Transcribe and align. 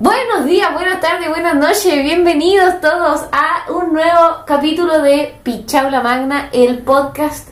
Buenos 0.00 0.46
días, 0.46 0.72
buenas 0.72 0.98
tardes, 1.02 1.28
buenas 1.28 1.56
noches, 1.56 2.02
bienvenidos 2.02 2.80
todos 2.80 3.26
a 3.32 3.70
un 3.70 3.92
nuevo 3.92 4.46
capítulo 4.46 5.02
de 5.02 5.34
Pichaula 5.42 6.00
Magna, 6.00 6.48
el 6.54 6.78
podcast 6.78 7.50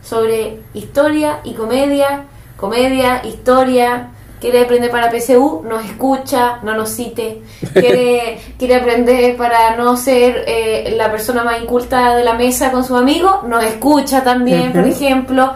sobre 0.00 0.60
historia 0.74 1.40
y 1.42 1.54
comedia, 1.54 2.26
comedia, 2.56 3.20
historia, 3.24 4.10
quiere 4.40 4.60
aprender 4.60 4.92
para 4.92 5.10
PSU, 5.10 5.64
nos 5.68 5.84
escucha, 5.86 6.60
no 6.62 6.76
nos 6.76 6.90
cite, 6.90 7.42
quiere, 7.72 8.38
quiere 8.60 8.76
aprender 8.76 9.36
para 9.36 9.76
no 9.76 9.96
ser 9.96 10.44
eh, 10.46 10.94
la 10.96 11.10
persona 11.10 11.42
más 11.42 11.60
inculta 11.60 12.14
de 12.14 12.22
la 12.22 12.34
mesa 12.34 12.70
con 12.70 12.84
su 12.84 12.96
amigo, 12.96 13.42
nos 13.48 13.64
escucha 13.64 14.22
también, 14.22 14.72
por 14.72 14.86
ejemplo. 14.86 15.52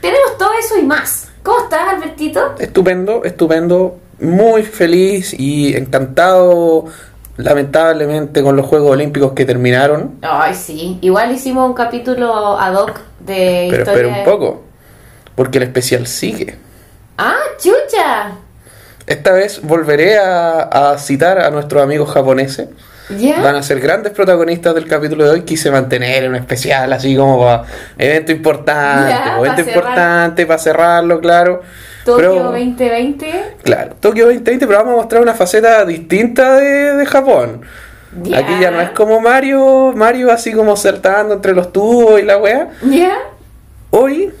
Tenemos 0.00 0.36
todo 0.36 0.50
eso 0.58 0.76
y 0.80 0.82
más. 0.82 1.28
¿Cómo 1.44 1.60
estás, 1.60 1.94
Albertito? 1.94 2.56
Estupendo, 2.58 3.22
estupendo, 3.22 4.00
muy 4.20 4.62
feliz 4.62 5.34
y 5.38 5.76
encantado, 5.76 6.86
lamentablemente, 7.36 8.42
con 8.42 8.56
los 8.56 8.66
Juegos 8.66 8.92
Olímpicos 8.92 9.32
que 9.32 9.44
terminaron. 9.44 10.16
Ay, 10.22 10.54
sí. 10.54 10.98
Igual 11.00 11.32
hicimos 11.32 11.68
un 11.68 11.74
capítulo 11.74 12.58
ad 12.58 12.74
hoc 12.74 13.00
de 13.20 13.68
Pero 13.70 13.82
historia. 13.82 14.02
espera 14.06 14.18
un 14.18 14.24
poco, 14.24 14.62
porque 15.34 15.58
el 15.58 15.64
especial 15.64 16.06
sigue. 16.06 16.56
¡Ah, 17.18 17.36
chucha! 17.58 18.32
Esta 19.06 19.32
vez 19.32 19.60
volveré 19.62 20.18
a, 20.18 20.62
a 20.62 20.98
citar 20.98 21.38
a 21.38 21.50
nuestros 21.50 21.82
amigos 21.82 22.10
japoneses. 22.10 22.68
¿Ya? 23.08 23.40
Van 23.40 23.54
a 23.54 23.62
ser 23.62 23.78
grandes 23.78 24.12
protagonistas 24.12 24.74
del 24.74 24.88
capítulo 24.88 25.24
de 25.24 25.30
hoy. 25.30 25.42
Quise 25.42 25.70
mantener 25.70 26.28
un 26.28 26.34
especial 26.34 26.92
así 26.92 27.16
como 27.16 27.38
para 27.38 27.62
evento 27.96 28.32
importante, 28.32 29.14
pa' 29.14 29.38
evento 29.38 29.60
importante 29.60 30.44
para 30.44 30.58
cerrarlo, 30.58 31.20
claro. 31.20 31.62
Tokio 32.06 32.30
Pero- 32.30 32.44
2020. 32.44 33.56
Claro, 33.62 33.94
Tokio 34.00 34.24
2020, 34.26 34.66
pero 34.66 34.78
vamos 34.78 34.94
a 34.94 34.96
mostrar 34.96 35.20
una 35.22 35.34
faceta 35.34 35.84
distinta 35.84 36.56
de, 36.56 36.94
de 36.94 37.04
Japón. 37.06 37.60
Aquí 38.34 38.54
ya 38.60 38.70
no 38.70 38.80
es 38.80 38.90
como 38.90 39.20
Mario, 39.20 39.92
Mario 39.94 40.32
así 40.32 40.52
como 40.52 40.74
saltando 40.76 41.34
entre 41.34 41.52
los 41.52 41.70
tubos 41.72 42.18
y 42.18 42.22
la 42.22 42.38
wea. 42.38 42.70
¿Ya? 42.82 43.18
Hoy, 43.90 44.32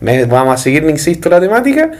me- 0.00 0.24
vamos 0.24 0.54
a 0.54 0.56
seguir, 0.56 0.82
insisto, 0.84 1.28
la 1.28 1.38
temática, 1.40 1.92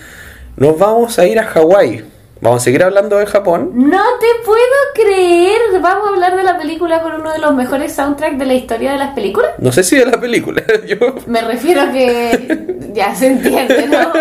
nos 0.57 0.77
vamos 0.79 1.17
a 1.19 1.27
ir 1.27 1.39
a 1.39 1.45
Hawái. 1.45 2.05
Vamos 2.45 2.61
a 2.61 2.65
seguir 2.65 2.83
hablando 2.83 3.17
de 3.17 3.25
Japón. 3.25 3.71
No 3.75 4.03
te 4.21 4.27
puedo 4.45 4.61
creer. 4.95 5.57
Vamos 5.81 6.07
a 6.07 6.11
hablar 6.11 6.37
de 6.37 6.43
la 6.43 6.59
película 6.59 7.01
con 7.01 7.15
uno 7.15 7.33
de 7.33 7.39
los 7.39 7.55
mejores 7.55 7.95
soundtracks 7.95 8.39
de 8.39 8.45
la 8.45 8.53
historia 8.53 8.93
de 8.93 8.99
las 8.99 9.15
películas. 9.15 9.53
No 9.57 9.73
sé 9.73 9.83
si 9.83 9.97
de 9.97 10.05
la 10.05 10.21
película, 10.21 10.63
yo... 10.87 10.97
Me 11.27 11.41
refiero 11.41 11.81
a 11.81 11.91
que 11.91 12.67
ya 12.93 13.15
se 13.15 13.29
entiende, 13.29 13.87
¿no? 13.89 14.13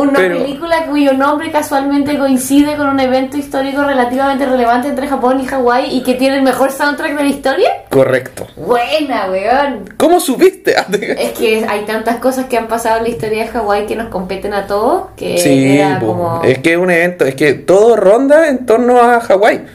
Una 0.00 0.14
Pero- 0.18 0.38
película 0.38 0.86
cuyo 0.86 1.12
nombre 1.12 1.50
casualmente 1.52 2.18
coincide 2.18 2.76
con 2.76 2.88
un 2.88 3.00
evento 3.00 3.36
histórico 3.36 3.82
relativamente 3.84 4.46
relevante 4.46 4.88
entre 4.88 5.06
Japón 5.06 5.38
y 5.40 5.46
Hawái 5.46 5.94
y 5.94 6.02
que 6.02 6.14
tiene 6.14 6.36
el 6.36 6.42
mejor 6.42 6.72
soundtrack 6.72 7.16
de 7.18 7.22
la 7.22 7.28
historia. 7.28 7.68
Correcto. 7.90 8.46
Buena, 8.56 9.26
weón. 9.30 9.90
¿Cómo 9.98 10.20
supiste? 10.20 10.74
Es 11.18 11.32
que 11.32 11.66
hay 11.68 11.82
tantas 11.84 12.16
cosas 12.16 12.46
que 12.46 12.56
han 12.56 12.66
pasado 12.66 12.96
en 12.98 13.02
la 13.04 13.08
historia 13.10 13.42
de 13.44 13.48
Hawái 13.48 13.84
que 13.86 13.94
nos 13.96 14.08
competen 14.08 14.54
a 14.54 14.66
todos 14.66 15.08
que 15.16 15.36
Sí, 15.38 15.78
era 15.78 15.98
como... 16.00 16.40
es 16.42 16.58
que 16.58 16.72
es 16.72 16.78
un 16.78 16.90
evento, 16.90 17.25
es 17.26 17.34
que 17.34 17.54
todo 17.54 17.96
ronda 17.96 18.48
en 18.48 18.66
torno 18.66 19.00
a 19.00 19.20
Hawái. 19.20 19.66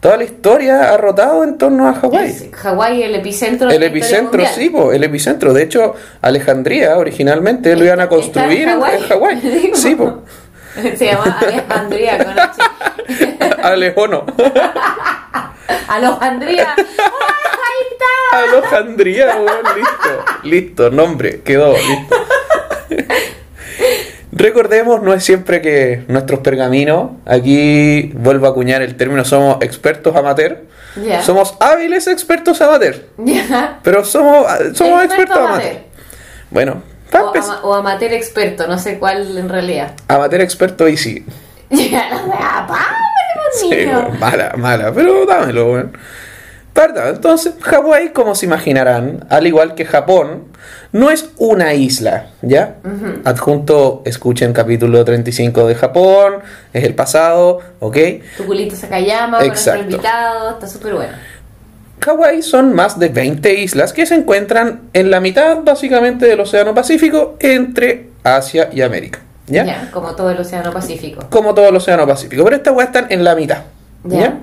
Toda 0.00 0.16
la 0.16 0.24
historia 0.24 0.94
ha 0.94 0.96
rotado 0.96 1.44
en 1.44 1.58
torno 1.58 1.86
a 1.86 1.92
Hawái. 1.92 2.50
Hawái 2.52 3.02
el 3.02 3.14
epicentro 3.16 3.68
de 3.68 3.74
El 3.74 3.80
la 3.80 3.86
epicentro, 3.86 4.42
sí, 4.46 4.70
po, 4.70 4.92
el 4.92 5.04
epicentro. 5.04 5.52
De 5.52 5.62
hecho, 5.62 5.94
Alejandría 6.22 6.96
originalmente 6.96 7.76
lo 7.76 7.84
iban 7.84 8.00
a 8.00 8.08
construir 8.08 8.66
en 8.66 8.80
Hawái. 8.80 9.70
Sí, 9.74 9.94
po. 9.94 10.22
Se 10.96 11.06
llama 11.06 11.38
Alejandría 11.40 12.24
con 12.24 12.38
H. 12.38 12.62
Alejono. 13.62 14.24
Alejandría. 15.88 16.74
¡Ahí 16.76 17.86
está! 17.90 18.56
Alejandría, 18.56 19.36
weón, 19.36 19.76
listo. 19.76 20.24
Listo, 20.44 20.90
nombre, 20.90 21.40
quedó, 21.42 21.74
listo. 21.76 22.16
Recordemos, 24.32 25.02
no 25.02 25.12
es 25.12 25.24
siempre 25.24 25.60
que 25.60 26.04
nuestros 26.08 26.40
pergaminos, 26.40 27.10
aquí 27.26 28.12
vuelvo 28.14 28.46
a 28.46 28.50
acuñar 28.50 28.80
el 28.82 28.96
término, 28.96 29.24
somos 29.24 29.58
expertos 29.60 30.14
amateur. 30.14 30.58
Ya. 31.04 31.22
Somos 31.22 31.54
hábiles 31.60 32.06
expertos 32.06 32.60
amateur. 32.60 32.96
Pero 33.82 34.04
somos, 34.04 34.46
somos 34.74 35.04
Experto 35.04 35.14
expertos 35.14 35.36
amateur. 35.38 35.70
amateur. 35.70 35.82
Bueno, 36.50 36.82
O, 37.12 37.16
ama- 37.36 37.60
o 37.64 37.74
amateur 37.74 38.12
experto, 38.12 38.66
no 38.68 38.78
sé 38.78 38.98
cuál 38.98 39.36
en 39.36 39.48
realidad. 39.48 39.92
amateur 40.08 40.40
experto 40.40 40.88
y 40.88 40.96
sí. 40.96 41.24
Ya, 41.70 42.08
la 42.10 44.08
mala, 44.18 44.52
mala, 44.56 44.92
pero 44.92 45.24
dámelo, 45.26 45.72
weón. 45.72 45.96
Perdón, 46.72 47.08
entonces, 47.16 47.54
Hawái, 47.60 48.10
como 48.10 48.34
se 48.34 48.46
imaginarán, 48.46 49.26
al 49.28 49.46
igual 49.46 49.74
que 49.74 49.84
Japón, 49.84 50.44
no 50.92 51.10
es 51.10 51.30
una 51.36 51.74
isla, 51.74 52.26
¿ya? 52.42 52.76
Adjunto, 53.24 54.02
escuchen 54.04 54.52
capítulo 54.52 55.04
35 55.04 55.66
de 55.66 55.74
Japón, 55.74 56.34
es 56.72 56.84
el 56.84 56.94
pasado, 56.94 57.58
¿ok? 57.80 57.96
Tu 58.36 58.46
culito 58.46 58.76
Sakayama, 58.76 59.44
Exacto. 59.44 59.82
invitado, 59.82 60.50
está 60.50 60.66
súper 60.68 60.94
bueno. 60.94 61.12
Hawái 62.02 62.40
son 62.42 62.74
más 62.74 62.98
de 62.98 63.08
20 63.08 63.52
islas 63.60 63.92
que 63.92 64.06
se 64.06 64.14
encuentran 64.14 64.82
en 64.94 65.10
la 65.10 65.20
mitad, 65.20 65.58
básicamente, 65.62 66.26
del 66.26 66.40
Océano 66.40 66.74
Pacífico, 66.74 67.36
entre 67.40 68.08
Asia 68.22 68.70
y 68.72 68.80
América, 68.80 69.18
¿ya? 69.48 69.64
Ya, 69.64 69.90
como 69.90 70.14
todo 70.14 70.30
el 70.30 70.38
Océano 70.38 70.72
Pacífico. 70.72 71.26
como 71.30 71.52
todo 71.52 71.68
el 71.68 71.76
Océano 71.76 72.06
Pacífico. 72.06 72.44
Pero 72.44 72.56
estas 72.56 72.74
weas 72.74 72.88
están 72.88 73.06
en 73.10 73.24
la 73.24 73.34
mitad. 73.34 73.64
¿ya? 74.04 74.18
Ya. 74.20 74.38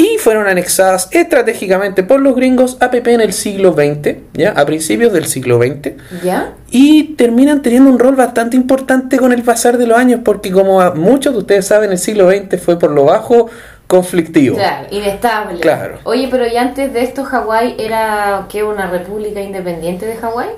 Y 0.00 0.16
fueron 0.18 0.46
anexadas 0.46 1.08
estratégicamente 1.10 2.04
por 2.04 2.20
los 2.20 2.36
gringos 2.36 2.76
APP 2.78 3.08
en 3.08 3.20
el 3.20 3.32
siglo 3.32 3.72
XX, 3.72 4.16
¿ya? 4.32 4.52
A 4.52 4.64
principios 4.64 5.12
del 5.12 5.26
siglo 5.26 5.58
XX. 5.58 5.94
¿Ya? 6.22 6.52
Y 6.70 7.14
terminan 7.16 7.62
teniendo 7.62 7.90
un 7.90 7.98
rol 7.98 8.14
bastante 8.14 8.56
importante 8.56 9.18
con 9.18 9.32
el 9.32 9.42
pasar 9.42 9.76
de 9.76 9.88
los 9.88 9.98
años, 9.98 10.20
porque 10.24 10.52
como 10.52 10.80
a 10.80 10.94
muchos 10.94 11.32
de 11.32 11.40
ustedes 11.40 11.66
saben, 11.66 11.90
el 11.90 11.98
siglo 11.98 12.30
XX 12.30 12.60
fue 12.62 12.78
por 12.78 12.92
lo 12.92 13.06
bajo 13.06 13.50
conflictivo. 13.88 14.54
Claro, 14.56 14.86
inestable. 14.92 15.58
Claro. 15.60 15.98
Oye, 16.04 16.28
pero 16.30 16.46
ya 16.46 16.62
antes 16.62 16.92
de 16.92 17.02
esto, 17.02 17.24
Hawái 17.24 17.74
era, 17.80 18.46
¿qué? 18.48 18.62
¿Una 18.62 18.88
república 18.88 19.40
independiente 19.40 20.06
de 20.06 20.14
Hawái? 20.16 20.50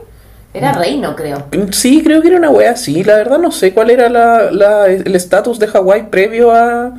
Era 0.52 0.72
reino, 0.72 1.16
creo. 1.16 1.44
Sí, 1.70 2.02
creo 2.04 2.20
que 2.20 2.28
era 2.28 2.36
una 2.36 2.50
wea 2.50 2.72
así. 2.72 3.04
La 3.04 3.14
verdad 3.16 3.38
no 3.38 3.52
sé 3.52 3.72
cuál 3.72 3.88
era 3.88 4.10
la- 4.10 4.50
la- 4.50 4.86
el 4.88 5.14
estatus 5.14 5.58
de 5.60 5.68
Hawái 5.68 6.08
previo 6.10 6.50
a, 6.50 6.92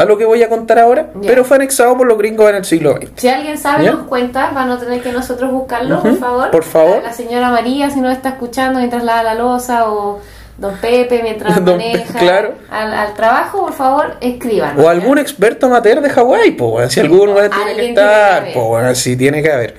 a 0.00 0.04
lo 0.06 0.16
que 0.16 0.24
voy 0.24 0.42
a 0.42 0.48
contar 0.48 0.78
ahora, 0.78 1.10
Ya. 1.20 1.28
pero 1.28 1.44
fue 1.44 1.56
anexado 1.56 1.96
por 1.96 2.06
los 2.06 2.16
gringos 2.16 2.48
en 2.48 2.56
el 2.56 2.64
siglo 2.64 2.92
XX. 2.96 3.10
Si 3.16 3.28
alguien 3.28 3.58
sabe, 3.58 3.84
¿Ya? 3.84 3.92
nos 3.92 4.06
cuenta, 4.06 4.50
para 4.54 4.64
no 4.66 4.78
tener 4.78 5.02
que 5.02 5.12
nosotros 5.12 5.50
buscarlo, 5.50 5.98
Ujú, 5.98 6.08
por 6.08 6.18
favor. 6.18 6.50
por 6.50 6.64
favor. 6.64 7.02
La 7.02 7.12
señora 7.12 7.50
María, 7.50 7.90
si 7.90 8.00
nos 8.00 8.12
está 8.12 8.30
escuchando 8.30 8.78
mientras 8.78 9.04
lava 9.04 9.22
la 9.22 9.34
losa, 9.34 9.90
o 9.90 10.20
don 10.56 10.74
Pepe 10.78 11.20
mientras 11.22 11.54
Don 11.64 11.76
maneja 11.76 12.12
Pe- 12.14 12.18
claro. 12.18 12.54
al, 12.70 12.92
al 12.94 13.14
trabajo, 13.14 13.60
por 13.60 13.72
favor, 13.74 14.16
escriban. 14.20 14.78
O 14.80 14.88
algún 14.88 15.18
experto 15.18 15.66
amateur 15.66 16.00
de 16.00 16.08
Hawái, 16.10 16.52
pues, 16.52 16.92
si 16.92 17.00
algún 17.00 17.28
weón 17.30 17.50
tiene 17.50 17.74
que 17.74 17.88
estar, 17.90 18.46
pues, 18.54 18.98
sí 18.98 19.16
tiene 19.16 19.42
que 19.42 19.52
haber. 19.52 19.74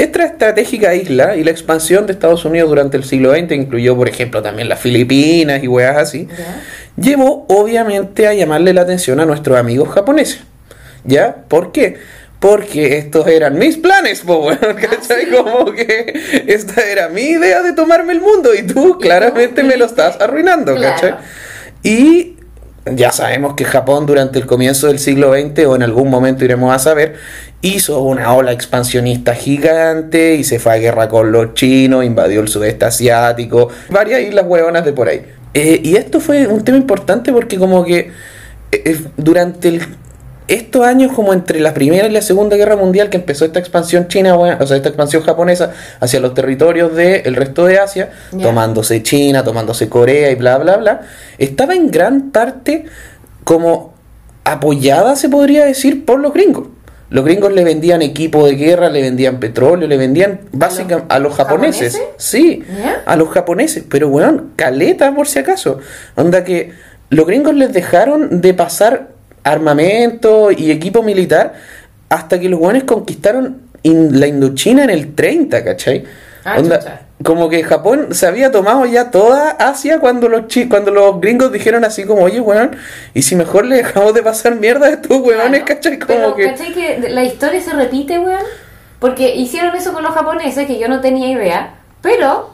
Esta 0.00 0.24
estratégica 0.24 0.94
isla 0.94 1.36
y 1.36 1.44
la 1.44 1.50
expansión 1.50 2.06
de 2.06 2.12
Estados 2.12 2.44
Unidos 2.44 2.68
durante 2.70 2.96
el 2.96 3.04
siglo 3.04 3.32
XX 3.32 3.52
incluyó, 3.52 3.96
por 3.96 4.08
ejemplo, 4.08 4.40
también 4.42 4.68
las 4.68 4.80
Filipinas 4.80 5.62
y 5.62 5.68
weas 5.68 5.96
así, 5.96 6.26
¿Ya? 6.36 6.62
llevó 6.96 7.44
obviamente 7.48 8.26
a 8.26 8.34
llamarle 8.34 8.72
la 8.72 8.80
atención 8.82 9.20
a 9.20 9.26
nuestros 9.26 9.58
amigos 9.58 9.88
japoneses. 9.90 10.40
¿Ya? 11.04 11.36
¿Por 11.48 11.72
qué? 11.72 11.98
Porque 12.38 12.96
estos 12.96 13.26
eran 13.26 13.58
mis 13.58 13.76
planes, 13.76 14.20
po, 14.20 14.46
weón, 14.46 14.58
¿cachai? 14.58 15.26
sí. 15.26 15.30
Como 15.30 15.72
que 15.72 16.14
esta 16.46 16.82
era 16.90 17.08
mi 17.10 17.22
idea 17.22 17.60
de 17.62 17.72
tomarme 17.74 18.12
el 18.14 18.20
mundo 18.22 18.54
y 18.54 18.62
tú 18.62 18.98
claramente 18.98 19.62
me 19.62 19.76
lo 19.76 19.84
estás 19.84 20.18
arruinando, 20.20 20.74
Claro. 20.76 20.94
¿cachai? 20.94 21.14
Y 21.82 22.36
ya 22.86 23.12
sabemos 23.12 23.54
que 23.54 23.64
Japón 23.64 24.06
durante 24.06 24.38
el 24.38 24.46
comienzo 24.46 24.86
del 24.86 24.98
siglo 24.98 25.32
XX, 25.34 25.66
o 25.66 25.76
en 25.76 25.82
algún 25.82 26.08
momento 26.08 26.44
iremos 26.44 26.74
a 26.74 26.78
saber, 26.78 27.14
hizo 27.62 28.00
una 28.02 28.32
ola 28.34 28.52
expansionista 28.52 29.34
gigante 29.34 30.34
y 30.36 30.44
se 30.44 30.58
fue 30.58 30.72
a 30.72 30.76
guerra 30.76 31.08
con 31.08 31.30
los 31.32 31.54
chinos, 31.54 32.04
invadió 32.04 32.40
el 32.40 32.48
sudeste 32.48 32.86
asiático, 32.86 33.68
varias 33.90 34.22
islas 34.22 34.46
hueonas 34.48 34.84
de 34.84 34.92
por 34.92 35.08
ahí. 35.08 35.22
Eh, 35.52 35.80
y 35.82 35.96
esto 35.96 36.20
fue 36.20 36.46
un 36.46 36.62
tema 36.64 36.78
importante 36.78 37.32
porque 37.32 37.58
como 37.58 37.84
que 37.84 37.98
eh, 38.72 38.82
eh, 38.84 39.00
durante 39.16 39.68
el- 39.68 39.82
estos 40.50 40.84
años 40.84 41.12
como 41.12 41.32
entre 41.32 41.60
la 41.60 41.72
primera 41.72 42.08
y 42.08 42.10
la 42.10 42.22
segunda 42.22 42.56
guerra 42.56 42.74
mundial 42.74 43.08
que 43.08 43.16
empezó 43.16 43.44
esta 43.44 43.60
expansión 43.60 44.08
china, 44.08 44.36
o 44.36 44.66
sea, 44.66 44.76
esta 44.76 44.88
expansión 44.88 45.22
japonesa 45.22 45.72
hacia 46.00 46.18
los 46.18 46.34
territorios 46.34 46.94
del 46.96 47.36
resto 47.36 47.66
de 47.66 47.78
Asia, 47.78 48.10
tomándose 48.42 49.00
China, 49.04 49.44
tomándose 49.44 49.88
Corea 49.88 50.28
y 50.32 50.34
bla, 50.34 50.58
bla, 50.58 50.76
bla, 50.76 51.02
estaba 51.38 51.74
en 51.74 51.90
gran 51.92 52.32
parte 52.32 52.86
como 53.44 53.94
apoyada, 54.42 55.14
se 55.14 55.28
podría 55.28 55.64
decir, 55.64 56.04
por 56.04 56.18
los 56.18 56.34
gringos. 56.34 56.66
Los 57.10 57.24
gringos 57.24 57.52
le 57.52 57.62
vendían 57.62 58.02
equipo 58.02 58.44
de 58.44 58.56
guerra, 58.56 58.88
le 58.88 59.02
vendían 59.02 59.38
petróleo, 59.38 59.86
le 59.86 59.96
vendían 59.96 60.40
básicamente 60.50 61.14
a 61.14 61.20
los 61.20 61.34
japoneses. 61.34 61.92
japoneses? 61.92 62.24
Sí, 62.24 62.64
a 63.06 63.14
los 63.14 63.28
japoneses, 63.28 63.84
pero 63.88 64.08
weón, 64.08 64.50
caleta 64.56 65.14
por 65.14 65.28
si 65.28 65.38
acaso. 65.38 65.78
Onda 66.16 66.42
que 66.42 66.72
los 67.08 67.24
gringos 67.24 67.54
les 67.54 67.72
dejaron 67.72 68.40
de 68.40 68.54
pasar 68.54 69.19
armamento 69.44 70.50
y 70.50 70.70
equipo 70.70 71.02
militar 71.02 71.54
hasta 72.08 72.38
que 72.40 72.48
los 72.48 72.58
buenos 72.60 72.84
conquistaron 72.84 73.62
in- 73.82 74.18
la 74.20 74.26
Indochina 74.26 74.84
en 74.84 74.90
el 74.90 75.14
30, 75.14 75.64
¿cachai? 75.64 76.04
Ah, 76.44 76.56
Onda, 76.58 77.02
como 77.22 77.48
que 77.50 77.62
Japón 77.62 78.08
se 78.14 78.26
había 78.26 78.50
tomado 78.50 78.86
ya 78.86 79.10
toda 79.10 79.50
Asia 79.50 80.00
cuando 80.00 80.28
los 80.28 80.48
chi 80.48 80.68
cuando 80.68 80.90
los 80.90 81.20
gringos 81.20 81.52
dijeron 81.52 81.84
así 81.84 82.04
como, 82.04 82.22
oye, 82.22 82.40
weón, 82.40 82.76
y 83.14 83.22
si 83.22 83.36
mejor 83.36 83.66
le 83.66 83.76
dejamos 83.76 84.14
de 84.14 84.22
pasar 84.22 84.54
mierda 84.56 84.86
a 84.86 84.90
estos 84.90 85.18
weones, 85.20 85.62
Claro. 85.62 85.64
¿cachai? 85.66 85.98
Como 85.98 86.08
Pero, 86.08 86.34
que... 86.36 86.44
¿cachai 86.46 86.72
que 86.72 87.08
la 87.10 87.22
historia 87.24 87.60
se 87.60 87.72
repite, 87.74 88.18
weón? 88.18 88.40
Porque 88.98 89.34
hicieron 89.36 89.74
eso 89.76 89.92
con 89.92 90.02
los 90.02 90.12
japoneses, 90.14 90.66
que 90.66 90.78
yo 90.78 90.88
no 90.88 91.00
tenía 91.00 91.28
idea. 91.30 91.74
Pero 92.02 92.50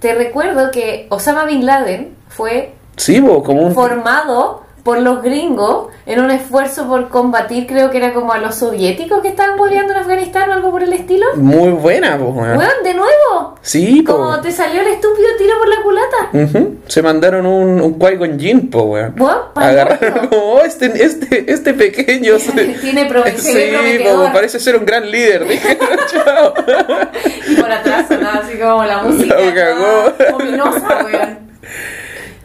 te 0.00 0.14
recuerdo 0.14 0.70
que 0.70 1.06
Osama 1.10 1.44
Bin 1.44 1.64
Laden 1.66 2.14
fue 2.28 2.72
Sí, 2.96 3.20
bo, 3.20 3.42
como 3.42 3.62
un... 3.62 3.74
formado 3.74 4.62
por 4.82 4.98
los 4.98 5.22
gringos 5.22 5.88
en 6.06 6.20
un 6.20 6.30
esfuerzo 6.32 6.88
por 6.88 7.08
combatir, 7.08 7.66
creo 7.68 7.90
que 7.90 7.98
era 7.98 8.12
como 8.12 8.32
a 8.32 8.38
los 8.38 8.56
soviéticos 8.56 9.22
que 9.22 9.28
estaban 9.28 9.56
boleando 9.56 9.92
en 9.92 10.00
Afganistán 10.00 10.50
o 10.50 10.54
algo 10.54 10.70
por 10.72 10.82
el 10.82 10.92
estilo. 10.92 11.24
Muy 11.36 11.70
buena, 11.70 12.18
pues, 12.18 12.34
de 12.82 12.94
nuevo. 12.94 13.54
Sí, 13.62 14.02
po. 14.02 14.14
Como 14.16 14.40
te 14.40 14.50
salió 14.50 14.80
el 14.80 14.88
estúpido 14.88 15.28
tiro 15.38 15.54
por 15.58 15.68
la 15.68 15.82
culata. 15.82 16.16
Ujú. 16.32 16.76
Se 16.88 17.00
mandaron 17.02 17.46
un, 17.46 17.80
un 17.80 17.98
Qui-Gon 17.98 18.38
Jinn, 18.40 18.70
po, 18.70 18.82
weón. 18.82 19.14
Agarraron 19.54 20.26
como, 20.28 20.42
oh, 20.54 20.60
este, 20.62 20.86
este, 21.04 21.52
este 21.52 21.74
pequeño. 21.74 22.38
se- 22.40 22.64
Tiene 22.80 23.04
pro- 23.06 23.22
se 23.36 23.54
ve 23.54 23.98
Sí, 23.98 24.04
po, 24.04 24.30
parece 24.32 24.58
ser 24.58 24.76
un 24.76 24.84
gran 24.84 25.08
líder. 25.10 25.46
Dije, 25.46 25.78
chao. 26.12 26.54
Y 27.48 27.54
por 27.54 27.70
atrás 27.70 28.06
sonaba 28.08 28.40
así 28.44 28.58
como 28.58 28.84
la 28.84 28.98
música. 29.02 29.36
La 29.38 29.54
cagó. 29.54 30.36
Ominosa, 30.36 31.04
weón. 31.04 31.41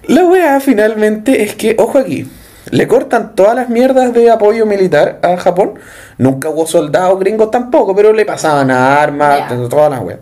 La 0.08 0.24
weá 0.24 0.60
finalmente 0.60 1.44
es 1.44 1.56
que, 1.56 1.76
ojo 1.80 1.98
aquí, 2.00 2.30
le 2.72 2.88
cortan 2.88 3.36
todas 3.36 3.56
las 3.56 3.70
mierdas 3.70 4.14
de 4.14 4.30
apoyo 4.30 4.66
militar 4.66 5.20
a 5.22 5.38
Japón. 5.38 5.74
Nunca 6.18 6.50
hubo 6.50 6.66
soldados 6.68 7.20
gringos 7.20 7.52
tampoco, 7.52 7.96
pero 7.96 8.14
le 8.14 8.26
pasaban 8.26 8.72
armas, 8.72 9.50
Ya. 9.50 9.70
todas 9.70 9.92
las 9.92 10.02
weas. 10.02 10.20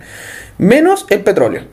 Menos 0.57 1.05
el 1.09 1.21
petróleo. 1.21 1.63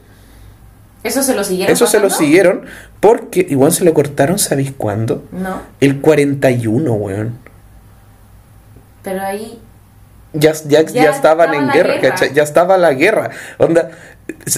Eso 1.02 1.22
se 1.22 1.34
lo 1.34 1.42
siguieron. 1.42 1.72
Eso 1.72 1.86
se 1.86 1.98
lo 1.98 2.10
siguieron 2.10 2.62
porque 3.00 3.44
igual 3.48 3.72
se 3.72 3.84
lo 3.84 3.92
cortaron, 3.92 4.38
¿sabéis 4.38 4.72
cuándo? 4.76 5.24
No, 5.32 5.60
El 5.80 6.00
41, 6.00 6.92
weón. 6.92 7.38
pero 9.02 9.20
ahí. 9.22 9.58
Ya, 10.34 10.52
ya, 10.52 10.82
ya, 10.82 11.02
Ya 11.02 11.10
estaban 11.10 11.50
estaba 11.50 11.56
en 11.56 11.70
guerra, 11.72 11.94
guerra. 11.94 12.08
¿cachai? 12.10 12.32
Ya 12.32 12.42
estaba 12.42 12.78
la 12.78 12.92
guerra. 12.94 13.30
Onda. 13.58 13.90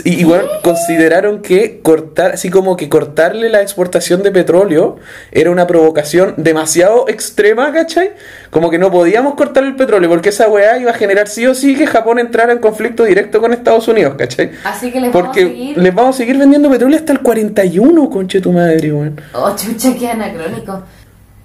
Y- 0.05 0.21
Igual 0.21 0.47
consideraron 0.63 1.41
que 1.43 1.81
cortar, 1.83 2.33
así 2.33 2.51
como 2.51 2.77
que 2.77 2.89
cortarle 2.89 3.49
la 3.49 3.61
exportación 3.63 4.23
de 4.23 4.31
petróleo 4.31 4.97
era 5.33 5.51
una 5.51 5.67
provocación 5.67 6.35
demasiado 6.37 7.09
extrema, 7.09 7.73
¿cachai? 7.73 8.11
Como 8.51 8.71
que 8.71 8.79
no 8.79 8.91
podíamos 8.91 9.35
cortar 9.35 9.65
el 9.65 9.75
petróleo 9.77 10.09
porque 10.11 10.29
esa 10.29 10.49
weá 10.49 10.79
iba 10.79 10.91
a 10.91 10.95
generar 10.95 11.29
sí 11.29 11.47
o 11.47 11.55
sí 11.55 11.75
que 11.77 11.87
Japón 11.87 12.19
entrara 12.19 12.53
en 12.53 12.59
conflicto 12.59 13.05
directo 13.05 13.41
con 13.41 13.53
Estados 13.53 13.89
Unidos, 13.89 14.15
¿cachai? 14.17 14.51
Así 14.65 14.91
que 14.93 15.01
les 15.01 15.11
Porque 15.11 15.45
vamos 15.45 15.55
a 15.55 15.59
seguir. 15.59 15.79
les 15.79 15.95
vamos 15.95 16.15
a 16.15 16.19
seguir 16.19 16.39
vendiendo 16.39 16.71
petróleo 16.71 16.99
hasta 16.99 17.13
el 17.13 17.21
41, 17.21 18.11
conche 18.11 18.41
tu 18.41 18.53
madre, 18.53 18.93
weón. 18.93 19.21
Oh, 19.33 19.55
chucha, 19.57 19.95
qué 19.99 20.09
anacrónico. 20.09 20.83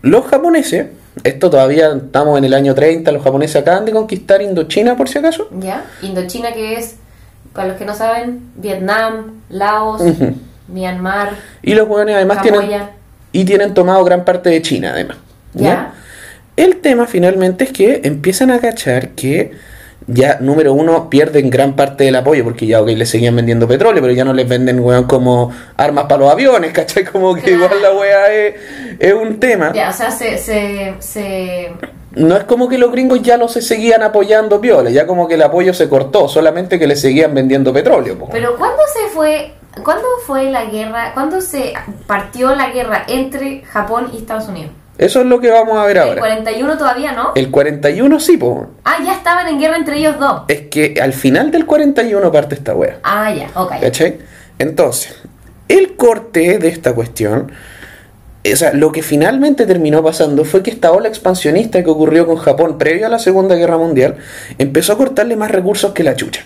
Los 0.01 0.25
japoneses, 0.27 0.87
esto 1.23 1.49
todavía 1.49 1.91
estamos 1.93 2.37
en 2.37 2.45
el 2.45 2.53
año 2.53 2.73
30, 2.75 3.11
los 3.11 3.23
japoneses 3.23 3.57
acaban 3.57 3.85
de 3.85 3.91
conquistar 3.91 4.41
Indochina 4.41 4.95
por 4.95 5.09
si 5.09 5.17
acaso. 5.19 5.49
¿Ya? 5.59 5.85
Indochina, 6.01 6.53
que 6.53 6.75
es, 6.75 6.95
para 7.59 7.71
los 7.71 7.77
que 7.77 7.83
no 7.83 7.93
saben, 7.93 8.39
Vietnam, 8.55 9.41
Laos. 9.49 10.01
Myanmar. 10.69 11.31
Y 11.61 11.73
los 11.73 11.89
hueones 11.89 12.15
además 12.15 12.41
tienen 12.41 12.61
y 13.33 13.43
tienen 13.43 13.73
tomado 13.73 14.01
gran 14.05 14.23
parte 14.23 14.49
de 14.49 14.61
China 14.61 14.91
además. 14.93 15.17
Ya. 15.53 15.91
El 16.55 16.77
tema 16.77 17.05
finalmente 17.05 17.65
es 17.65 17.73
que 17.73 17.99
empiezan 18.05 18.49
a 18.51 18.59
cachar 18.61 19.09
que 19.09 19.51
ya 20.07 20.37
número 20.39 20.71
uno 20.73 21.09
pierden 21.09 21.49
gran 21.49 21.75
parte 21.75 22.05
del 22.05 22.15
apoyo 22.15 22.45
porque 22.45 22.65
ya 22.65 22.81
ok, 22.81 22.87
les 22.91 23.09
seguían 23.09 23.35
vendiendo 23.35 23.67
petróleo, 23.67 24.01
pero 24.01 24.13
ya 24.13 24.23
no 24.23 24.31
les 24.31 24.47
venden 24.47 24.79
weón 24.79 25.03
como 25.03 25.51
armas 25.75 26.05
para 26.05 26.21
los 26.21 26.31
aviones, 26.31 26.71
¿cachai? 26.71 27.03
Como 27.03 27.35
que 27.35 27.41
Claro. 27.41 27.57
igual 27.57 27.81
la 27.81 27.91
wea 27.91 28.33
es, 28.33 28.55
es 28.99 29.13
un 29.13 29.37
tema. 29.37 29.73
Ya, 29.73 29.89
o 29.89 29.93
sea, 29.93 30.11
se, 30.11 30.37
se, 30.37 30.93
se 30.99 31.73
No 32.11 32.35
es 32.35 32.43
como 32.45 32.67
que 32.67 32.77
los 32.77 32.91
gringos 32.91 33.21
ya 33.21 33.37
no 33.37 33.47
se 33.47 33.61
seguían 33.61 34.01
apoyando 34.01 34.59
piola, 34.59 34.89
ya 34.89 35.05
como 35.05 35.27
que 35.27 35.35
el 35.35 35.43
apoyo 35.43 35.73
se 35.73 35.87
cortó, 35.87 36.27
solamente 36.27 36.79
que 36.79 36.87
les 36.87 36.99
seguían 37.01 37.33
vendiendo 37.33 37.71
petróleo. 37.71 38.17
po. 38.17 38.29
Pero 38.31 38.55
¿cuándo 38.57 38.81
se 38.93 39.09
fue, 39.13 39.53
cuándo 39.83 40.07
fue 40.25 40.45
la 40.45 40.65
guerra, 40.65 41.13
cuándo 41.13 41.39
se 41.41 41.73
partió 42.07 42.55
la 42.55 42.71
guerra 42.71 43.03
entre 43.07 43.61
Japón 43.61 44.09
y 44.13 44.17
Estados 44.17 44.47
Unidos? 44.47 44.71
Eso 44.97 45.21
es 45.21 45.27
lo 45.27 45.39
que 45.39 45.49
vamos 45.49 45.77
a 45.77 45.85
ver 45.85 45.95
El 45.95 46.03
ahora. 46.03 46.19
41 46.19 46.77
todavía, 46.77 47.13
¿no? 47.13 47.31
El 47.33 47.49
41 47.49 48.19
sí, 48.19 48.35
po. 48.35 48.67
Ah, 48.83 48.97
ya 49.05 49.13
estaban 49.13 49.47
en 49.47 49.57
guerra 49.57 49.77
entre 49.77 49.97
ellos 49.97 50.19
dos. 50.19 50.41
Es 50.49 50.63
que 50.63 50.95
al 51.01 51.13
final 51.13 51.51
del 51.51 51.65
41 51.65 52.31
parte 52.33 52.55
esta 52.55 52.75
wea. 52.75 52.99
Ah, 53.03 53.31
ya, 53.31 53.49
ok. 53.55 53.79
¿Cachai? 53.79 54.17
Entonces, 54.57 55.15
el 55.69 55.95
corte 55.95 56.59
de 56.59 56.67
esta 56.67 56.93
cuestión, 56.93 57.49
o 58.45 58.55
sea, 58.55 58.73
lo 58.73 58.91
que 58.91 59.03
finalmente 59.03 59.65
terminó 59.65 60.01
pasando 60.01 60.45
fue 60.45 60.63
que 60.63 60.71
esta 60.71 60.91
ola 60.91 61.09
expansionista 61.09 61.83
que 61.83 61.89
ocurrió 61.89 62.25
con 62.25 62.37
Japón 62.37 62.77
previo 62.77 63.05
a 63.05 63.09
la 63.09 63.19
Segunda 63.19 63.55
Guerra 63.55 63.77
Mundial 63.77 64.15
empezó 64.57 64.93
a 64.93 64.97
cortarle 64.97 65.35
más 65.35 65.51
recursos 65.51 65.91
que 65.91 66.03
la 66.03 66.15
chucha. 66.15 66.43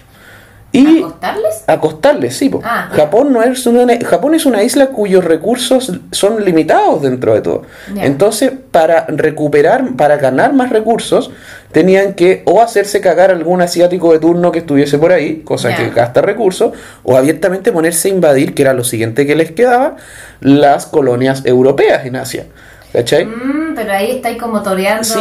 Y 0.75 1.03
¿Acostarles? 1.03 1.63
a 1.67 1.79
costarle, 1.79 2.31
sí. 2.31 2.51
Ah. 2.63 2.89
Japón, 2.91 3.31
no 3.31 3.43
es 3.43 3.67
una, 3.67 3.85
Japón 4.03 4.33
es 4.33 4.47
una 4.47 4.63
isla 4.63 4.87
cuyos 4.87 5.23
recursos 5.23 5.91
son 6.11 6.43
limitados 6.43 7.03
dentro 7.03 7.35
de 7.35 7.41
todo. 7.41 7.61
Entonces, 7.95 8.51
para 8.71 9.05
recuperar, 9.07 9.95
para 9.95 10.17
ganar 10.17 10.53
más 10.53 10.71
recursos, 10.71 11.29
tenían 11.71 12.15
que 12.15 12.41
o 12.45 12.59
hacerse 12.59 13.01
cagar 13.01 13.29
algún 13.29 13.61
asiático 13.61 14.13
de 14.13 14.19
turno 14.19 14.51
que 14.51 14.59
estuviese 14.59 14.97
por 14.97 15.11
ahí, 15.11 15.43
cosa 15.45 15.75
que 15.75 15.91
gasta 15.91 16.23
recursos, 16.23 16.73
o 17.03 17.17
abiertamente 17.17 17.71
ponerse 17.71 18.07
a 18.07 18.11
invadir, 18.11 18.55
que 18.55 18.63
era 18.63 18.73
lo 18.73 18.83
siguiente 18.83 19.27
que 19.27 19.35
les 19.35 19.51
quedaba, 19.51 19.97
las 20.41 20.87
colonias 20.87 21.45
europeas 21.45 22.03
en 22.07 22.15
Asia. 22.15 22.45
¿Cachai? 22.93 23.25
Mm, 23.25 23.73
pero 23.75 23.91
ahí 23.91 24.11
estáis 24.11 24.37
como 24.39 24.61
toreando. 24.61 25.03
Sí, 25.03 25.19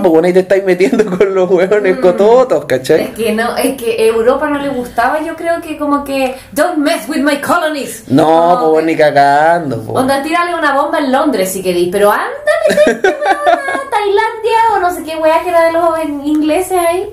pues 0.00 0.08
bueno, 0.12 0.28
ahí 0.28 0.32
te 0.32 0.38
estáis 0.40 0.62
metiendo 0.64 1.04
con 1.18 1.34
los 1.34 1.50
hueones 1.50 1.98
Mm. 1.98 2.00
cototos, 2.00 2.64
¿cachai? 2.66 3.00
Es 3.02 3.10
que 3.10 3.32
no, 3.34 3.56
es 3.56 3.76
que 3.76 4.06
Europa 4.06 4.48
no 4.48 4.58
le 4.60 4.68
gustaba, 4.68 5.20
yo 5.20 5.34
creo 5.34 5.60
que 5.60 5.76
como 5.76 6.04
que 6.04 6.36
don't 6.52 6.78
mess 6.78 7.08
with 7.08 7.22
my 7.22 7.40
colonies. 7.40 8.04
No, 8.06 8.70
pues 8.72 8.84
ni 8.86 8.94
cagando. 8.96 9.82
po. 9.82 9.94
Onda, 9.94 10.22
tírale 10.22 10.54
una 10.54 10.74
bomba 10.80 10.98
en 11.00 11.10
Londres 11.10 11.50
si 11.52 11.60
queréis, 11.60 11.88
pero 11.90 12.12
anda, 12.12 12.24
metete 12.68 12.94
Tailandia 13.90 14.76
o 14.76 14.80
no 14.80 14.94
sé 14.94 15.02
qué 15.02 15.16
weá 15.16 15.42
que 15.42 15.48
era 15.48 15.64
de 15.64 15.72
los 15.72 15.98
ingleses 16.24 16.78
ahí. 16.78 17.10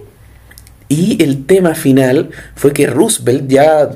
Y 0.88 1.22
el 1.24 1.48
tema 1.48 1.74
final 1.74 2.30
fue 2.56 2.72
que 2.74 2.86
Roosevelt, 2.86 3.48
ya 3.48 3.90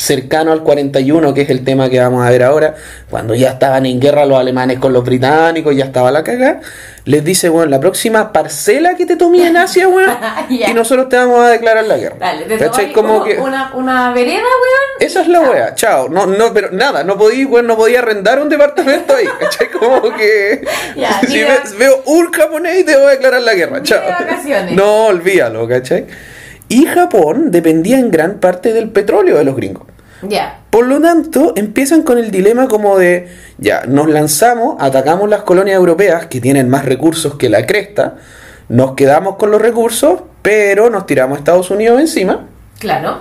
cercano 0.00 0.52
al 0.52 0.62
41, 0.62 1.34
que 1.34 1.42
es 1.42 1.50
el 1.50 1.62
tema 1.64 1.88
que 1.90 2.00
vamos 2.00 2.26
a 2.26 2.30
ver 2.30 2.42
ahora, 2.42 2.74
cuando 3.10 3.34
ya 3.34 3.50
estaban 3.50 3.84
en 3.86 4.00
guerra 4.00 4.24
los 4.26 4.38
alemanes 4.38 4.78
con 4.78 4.92
los 4.92 5.04
británicos, 5.04 5.76
ya 5.76 5.84
estaba 5.84 6.10
la 6.10 6.24
cagada, 6.24 6.60
les 7.04 7.24
dice, 7.24 7.48
bueno, 7.48 7.70
la 7.70 7.80
próxima 7.80 8.32
parcela 8.32 8.94
que 8.94 9.04
te 9.06 9.16
tomé 9.16 9.46
en 9.46 9.56
Asia, 9.56 9.88
weón, 9.88 10.10
y 10.48 10.72
nosotros 10.72 11.08
te 11.08 11.16
vamos 11.16 11.40
a 11.40 11.48
declarar 11.50 11.84
la 11.84 11.96
guerra. 11.98 12.16
Dale, 12.18 12.44
te 12.46 12.92
Como 12.92 13.18
como 13.18 13.24
que... 13.24 13.38
una, 13.38 13.72
una 13.74 14.12
vereda, 14.12 14.38
weón. 14.38 15.00
Esa 15.00 15.22
es 15.22 15.28
la 15.28 15.40
wea, 15.40 15.74
chao. 15.74 16.08
No, 16.08 16.26
no, 16.26 16.52
pero 16.52 16.70
nada, 16.72 17.04
no 17.04 17.16
podía, 17.18 17.46
weón, 17.46 17.66
no 17.66 17.76
podía 17.76 17.98
arrendar 18.00 18.40
un 18.40 18.48
departamento 18.48 19.14
ahí, 19.14 19.26
¿cachai? 19.38 19.70
Como 19.70 20.02
que 20.14 20.64
si 21.28 21.42
ves- 21.42 21.76
veo 21.78 22.02
un 22.06 22.30
japonés 22.32 22.80
y 22.80 22.84
te 22.84 22.96
voy 22.96 23.06
a 23.06 23.10
declarar 23.10 23.42
la 23.42 23.54
guerra, 23.54 23.82
chao. 23.82 24.00
No, 24.72 25.06
olvídalo, 25.06 25.68
¿cachai? 25.68 26.06
Y 26.68 26.86
Japón 26.86 27.50
dependía 27.50 27.98
en 27.98 28.10
gran 28.12 28.38
parte 28.38 28.72
del 28.72 28.90
petróleo 28.90 29.36
de 29.38 29.44
los 29.44 29.56
gringos. 29.56 29.88
Ya. 30.22 30.60
Por 30.70 30.86
lo 30.86 31.00
tanto, 31.00 31.52
empiezan 31.56 32.02
con 32.02 32.18
el 32.18 32.30
dilema 32.30 32.68
como 32.68 32.98
de, 32.98 33.28
ya, 33.58 33.84
nos 33.86 34.08
lanzamos, 34.08 34.76
atacamos 34.78 35.28
las 35.28 35.42
colonias 35.42 35.76
europeas 35.76 36.26
que 36.26 36.40
tienen 36.40 36.68
más 36.68 36.84
recursos 36.84 37.34
que 37.36 37.48
la 37.48 37.66
cresta, 37.66 38.16
nos 38.68 38.92
quedamos 38.92 39.36
con 39.36 39.50
los 39.50 39.60
recursos, 39.60 40.20
pero 40.42 40.90
nos 40.90 41.06
tiramos 41.06 41.36
a 41.36 41.38
Estados 41.38 41.70
Unidos 41.70 42.00
encima, 42.00 42.46
Claro. 42.78 43.18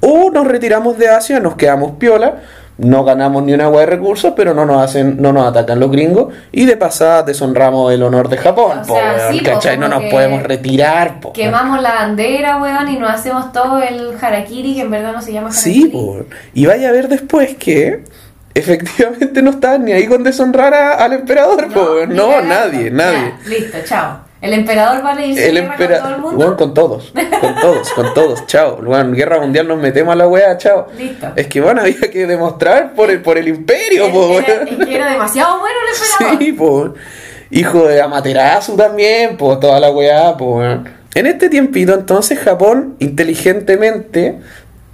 o 0.00 0.30
nos 0.30 0.46
retiramos 0.46 0.98
de 0.98 1.08
Asia, 1.08 1.38
nos 1.40 1.56
quedamos 1.56 1.92
piola, 1.98 2.42
no 2.78 3.04
ganamos 3.04 3.42
ni 3.42 3.54
una 3.54 3.64
agua 3.64 3.80
de 3.80 3.86
recursos, 3.86 4.34
pero 4.36 4.52
no 4.52 4.66
nos 4.66 4.82
hacen, 4.82 5.16
no 5.20 5.32
nos 5.32 5.46
atacan 5.48 5.80
los 5.80 5.90
gringos, 5.90 6.34
y 6.52 6.66
de 6.66 6.76
pasada 6.76 7.22
deshonramos 7.22 7.92
el 7.92 8.02
honor 8.02 8.28
de 8.28 8.36
Japón, 8.36 8.80
O 8.82 8.86
po, 8.86 8.94
sea, 8.94 9.14
weón, 9.16 9.32
sí, 9.32 9.38
po, 9.40 9.44
¿cachai? 9.52 9.78
No 9.78 9.88
nos 9.88 10.02
podemos 10.04 10.42
retirar, 10.42 11.20
po, 11.20 11.32
Quemamos 11.32 11.80
la 11.80 11.94
bandera, 11.94 12.58
weón, 12.58 12.88
y 12.90 12.98
nos 12.98 13.10
hacemos 13.10 13.50
todo 13.52 13.80
el 13.82 14.12
harakiri, 14.20 14.74
que 14.74 14.82
en 14.82 14.90
verdad 14.90 15.12
no 15.14 15.22
se 15.22 15.32
llama 15.32 15.48
harakiri. 15.48 15.74
Sí, 15.82 15.88
po. 15.88 16.18
y 16.52 16.66
vaya 16.66 16.90
a 16.90 16.92
ver 16.92 17.08
después 17.08 17.56
que 17.56 18.04
efectivamente 18.54 19.40
no 19.42 19.50
estaban 19.50 19.84
ni 19.84 19.92
ahí 19.92 20.06
con 20.06 20.22
deshonrar 20.22 20.74
a- 20.74 20.92
al 20.94 21.12
emperador, 21.14 21.68
po. 21.72 22.06
no, 22.08 22.40
nadie, 22.42 22.90
nadie. 22.90 23.34
Ya, 23.44 23.48
listo, 23.48 23.78
chao. 23.84 24.25
El 24.46 24.52
emperador 24.54 25.04
va 25.04 25.12
a 25.12 25.24
irse 25.24 25.48
El 25.48 25.58
a 25.58 25.76
guerra 25.76 25.76
con 25.76 25.98
todo 25.98 26.14
el 26.14 26.20
mundo. 26.20 26.36
bueno, 26.36 26.56
con 26.56 26.74
todos, 26.74 27.12
con 27.40 27.54
todos, 27.60 27.92
con 27.92 28.14
todos, 28.14 28.46
chao. 28.46 28.76
Bueno, 28.82 29.12
guerra 29.12 29.40
mundial 29.40 29.66
nos 29.68 29.78
metemos 29.78 30.12
a 30.12 30.16
la 30.16 30.28
wea, 30.28 30.56
chao. 30.58 30.86
Listo. 30.96 31.32
Es 31.36 31.46
que 31.48 31.60
bueno, 31.60 31.80
había 31.82 32.00
que 32.10 32.26
demostrar 32.26 32.94
por 32.94 33.10
el, 33.10 33.20
por 33.22 33.38
el 33.38 33.48
imperio, 33.48 34.10
po, 34.12 34.38
Era- 34.38 34.54
weón. 34.64 34.68
es 34.80 34.86
que 34.86 34.94
era 34.94 35.10
demasiado 35.10 35.58
bueno 35.58 35.74
el 35.88 35.94
emperador. 36.32 36.38
Sí, 36.46 36.52
po. 36.52 36.94
hijo 37.50 37.86
de 37.86 38.00
Amaterasu 38.00 38.76
también, 38.76 39.36
pues 39.36 39.60
toda 39.60 39.78
la 39.80 39.90
weá, 39.90 40.36
pues. 40.36 40.78
En 41.14 41.26
este 41.26 41.48
tiempito, 41.48 41.94
entonces, 41.94 42.38
Japón 42.38 42.96
inteligentemente 42.98 44.38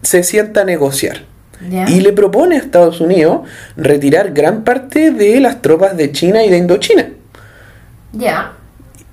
se 0.02 0.23
sienta 0.23 0.62
a 0.62 0.64
negociar. 0.64 1.23
Ya. 1.68 1.88
Y 1.88 2.00
le 2.00 2.12
propone 2.12 2.56
a 2.56 2.59
Estados 2.59 3.00
Unidos 3.00 3.40
retirar 3.76 4.32
gran 4.32 4.64
parte 4.64 5.11
de 5.12 5.38
las 5.40 5.62
tropas 5.62 5.97
de 5.97 6.11
China 6.12 6.42
y 6.44 6.50
de 6.50 6.59
Indochina. 6.59 7.09
Ya. 8.12 8.52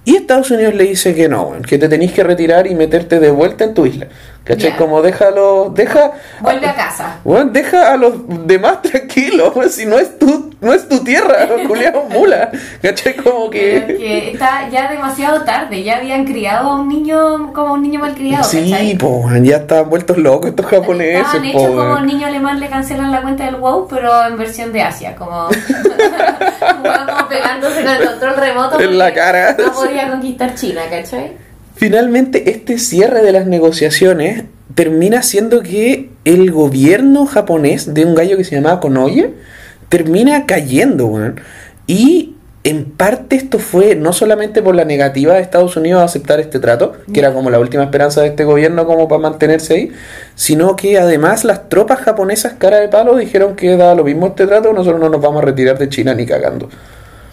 Y 0.06 0.16
Estados 0.16 0.50
Unidos 0.52 0.74
le 0.76 0.86
dice 0.86 1.14
que 1.14 1.28
no, 1.28 1.54
que 1.68 1.78
te 1.78 1.90
tenés 1.90 2.12
que 2.12 2.24
retirar 2.24 2.68
y 2.68 2.76
meterte 2.76 3.20
de 3.20 3.32
vuelta 3.32 3.66
en 3.66 3.74
tu 3.74 3.86
isla. 3.86 4.08
¿Cachai? 4.50 4.72
Ya. 4.72 4.78
Como 4.78 5.04
déjalo, 5.04 5.72
deja, 5.76 6.12
Vuelve 6.40 6.66
a 6.66 6.74
casa. 6.74 7.20
weón, 7.24 7.54
deja 7.54 7.94
a 7.94 7.98
los 7.98 8.16
demás 8.48 8.82
tranquilos, 8.82 9.56
weón, 9.56 9.70
si 9.70 9.86
no 9.86 10.00
es 10.00 10.18
tu, 10.18 10.50
no 10.60 10.74
es 10.74 10.90
tu 10.90 11.04
tierra, 11.04 11.48
culiao 11.68 12.06
mula. 12.10 12.50
¿Cachai? 12.82 13.16
Como 13.18 13.52
que. 13.52 14.32
está 14.34 14.68
ya 14.70 14.90
demasiado 14.90 15.44
tarde, 15.44 15.84
ya 15.84 15.98
habían 15.98 16.26
criado 16.26 16.72
a 16.72 16.76
un 16.78 16.88
niño 16.90 17.54
como 17.54 17.74
un 17.74 17.84
niño 17.84 18.00
malcriado. 18.00 18.44
Sí, 18.44 18.72
¿cachai? 18.72 18.98
po, 18.98 19.30
ya 19.40 19.58
estaban 19.58 19.88
vueltos 19.88 20.18
locos 20.18 20.50
estos 20.50 20.66
japoneses, 20.66 21.28
Estaban 21.28 21.46
hechos 21.46 21.68
como 21.68 21.94
un 21.94 22.08
niño 22.08 22.26
alemán 22.26 22.60
le 22.60 22.70
cancelan 22.70 23.12
la 23.12 23.22
cuenta 23.22 23.46
del 23.46 23.58
WoW, 23.58 23.88
pero 23.88 24.26
en 24.26 24.36
versión 24.36 24.74
de 24.74 24.82
Asia, 24.82 25.16
como, 25.16 25.48
como 26.60 27.28
pegándose 27.30 27.84
con 27.84 27.94
el 27.94 28.08
control 28.08 28.36
remoto. 28.36 28.80
En 28.80 28.98
la 28.98 29.14
cara. 29.14 29.56
No 29.60 29.74
podía 29.74 30.10
conquistar 30.10 30.56
China, 30.56 30.82
¿cachai? 30.90 31.49
Finalmente, 31.80 32.50
este 32.52 32.78
cierre 32.78 33.24
de 33.24 33.32
las 33.32 33.48
negociaciones 33.48 34.44
termina 34.76 35.24
siendo 35.24 35.62
que 35.62 36.10
el 36.26 36.52
gobierno 36.52 37.26
japonés 37.26 37.94
de 37.94 38.04
un 38.04 38.16
gallo 38.16 38.36
que 38.36 38.44
se 38.44 38.56
llamaba 38.56 38.82
Konoye 38.82 39.34
termina 39.88 40.46
cayendo, 40.46 41.06
weón. 41.06 41.40
Y 41.88 42.36
en 42.66 42.84
parte 42.92 43.38
esto 43.38 43.60
fue 43.60 43.96
no 43.96 44.12
solamente 44.12 44.62
por 44.62 44.76
la 44.76 44.84
negativa 44.84 45.36
de 45.36 45.40
Estados 45.40 45.78
Unidos 45.78 46.02
a 46.02 46.04
aceptar 46.04 46.42
este 46.42 46.60
trato, 46.60 46.98
que 47.14 47.22
era 47.22 47.32
como 47.32 47.50
la 47.50 47.60
última 47.60 47.86
esperanza 47.86 48.24
de 48.24 48.28
este 48.28 48.44
gobierno 48.44 48.86
como 48.86 49.08
para 49.08 49.22
mantenerse 49.22 49.74
ahí, 49.76 49.92
sino 50.36 50.76
que 50.76 51.00
además 51.00 51.46
las 51.46 51.70
tropas 51.70 52.02
japonesas 52.02 52.56
cara 52.60 52.80
de 52.80 52.90
palo 52.90 53.16
dijeron 53.16 53.56
que 53.56 53.78
da 53.78 53.96
lo 53.96 54.04
mismo 54.04 54.28
este 54.28 54.48
trato, 54.48 54.74
nosotros 54.74 55.00
no 55.00 55.08
nos 55.08 55.22
vamos 55.22 55.42
a 55.44 55.46
retirar 55.46 55.78
de 55.78 55.88
China 55.88 56.14
ni 56.14 56.26
cagando. 56.26 56.68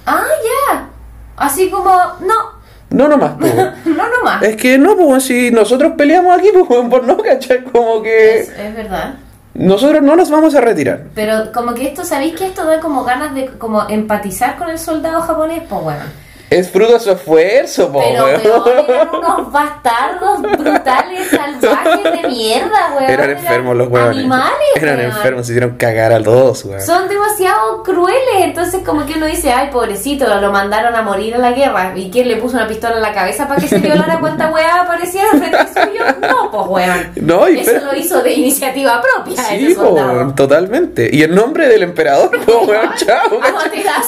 Ah, 0.07 0.23
ya. 0.71 0.89
Así 1.37 1.69
como, 1.69 1.91
no, 2.21 2.56
No 2.91 3.09
nomás, 3.09 3.33
pues, 3.41 3.55
no 3.85 4.05
nomás. 4.19 4.43
Es 4.43 4.57
que 4.57 4.79
no, 4.79 4.97
pues 4.97 5.25
si 5.25 5.51
nosotros 5.51 5.93
peleamos 5.97 6.37
aquí, 6.39 6.49
pues 6.69 6.89
por 6.89 7.05
no 7.05 7.17
cachar, 7.19 7.65
como 7.65 8.03
que 8.03 8.41
Es, 8.41 8.49
es 8.51 8.75
verdad. 8.75 9.15
nosotros 9.55 10.03
no 10.03 10.15
nos 10.17 10.31
vamos 10.31 10.55
a 10.55 10.61
retirar. 10.61 11.03
Pero 11.15 11.53
como 11.53 11.75
que 11.75 11.87
esto, 11.89 12.05
¿sabéis 12.05 12.35
que 12.37 12.47
esto 12.47 12.65
da 12.65 12.79
como 12.81 13.05
ganas 13.05 13.35
de 13.35 13.47
como 13.47 13.89
empatizar 13.89 14.57
con 14.57 14.71
el 14.71 14.79
soldado 14.79 15.21
japonés? 15.23 15.63
Pues 15.69 15.83
bueno. 15.83 16.03
Es 16.49 16.71
fruto 16.71 16.93
de 16.93 17.01
su 17.01 17.11
esfuerzo, 17.11 17.91
po, 17.93 18.01
Pero, 18.01 18.25
weón. 18.25 18.41
eran 18.89 19.09
unos 19.13 19.51
bastardos 19.53 20.43
brutales, 20.43 21.29
salvajes 21.29 22.23
de 22.23 22.29
mierda, 22.29 22.95
weón. 22.97 23.11
Eran 23.11 23.31
enfermos 23.31 23.77
los 23.77 23.89
weones. 23.89 24.19
Animales, 24.19 24.57
Eran 24.77 24.99
weón. 24.99 25.11
enfermos, 25.11 25.47
se 25.47 25.53
hicieron 25.53 25.77
cagar 25.77 26.13
a 26.13 26.23
todos, 26.23 26.65
weón. 26.65 26.81
Son 26.81 27.09
demasiado 27.09 27.83
crueles, 27.83 28.21
entonces 28.43 28.83
como 28.85 29.05
que 29.07 29.15
uno 29.15 29.27
dice, 29.27 29.51
ay, 29.51 29.71
pobrecito, 29.73 30.27
lo 30.41 30.53
mandaron 30.53 30.95
a 30.95 31.03
morir 31.03 31.35
a 31.35 31.39
la 31.39 31.51
guerra. 31.51 31.93
¿Y 31.97 32.11
quién 32.11 32.29
le 32.29 32.37
puso 32.37 32.57
una 32.57 32.69
pistola 32.69 32.97
en 32.97 33.03
la 33.03 33.13
cabeza 33.13 33.49
para 33.49 33.61
que 33.61 33.67
se 33.67 33.79
violara 33.79 34.19
cuánta 34.21 34.49
weá 34.53 34.83
apareciera 34.83 35.29
frente 35.31 35.59
suyo? 35.75 36.05
No, 36.21 36.51
pues 36.53 36.67
weón. 36.69 37.13
No, 37.17 37.49
y 37.49 37.59
Eso 37.59 37.85
lo 37.85 37.97
hizo 37.97 38.23
de 38.23 38.33
iniciativa 38.35 39.03
propia 39.03 39.43
Sí, 39.43 39.75
weón, 39.77 40.35
totalmente. 40.37 41.09
Y 41.13 41.25
en 41.25 41.35
nombre 41.35 41.67
del 41.69 41.83
emperador, 41.83 42.31
po, 42.45 42.61
weón, 42.61 42.91
chao. 42.97 43.41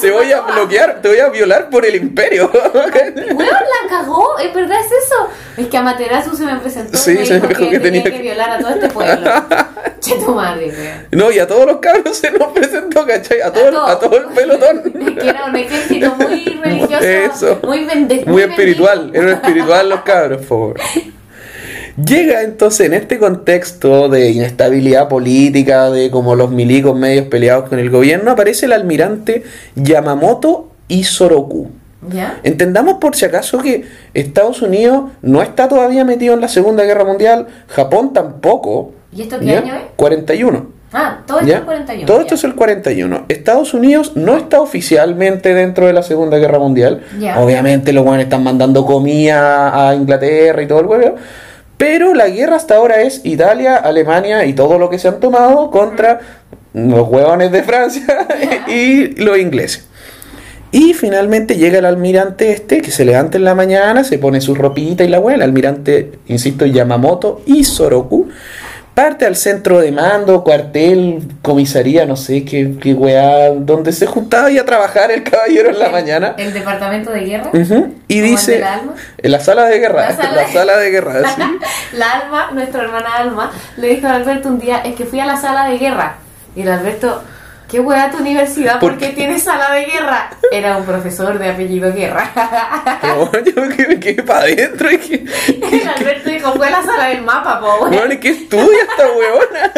Te 0.01 0.11
voy 0.13 0.31
a 0.31 0.41
bloquear, 0.43 1.01
te 1.03 1.09
voy 1.09 1.19
a 1.19 1.29
violar 1.31 1.69
por 1.69 1.85
el 1.85 1.97
imperio. 1.97 2.28
Weón, 2.33 2.51
la 3.39 3.89
cagó, 3.89 4.39
¿es 4.39 4.55
verdad 4.55 4.79
es 4.81 4.87
eso? 4.87 5.29
Es 5.57 5.67
que 5.67 5.77
Amaterasu 5.77 6.37
se 6.37 6.45
me 6.45 6.57
presentó 6.57 6.97
Sí, 6.97 7.13
y 7.13 7.19
me 7.19 7.27
se 7.27 7.35
me 7.35 7.41
dijo 7.41 7.49
dijo 7.49 7.61
que, 7.65 7.71
que 7.71 7.81
tenía 7.81 8.03
que 8.05 8.11
que- 8.13 8.23
violar 8.23 8.51
a 8.51 8.59
todo 8.59 8.71
este 8.71 8.89
pueblo. 8.89 9.31
che 10.01 10.15
tu 10.17 10.35
madre, 10.35 10.67
weón. 10.69 11.07
No, 11.13 11.31
y 11.33 11.39
a 11.39 11.47
todos 11.47 11.67
los 11.67 11.79
cabros 11.79 12.17
se 12.17 12.31
nos 12.31 12.49
presentó, 12.53 13.07
¿cachai? 13.07 13.41
A 13.41 13.53
todo, 13.53 13.87
a 13.87 13.99
todo 13.99 14.17
el 14.19 14.27
pelotón. 14.35 14.83
que 15.19 15.29
era 15.29 15.47
un 15.47 15.57
ejército 15.57 16.15
muy 16.17 16.45
religioso, 16.63 17.05
Eso. 17.05 17.61
muy, 17.65 17.85
bende- 17.85 18.25
Muy 18.27 18.43
espiritual, 18.43 19.11
era 19.15 19.33
espiritual 19.33 19.89
los 19.89 20.01
cabros, 20.03 20.45
po. 20.47 20.75
Llega 21.97 22.43
entonces 22.43 22.87
en 22.87 22.95
este 22.95 23.19
contexto 23.19 24.09
de 24.09 24.31
inestabilidad 24.31 25.09
política, 25.09 25.91
de 25.91 26.11
como 26.13 26.37
los 26.37 26.49
milicos 26.51 26.97
medios 26.97 27.27
peleados 27.27 27.69
con 27.69 27.81
el 27.81 27.91
gobierno, 27.91 28.31
aparece 28.31 28.67
el 28.67 28.73
almirante 28.73 29.43
Yamamoto 29.75 30.71
Isoroku. 30.87 31.71
¿Ya? 32.11 32.41
Entendamos 32.45 32.95
por 32.95 33.17
si 33.17 33.25
acaso 33.25 33.59
que 33.59 33.85
Estados 34.15 34.63
Unidos 34.63 35.11
no 35.21 35.43
está 35.43 35.69
todavía 35.69 36.05
metido 36.05 36.35
en 36.35 36.41
la 36.41 36.49
Segunda 36.49 36.85
Guerra 36.85 37.05
Mundial, 37.05 37.49
Japón 37.69 38.13
tampoco. 38.13 38.93
¿Y 39.13 39.23
esto 39.23 39.39
qué 39.39 39.47
¿ya? 39.47 39.59
año 39.59 39.75
es? 39.75 39.83
41. 39.97 40.79
Ah, 40.93 41.19
todo 41.27 41.41
esto 41.41 41.51
¿ya? 41.51 41.59
es 41.59 41.65
41. 41.65 42.07
Todo 42.07 42.21
esto 42.21 42.35
es 42.37 42.45
el 42.45 42.55
41. 42.55 43.25
Estados 43.29 43.75
Unidos 43.75 44.13
no 44.15 44.37
está 44.37 44.61
oficialmente 44.61 45.55
dentro 45.55 45.87
de 45.87 45.93
la 45.93 46.03
Segunda 46.03 46.39
Guerra 46.39 46.59
Mundial. 46.59 47.03
Obviamente 47.37 47.93
los 47.93 48.05
buenos 48.05 48.25
están 48.25 48.45
mandando 48.45 48.87
comida 48.87 49.89
a 49.89 49.95
Inglaterra 49.95 50.63
y 50.63 50.67
todo 50.67 50.81
el 50.81 50.87
huevo. 50.87 51.17
Pero 51.77 52.15
la 52.15 52.29
guerra 52.29 52.57
hasta 52.57 52.77
ahora 52.77 53.03
es 53.03 53.21
Italia, 53.25 53.77
Alemania 53.77 54.45
y 54.45 54.53
todo 54.53 54.79
lo 54.79 54.91
que 54.91 54.99
se 54.99 55.09
han 55.09 55.21
tomado 55.21 55.71
contra 55.71 56.21
los 56.75 57.09
huevones 57.09 57.53
de 57.53 57.63
Francia 57.63 58.27
y 58.69 59.15
los 59.23 59.39
ingleses. 59.39 59.88
Y 60.71 60.93
finalmente 60.95 61.57
llega 61.57 61.79
el 61.79 61.87
almirante 61.87 62.53
este 62.53 62.81
que 62.83 62.91
se 62.91 63.05
levanta 63.05 63.39
en 63.39 63.45
la 63.45 63.55
mañana, 63.55 64.05
se 64.05 64.19
pone 64.19 64.41
su 64.41 64.55
ropita 64.55 65.03
y 65.05 65.09
la 65.09 65.19
hueá. 65.21 65.37
El 65.37 65.43
almirante, 65.43 66.13
insisto, 66.27 66.67
Yamamoto 66.67 67.41
y 67.47 67.65
Soroku. 67.65 68.29
Parte 68.95 69.27
al 69.27 69.37
centro 69.37 69.79
de 69.81 69.93
mando, 69.93 70.43
cuartel, 70.43 71.21
comisaría, 71.41 72.05
no 72.05 72.17
sé 72.17 72.45
qué, 72.45 72.75
qué 72.81 72.95
weá, 72.95 73.51
donde 73.51 73.93
se 73.93 74.07
juntaba 74.07 74.51
y 74.51 74.59
a 74.59 74.65
trabajar 74.65 75.13
el 75.13 75.23
caballero 75.23 75.71
en 75.71 75.79
la 75.79 75.89
mañana. 75.89 76.35
El 76.37 76.53
departamento 76.53 77.13
de 77.13 77.21
guerra. 77.21 77.51
Y 77.55 77.65
¿Como 77.69 77.87
el 77.87 77.97
dice, 78.09 78.65
alma? 78.65 78.95
en 79.19 79.31
la 79.31 79.39
sala 79.39 79.67
de 79.67 79.79
guerra, 79.79 80.03
La 80.03 80.09
la 80.11 80.17
sala 80.17 80.49
sala, 80.53 80.77
de- 80.79 80.85
de 80.87 80.91
guerra, 80.91 81.15
sí. 81.37 81.43
La 81.97 82.11
Alma, 82.11 82.51
nuestra 82.53 82.83
hermana 82.83 83.07
Alma, 83.19 83.53
le 83.77 83.87
dijo 83.95 84.09
a 84.09 84.17
Alberto 84.17 84.49
un 84.49 84.59
día, 84.59 84.79
es 84.79 84.97
que 84.97 85.05
fui 85.05 85.21
a 85.21 85.27
la 85.27 85.37
sala 85.37 85.69
de 85.69 85.79
guerra. 85.79 86.17
Y 86.57 86.63
el 86.63 86.69
Alberto, 86.69 87.23
¿qué 87.69 87.81
hueá 87.81 88.11
tu 88.11 88.19
universidad? 88.19 88.81
¿Por 88.81 88.89
¿Por 88.93 88.99
qué 88.99 89.11
tienes 89.11 89.43
sala 89.43 89.73
de 89.73 89.85
guerra? 89.85 90.31
Era 90.51 90.77
un 90.77 90.85
profesor 90.85 91.39
de 91.39 91.51
apellido 91.51 91.93
Guerra. 91.93 92.33
Como, 93.01 93.31
yo 93.33 93.77
que 93.77 93.87
me 93.87 94.01
quedé 94.01 94.23
para 94.23 94.41
adentro 94.41 94.91
y 94.91 94.99
que, 94.99 95.15
el 95.77 95.89
Alberto 95.89 96.31
dijo, 96.31 96.53
fue 96.55 96.67
a 96.69 96.71
la 96.71 96.83
sala 96.83 97.09
del 97.09 97.23
mapa, 97.23 97.61
po, 97.61 97.67
weón. 97.83 97.95
bueno, 97.95 98.15
¿y 98.15 98.19
¿qué 98.19 98.31
estudia 98.31 98.83
esta 98.83 99.07
weona? 99.13 99.73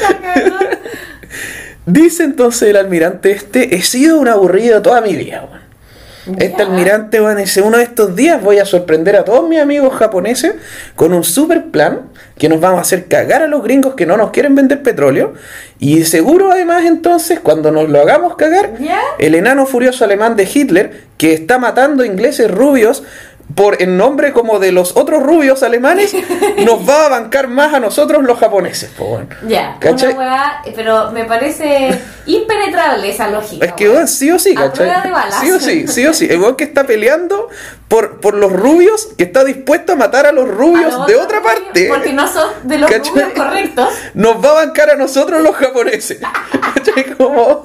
La 0.00 0.18
cagó. 0.18 0.56
Dice 1.84 2.24
entonces 2.24 2.70
el 2.70 2.76
almirante 2.76 3.32
este, 3.32 3.74
he 3.74 3.82
sido 3.82 4.18
un 4.18 4.28
aburrido 4.28 4.80
toda 4.80 5.00
mi 5.00 5.14
vida, 5.14 5.44
weón. 5.50 5.65
Este 6.38 6.62
almirante, 6.62 7.20
weón, 7.20 7.36
dice, 7.36 7.62
uno 7.62 7.78
de 7.78 7.84
estos 7.84 8.16
días 8.16 8.42
voy 8.42 8.58
a 8.58 8.64
sorprender 8.64 9.16
a 9.16 9.24
todos 9.24 9.48
mis 9.48 9.60
amigos 9.60 9.94
japoneses 9.94 10.54
con 10.96 11.12
un 11.12 11.22
super 11.22 11.66
plan 11.66 12.08
que 12.36 12.48
nos 12.48 12.60
vamos 12.60 12.78
a 12.78 12.82
hacer 12.82 13.06
cagar 13.06 13.42
a 13.42 13.46
los 13.46 13.62
gringos 13.62 13.94
que 13.94 14.06
no 14.06 14.16
nos 14.16 14.30
quieren 14.30 14.54
vender 14.54 14.82
petróleo. 14.82 15.34
Y 15.78 16.04
seguro 16.04 16.50
además 16.50 16.84
entonces, 16.84 17.38
cuando 17.40 17.70
nos 17.70 17.88
lo 17.88 18.00
hagamos 18.00 18.36
cagar, 18.36 18.72
el 19.18 19.34
enano 19.34 19.66
furioso 19.66 20.04
alemán 20.04 20.36
de 20.36 20.48
Hitler, 20.52 21.04
que 21.16 21.32
está 21.32 21.58
matando 21.58 22.04
ingleses 22.04 22.50
rubios 22.50 23.04
por 23.54 23.80
en 23.80 23.96
nombre 23.96 24.32
como 24.32 24.58
de 24.58 24.72
los 24.72 24.96
otros 24.96 25.22
rubios 25.22 25.62
alemanes, 25.62 26.14
nos 26.64 26.88
va 26.88 27.06
a 27.06 27.08
bancar 27.08 27.48
más 27.48 27.72
a 27.74 27.80
nosotros 27.80 28.24
los 28.24 28.38
japoneses, 28.38 28.90
po, 28.90 29.04
weón. 29.04 29.28
Ya, 29.46 29.78
hueá, 30.16 30.62
pero 30.74 31.10
me 31.12 31.24
parece 31.24 31.90
impenetrable 32.26 33.08
esa 33.08 33.28
lógica. 33.28 33.64
Es 33.66 33.72
que, 33.74 33.88
weón, 33.88 34.08
sí 34.08 34.30
o 34.30 34.38
sí, 34.38 34.52
A 34.56 34.62
¿cachai? 34.62 34.86
prueba 34.86 35.02
de 35.02 35.10
balas. 35.10 35.40
Sí 35.40 35.50
o 35.52 35.60
sí, 35.60 35.86
sí 35.88 36.06
o 36.06 36.12
sí. 36.12 36.26
El 36.28 36.40
weón 36.40 36.56
que 36.56 36.64
está 36.64 36.84
peleando 36.84 37.48
por, 37.88 38.20
por 38.20 38.34
los 38.34 38.52
rubios, 38.52 39.08
que 39.16 39.24
está 39.24 39.44
dispuesto 39.44 39.92
a 39.92 39.96
matar 39.96 40.26
a 40.26 40.32
los 40.32 40.48
A 40.48 40.52
rubios 40.52 40.92
los 40.92 41.06
de 41.06 41.16
otra 41.16 41.38
rubios, 41.38 41.54
parte, 41.62 41.86
Porque 41.88 42.12
no 42.12 42.26
son 42.26 42.48
de 42.64 42.78
los 42.78 42.90
¿Cachai? 42.90 43.10
rubios 43.12 43.28
correctos. 43.32 43.88
nos 44.14 44.44
va 44.44 44.50
a 44.50 44.54
bancar 44.66 44.90
a 44.90 44.96
nosotros 44.96 45.40
los 45.42 45.54
japoneses. 45.54 46.18
¿Cachai? 46.74 47.14
Como... 47.16 47.62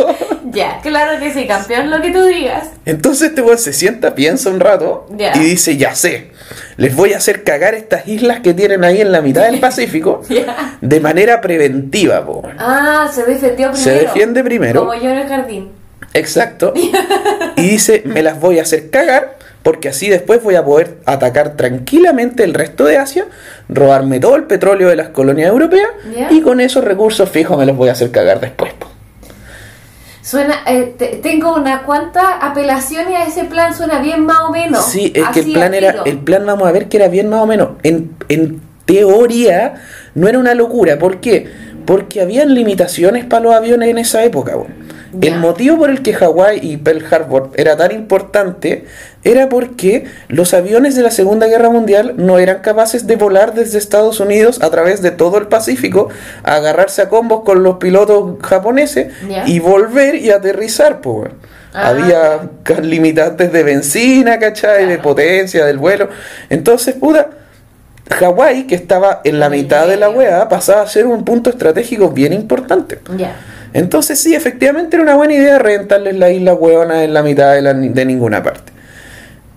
Ya, 0.51 0.79
claro 0.81 1.19
que 1.19 1.33
sí, 1.33 1.47
campeón, 1.47 1.89
lo 1.89 2.01
que 2.01 2.11
tú 2.11 2.23
digas. 2.23 2.67
Entonces 2.85 3.29
este 3.29 3.41
weón 3.41 3.57
se 3.57 3.73
sienta, 3.73 4.15
piensa 4.15 4.50
un 4.50 4.59
rato 4.59 5.07
Ya. 5.11 5.35
y 5.35 5.39
dice, 5.39 5.71
ya 5.78 5.96
sé, 5.96 6.32
les 6.78 6.96
voy 6.96 7.13
a 7.13 7.18
hacer 7.18 7.44
cagar 7.44 7.75
estas 7.75 8.08
islas 8.08 8.40
que 8.42 8.54
tienen 8.54 8.84
ahí 8.84 9.01
en 9.01 9.12
la 9.12 9.22
mitad 9.22 9.44
del 9.44 9.60
Pacífico 9.62 10.22
de 10.82 11.00
manera 11.00 11.42
preventiva, 11.42 12.25
po. 12.25 12.44
Ah, 12.58 13.10
se 13.13 13.24
defendió 13.24 13.72
primero. 13.72 13.75
Se 13.75 13.92
defiende 13.92 14.44
primero. 14.44 14.82
Como 14.82 14.96
yo 14.96 15.10
en 15.10 15.18
el 15.20 15.28
jardín. 15.28 15.70
Exacto. 16.13 16.74
Y 17.58 17.70
dice, 17.70 18.01
me 18.06 18.24
las 18.24 18.40
voy 18.40 18.58
a 18.58 18.63
hacer 18.63 18.90
cagar 18.90 19.38
porque 19.62 19.90
así 19.90 20.10
después 20.10 20.42
voy 20.42 20.56
a 20.56 20.66
poder 20.66 20.98
atacar 21.06 21.56
tranquilamente 21.56 22.44
el 22.44 22.54
resto 22.56 22.86
de 22.86 22.98
Asia, 22.98 23.25
robarme 23.70 24.20
todo 24.20 24.36
el 24.36 24.46
petróleo 24.46 24.90
de 24.90 24.96
las 24.96 25.10
colonias 25.10 25.50
europeas 25.50 25.88
y 26.32 26.42
con 26.42 26.60
esos 26.60 26.84
recursos 26.84 27.30
fijos 27.30 27.60
me 27.60 27.66
los 27.68 27.78
voy 27.78 27.90
a 27.90 27.92
hacer 27.92 28.10
cagar 28.10 28.40
después. 28.40 28.74
po. 28.74 28.90
Suena, 30.22 30.56
eh, 30.68 30.94
te- 30.98 31.18
tengo 31.22 31.56
una 31.56 31.84
cuanta 31.84 32.38
apelaciones 32.42 33.16
a 33.16 33.25
ese 33.25 33.46
plan, 33.46 33.75
suena 33.75 34.00
bien 34.00 34.25
más 34.25 34.40
o 34.42 34.51
menos. 34.51 34.86
Sí, 34.86 35.12
es 35.16 35.28
que 35.30 35.40
el 35.42 35.51
plan 35.54 35.74
era, 35.74 36.04
el 36.06 36.18
plan 36.20 36.46
vamos 36.46 36.68
a 36.68 36.72
ver 36.72 36.88
que 36.90 36.98
era 36.98 37.08
bien 37.08 37.28
más 37.30 37.42
o 37.42 37.48
menos. 37.48 37.70
En, 37.84 38.12
en 38.30 38.62
teoría 38.86 39.75
no 40.13 40.28
era 40.28 40.38
una 40.38 40.54
locura. 40.54 41.00
¿Por 41.00 41.20
qué? 41.20 41.48
Porque 41.86 42.22
habían 42.22 42.54
limitaciones 42.54 43.25
para 43.25 43.44
los 43.44 43.56
aviones 43.56 43.90
en 43.90 43.98
esa 43.98 44.24
época. 44.24 44.54
El 45.20 45.40
motivo 45.40 45.78
por 45.78 45.90
el 45.90 46.01
que 46.04 46.13
Hawái 46.13 46.60
y 46.62 46.78
Pearl 46.78 47.04
Harbor 47.12 47.51
era 47.56 47.75
tan 47.75 47.92
importante 47.92 48.86
era 49.24 49.50
porque 49.50 50.06
los 50.30 50.54
aviones 50.54 50.96
de 50.96 51.04
la 51.04 51.12
Segunda 51.12 51.48
Guerra 51.48 51.70
Mundial 51.70 52.16
no 52.18 52.40
eran 52.40 52.60
capaces 52.60 53.06
de 53.08 53.16
volar 53.18 53.54
desde 53.54 53.78
Estados 53.78 54.20
Unidos 54.20 54.62
a 54.63 54.70
través 54.72 55.01
de 55.01 55.12
todo 55.12 55.38
el 55.38 55.48
Pacífico, 55.48 56.10
a 56.44 56.56
agarrarse 56.56 57.01
a 57.04 57.10
combos 57.10 57.42
con 57.44 57.62
los 57.63 57.78
pilotos 57.78 58.38
japoneses 58.42 59.13
y 59.48 59.60
volver 59.60 60.16
y 60.16 60.32
aterrizar. 60.32 61.01
Pues. 61.01 61.32
Ah, 61.74 61.90
Había 61.90 62.50
limitantes 62.82 63.51
de 63.54 63.63
benzina, 63.63 64.40
¿cachai? 64.40 64.88
De 64.88 64.98
potencia 64.98 65.66
del 65.66 65.78
vuelo. 65.78 66.10
Entonces, 66.50 66.96
puta, 66.96 67.30
Hawái, 68.10 68.68
que 68.68 68.75
estaba 68.75 69.22
en 69.24 69.40
la 69.40 69.50
mitad 69.50 69.88
de 69.88 69.96
la 69.98 70.10
weá, 70.10 70.50
pasaba 70.50 70.82
a 70.82 70.88
ser 70.88 71.06
un 71.08 71.24
punto 71.24 71.50
estratégico 71.50 72.10
bien 72.10 72.34
importante. 72.34 73.00
Ya. 73.16 73.36
Entonces, 73.74 74.20
sí, 74.20 74.36
efectivamente 74.36 74.98
era 74.98 75.04
una 75.04 75.16
buena 75.16 75.34
idea 75.34 75.60
rentarles 75.60 76.18
la 76.18 76.30
isla 76.30 76.54
hueona 76.54 77.04
en 77.06 77.13
la 77.13 77.24
mitad 77.24 77.54
de, 77.54 77.62
la- 77.62 77.74
de 77.74 78.06
ninguna 78.06 78.44
parte. 78.44 78.74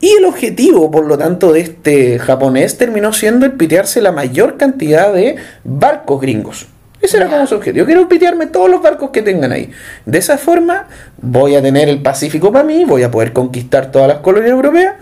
Y 0.04 0.16
el 0.18 0.26
objetivo, 0.26 0.90
por 0.90 1.06
lo 1.06 1.16
tanto, 1.16 1.50
de 1.50 1.61
este 1.61 2.18
japonés 2.18 2.76
terminó 2.76 3.14
siendo 3.14 3.46
el 3.46 3.52
pitearse 3.52 4.02
la 4.02 4.12
mayor 4.12 4.58
cantidad 4.58 5.14
de 5.14 5.37
barcos 5.64 6.20
gringos. 6.20 6.66
Ese 7.00 7.16
era 7.16 7.28
como 7.28 7.46
su 7.46 7.54
objetivo. 7.54 7.87
Quiero 7.87 8.06
pitearme 8.06 8.44
todos 8.49 8.68
los 8.68 8.82
barcos 8.82 9.08
que 9.12 9.23
tengan 9.23 9.50
ahí. 9.50 9.70
De 10.04 10.18
esa 10.18 10.37
forma, 10.37 10.88
voy 11.23 11.54
a 11.54 11.62
tener 11.62 11.88
el 11.88 12.02
Pacífico 12.02 12.52
para 12.52 12.66
mí, 12.66 12.84
voy 12.84 13.02
a 13.02 13.11
poder 13.11 13.32
conquistar 13.32 13.90
todas 13.90 14.08
las 14.08 14.18
colonias 14.18 14.50
europeas 14.50 14.96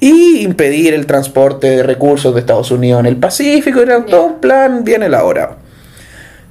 y 0.00 0.42
impedir 0.42 0.92
el 0.92 1.06
transporte 1.06 1.70
de 1.70 1.82
recursos 1.82 2.34
de 2.34 2.40
Estados 2.40 2.70
Unidos 2.70 3.00
en 3.00 3.06
el 3.06 3.16
Pacífico. 3.16 3.80
Era 3.80 4.04
todo 4.04 4.24
un 4.24 4.38
plan 4.38 4.84
bien 4.84 5.02
elaborado. 5.02 5.61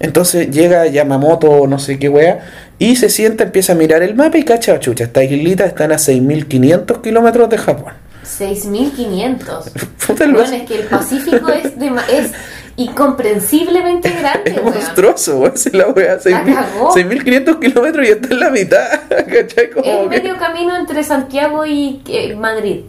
Entonces 0.03 0.49
llega 0.49 0.87
Yamamoto, 0.87 1.67
no 1.67 1.77
sé 1.79 1.99
qué 1.99 2.09
wea, 2.09 2.39
y 2.79 2.95
se 2.95 3.07
sienta, 3.09 3.43
empieza 3.43 3.73
a 3.73 3.75
mirar 3.75 4.01
el 4.01 4.15
mapa 4.15 4.37
y 4.37 4.43
cacha, 4.43 4.79
chucha, 4.79 5.03
estas 5.03 5.23
islitas 5.25 5.67
están 5.67 5.91
a 5.91 5.95
6.500 5.97 7.01
kilómetros 7.01 7.49
de 7.49 7.57
Japón. 7.59 7.93
6500. 8.23 9.69
Puta, 10.07 10.23
el 10.23 10.33
Bueno, 10.33 10.51
es 10.55 10.63
que 10.63 10.75
el 10.75 10.87
Pacífico 10.87 11.49
es, 11.51 11.77
dema- 11.77 12.03
es 12.11 12.31
incomprensiblemente 12.77 14.09
grande, 14.19 14.51
Es 14.51 14.63
monstruoso, 14.63 15.39
weón, 15.39 15.57
si 15.57 15.69
la 15.71 15.87
wea, 15.89 16.17
6.000 16.19 16.53
cagó. 16.53 16.93
6.500 16.95 17.59
kilómetros 17.59 18.07
y 18.07 18.11
está 18.11 18.27
en 18.33 18.39
la 18.39 18.49
mitad, 18.49 18.87
¿cachai? 19.09 19.69
Como 19.71 19.85
Es 19.85 19.99
que- 20.01 20.07
medio 20.09 20.37
camino 20.37 20.75
entre 20.77 21.03
Santiago 21.03 21.65
y 21.65 22.01
eh, 22.07 22.35
Madrid. 22.35 22.81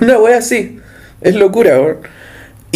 Una 0.00 0.18
wea 0.18 0.38
así. 0.38 0.80
Es 1.20 1.34
locura, 1.34 1.80
weón. 1.80 1.98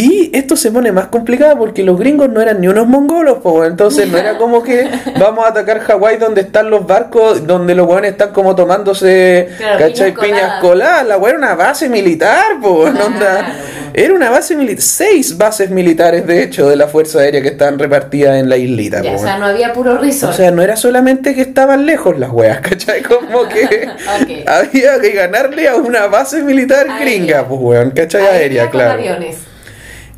Y 0.00 0.30
esto 0.32 0.56
se 0.56 0.70
pone 0.70 0.92
más 0.92 1.08
complicado 1.08 1.58
porque 1.58 1.82
los 1.82 1.98
gringos 1.98 2.30
no 2.30 2.40
eran 2.40 2.58
ni 2.60 2.68
unos 2.68 2.86
mongolos, 2.86 3.38
po, 3.42 3.66
entonces 3.66 4.08
no 4.08 4.16
era 4.16 4.38
como 4.38 4.62
que 4.62 4.88
vamos 5.20 5.44
a 5.44 5.48
atacar 5.48 5.80
Hawái 5.80 6.16
donde 6.16 6.40
están 6.40 6.70
los 6.70 6.86
barcos, 6.86 7.46
donde 7.46 7.74
los 7.74 7.86
weones 7.86 8.12
están 8.12 8.32
como 8.32 8.54
tomándose, 8.54 9.48
Claro, 9.58 9.78
¿cachai? 9.78 10.14
piñas 10.14 10.60
coladas. 10.62 11.06
La 11.06 11.18
weá 11.18 11.30
era 11.30 11.38
una 11.38 11.54
base 11.54 11.88
militar, 11.90 12.60
po, 12.62 12.82
Claro, 12.84 13.06
onda. 13.06 13.54
Era 13.92 14.14
una 14.14 14.30
base 14.30 14.56
militar, 14.56 14.80
seis 14.82 15.36
bases 15.36 15.68
militares 15.68 16.26
de 16.26 16.44
hecho 16.44 16.68
de 16.68 16.76
la 16.76 16.86
Fuerza 16.86 17.18
Aérea 17.18 17.42
que 17.42 17.48
estaban 17.48 17.78
repartidas 17.78 18.38
en 18.38 18.48
la 18.48 18.56
islita, 18.56 19.02
Ya, 19.02 19.10
po, 19.12 19.18
o 19.18 19.22
sea, 19.22 19.36
no 19.36 19.46
había 19.46 19.72
puro 19.74 19.98
resort. 19.98 20.32
O 20.32 20.36
sea, 20.36 20.50
no 20.50 20.62
era 20.62 20.76
solamente 20.76 21.34
que 21.34 21.42
estaban 21.42 21.84
lejos 21.84 22.18
las 22.18 22.30
weas, 22.30 22.60
¿cachai? 22.62 23.02
Como 23.02 23.46
que 23.48 23.86
había 24.46 24.98
que 24.98 25.10
ganarle 25.10 25.68
a 25.68 25.76
una 25.76 26.06
base 26.06 26.42
militar 26.42 26.88
Aérea. 26.88 27.00
gringa, 27.04 27.48
pues 27.48 27.60
weón, 27.60 27.90
¿cachai? 27.90 28.22
Aérea 28.22 28.38
Aérea, 28.40 28.62
con 28.62 28.70
claro. 28.70 28.92
aviones. 28.92 29.49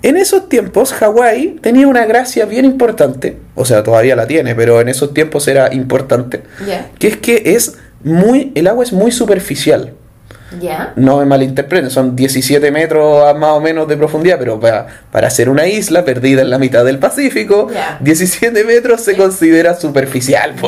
En 0.03 0.17
esos 0.17 0.49
tiempos, 0.49 0.93
Hawái 0.93 1.59
tenía 1.61 1.87
una 1.87 2.07
gracia 2.07 2.45
bien 2.45 2.65
importante, 2.65 3.39
o 3.55 3.65
sea, 3.65 3.83
todavía 3.85 4.17
la 4.17 4.27
tiene, 4.27 4.55
pero 4.55 4.81
en 4.81 4.89
esos 4.89 5.15
tiempos 5.15 5.47
era 5.47 5.73
importante, 5.73 6.43
que 6.99 7.07
es 7.07 7.17
que 7.19 7.43
es 7.55 7.77
muy, 8.03 8.51
el 8.57 8.67
agua 8.67 8.85
es 8.85 8.93
muy 8.93 9.13
superficial. 9.13 9.95
No 10.97 11.19
me 11.19 11.25
malinterpreten, 11.25 11.91
son 11.91 12.15
17 12.15 12.71
metros 12.71 13.25
a 13.27 13.33
más 13.33 13.53
o 13.53 13.61
menos 13.61 13.89
de 13.89 13.97
profundidad, 13.97 14.39
pero 14.39 14.61
para, 14.61 14.87
para 15.11 15.31
ser 15.31 15.49
una 15.49 15.67
isla 15.67 16.05
perdida 16.05 16.43
en 16.43 16.51
la 16.51 16.59
mitad 16.59 16.85
del 16.85 16.99
Pacífico, 16.99 17.71
Ya. 17.73 17.99
17 18.01 18.65
metros 18.65 19.01
se 19.01 19.17
considera 19.17 19.75
superficial. 19.75 20.55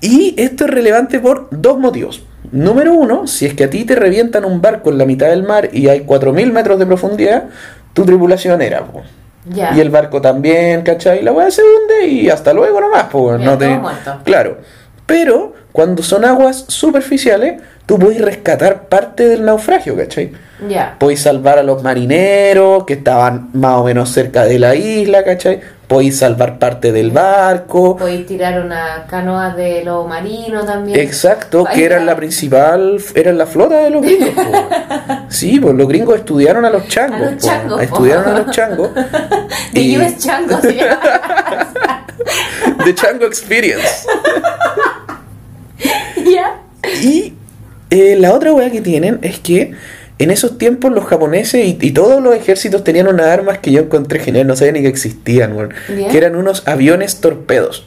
Y 0.00 0.34
esto 0.36 0.64
es 0.64 0.70
relevante 0.70 1.20
por 1.20 1.48
dos 1.50 1.78
motivos. 1.78 2.22
Número 2.52 2.92
uno, 2.92 3.26
si 3.26 3.46
es 3.46 3.54
que 3.54 3.64
a 3.64 3.70
ti 3.70 3.84
te 3.84 3.94
revientan 3.94 4.44
un 4.44 4.60
barco 4.60 4.90
en 4.90 4.98
la 4.98 5.04
mitad 5.04 5.28
del 5.28 5.42
mar 5.42 5.70
y 5.72 5.88
hay 5.88 6.00
4.000 6.00 6.52
metros 6.52 6.78
de 6.78 6.86
profundidad, 6.86 7.44
tu 7.92 8.04
tripulación 8.04 8.62
era, 8.62 8.84
po. 8.84 9.02
Y 9.54 9.80
el 9.80 9.90
barco 9.90 10.20
también, 10.20 10.82
¿cachai? 10.82 11.22
La 11.22 11.32
weá 11.32 11.50
se 11.50 11.62
hunde 11.62 12.08
y 12.08 12.28
hasta 12.28 12.52
luego 12.52 12.80
nomás, 12.80 13.04
pues. 13.10 13.40
No 13.40 13.56
te... 13.56 13.68
muerto. 13.68 14.18
Claro. 14.24 14.58
Pero 15.06 15.54
cuando 15.70 16.02
son 16.02 16.24
aguas 16.24 16.64
superficiales, 16.66 17.62
tú 17.86 17.98
puedes 17.98 18.20
rescatar 18.20 18.88
parte 18.88 19.28
del 19.28 19.44
naufragio, 19.44 19.96
¿cachai? 19.96 20.32
Ya. 20.68 20.96
Podéis 20.98 21.20
salvar 21.20 21.58
a 21.58 21.62
los 21.62 21.82
marineros 21.82 22.84
que 22.84 22.94
estaban 22.94 23.50
más 23.52 23.74
o 23.76 23.84
menos 23.84 24.10
cerca 24.10 24.44
de 24.44 24.58
la 24.58 24.74
isla, 24.74 25.22
¿cachai? 25.22 25.60
Podéis 25.88 26.18
salvar 26.18 26.58
parte 26.58 26.90
del 26.90 27.12
barco. 27.12 27.96
Podéis 27.96 28.26
tirar 28.26 28.60
una 28.64 29.06
canoa 29.08 29.54
de 29.54 29.84
lo 29.84 30.04
marino 30.04 30.64
también. 30.64 30.98
Exacto, 30.98 31.64
que 31.72 31.84
eran 31.84 32.04
la 32.06 32.16
principal, 32.16 33.00
eran 33.14 33.38
la 33.38 33.46
flota 33.46 33.76
de 33.76 33.90
los 33.90 34.02
gringos. 34.02 34.30
Sí, 35.28 35.58
pues 35.60 35.74
los 35.74 35.86
gringos 35.88 36.16
estudiaron 36.16 36.64
a 36.64 36.70
los 36.70 36.86
changos. 36.88 37.20
A 37.20 37.30
los 37.32 37.42
changos. 37.42 37.82
Estudiaron 37.82 38.28
a 38.28 38.38
los 38.38 38.50
changos. 38.54 38.90
De 39.72 39.80
y- 39.80 39.98
US 39.98 40.18
Chango 40.18 40.60
llama. 40.62 42.06
The 42.84 42.94
Chango 42.94 43.26
Experience. 43.26 44.06
Y 47.02 47.34
eh, 47.90 48.16
la 48.18 48.32
otra 48.32 48.52
weá 48.52 48.70
que 48.70 48.80
tienen 48.80 49.18
es 49.22 49.38
que 49.40 49.74
en 50.18 50.30
esos 50.30 50.56
tiempos 50.58 50.92
los 50.92 51.04
japoneses 51.04 51.64
y, 51.66 51.78
y 51.80 51.92
todos 51.92 52.22
los 52.22 52.34
ejércitos 52.34 52.82
tenían 52.84 53.06
unas 53.08 53.26
armas 53.26 53.58
que 53.58 53.70
yo 53.70 53.80
encontré 53.82 54.18
genial, 54.18 54.46
no 54.46 54.56
sabía 54.56 54.72
ni 54.72 54.82
que 54.82 54.88
existían. 54.88 55.68
Que 55.86 56.16
eran 56.16 56.36
unos 56.36 56.66
aviones 56.66 57.20
torpedos. 57.20 57.86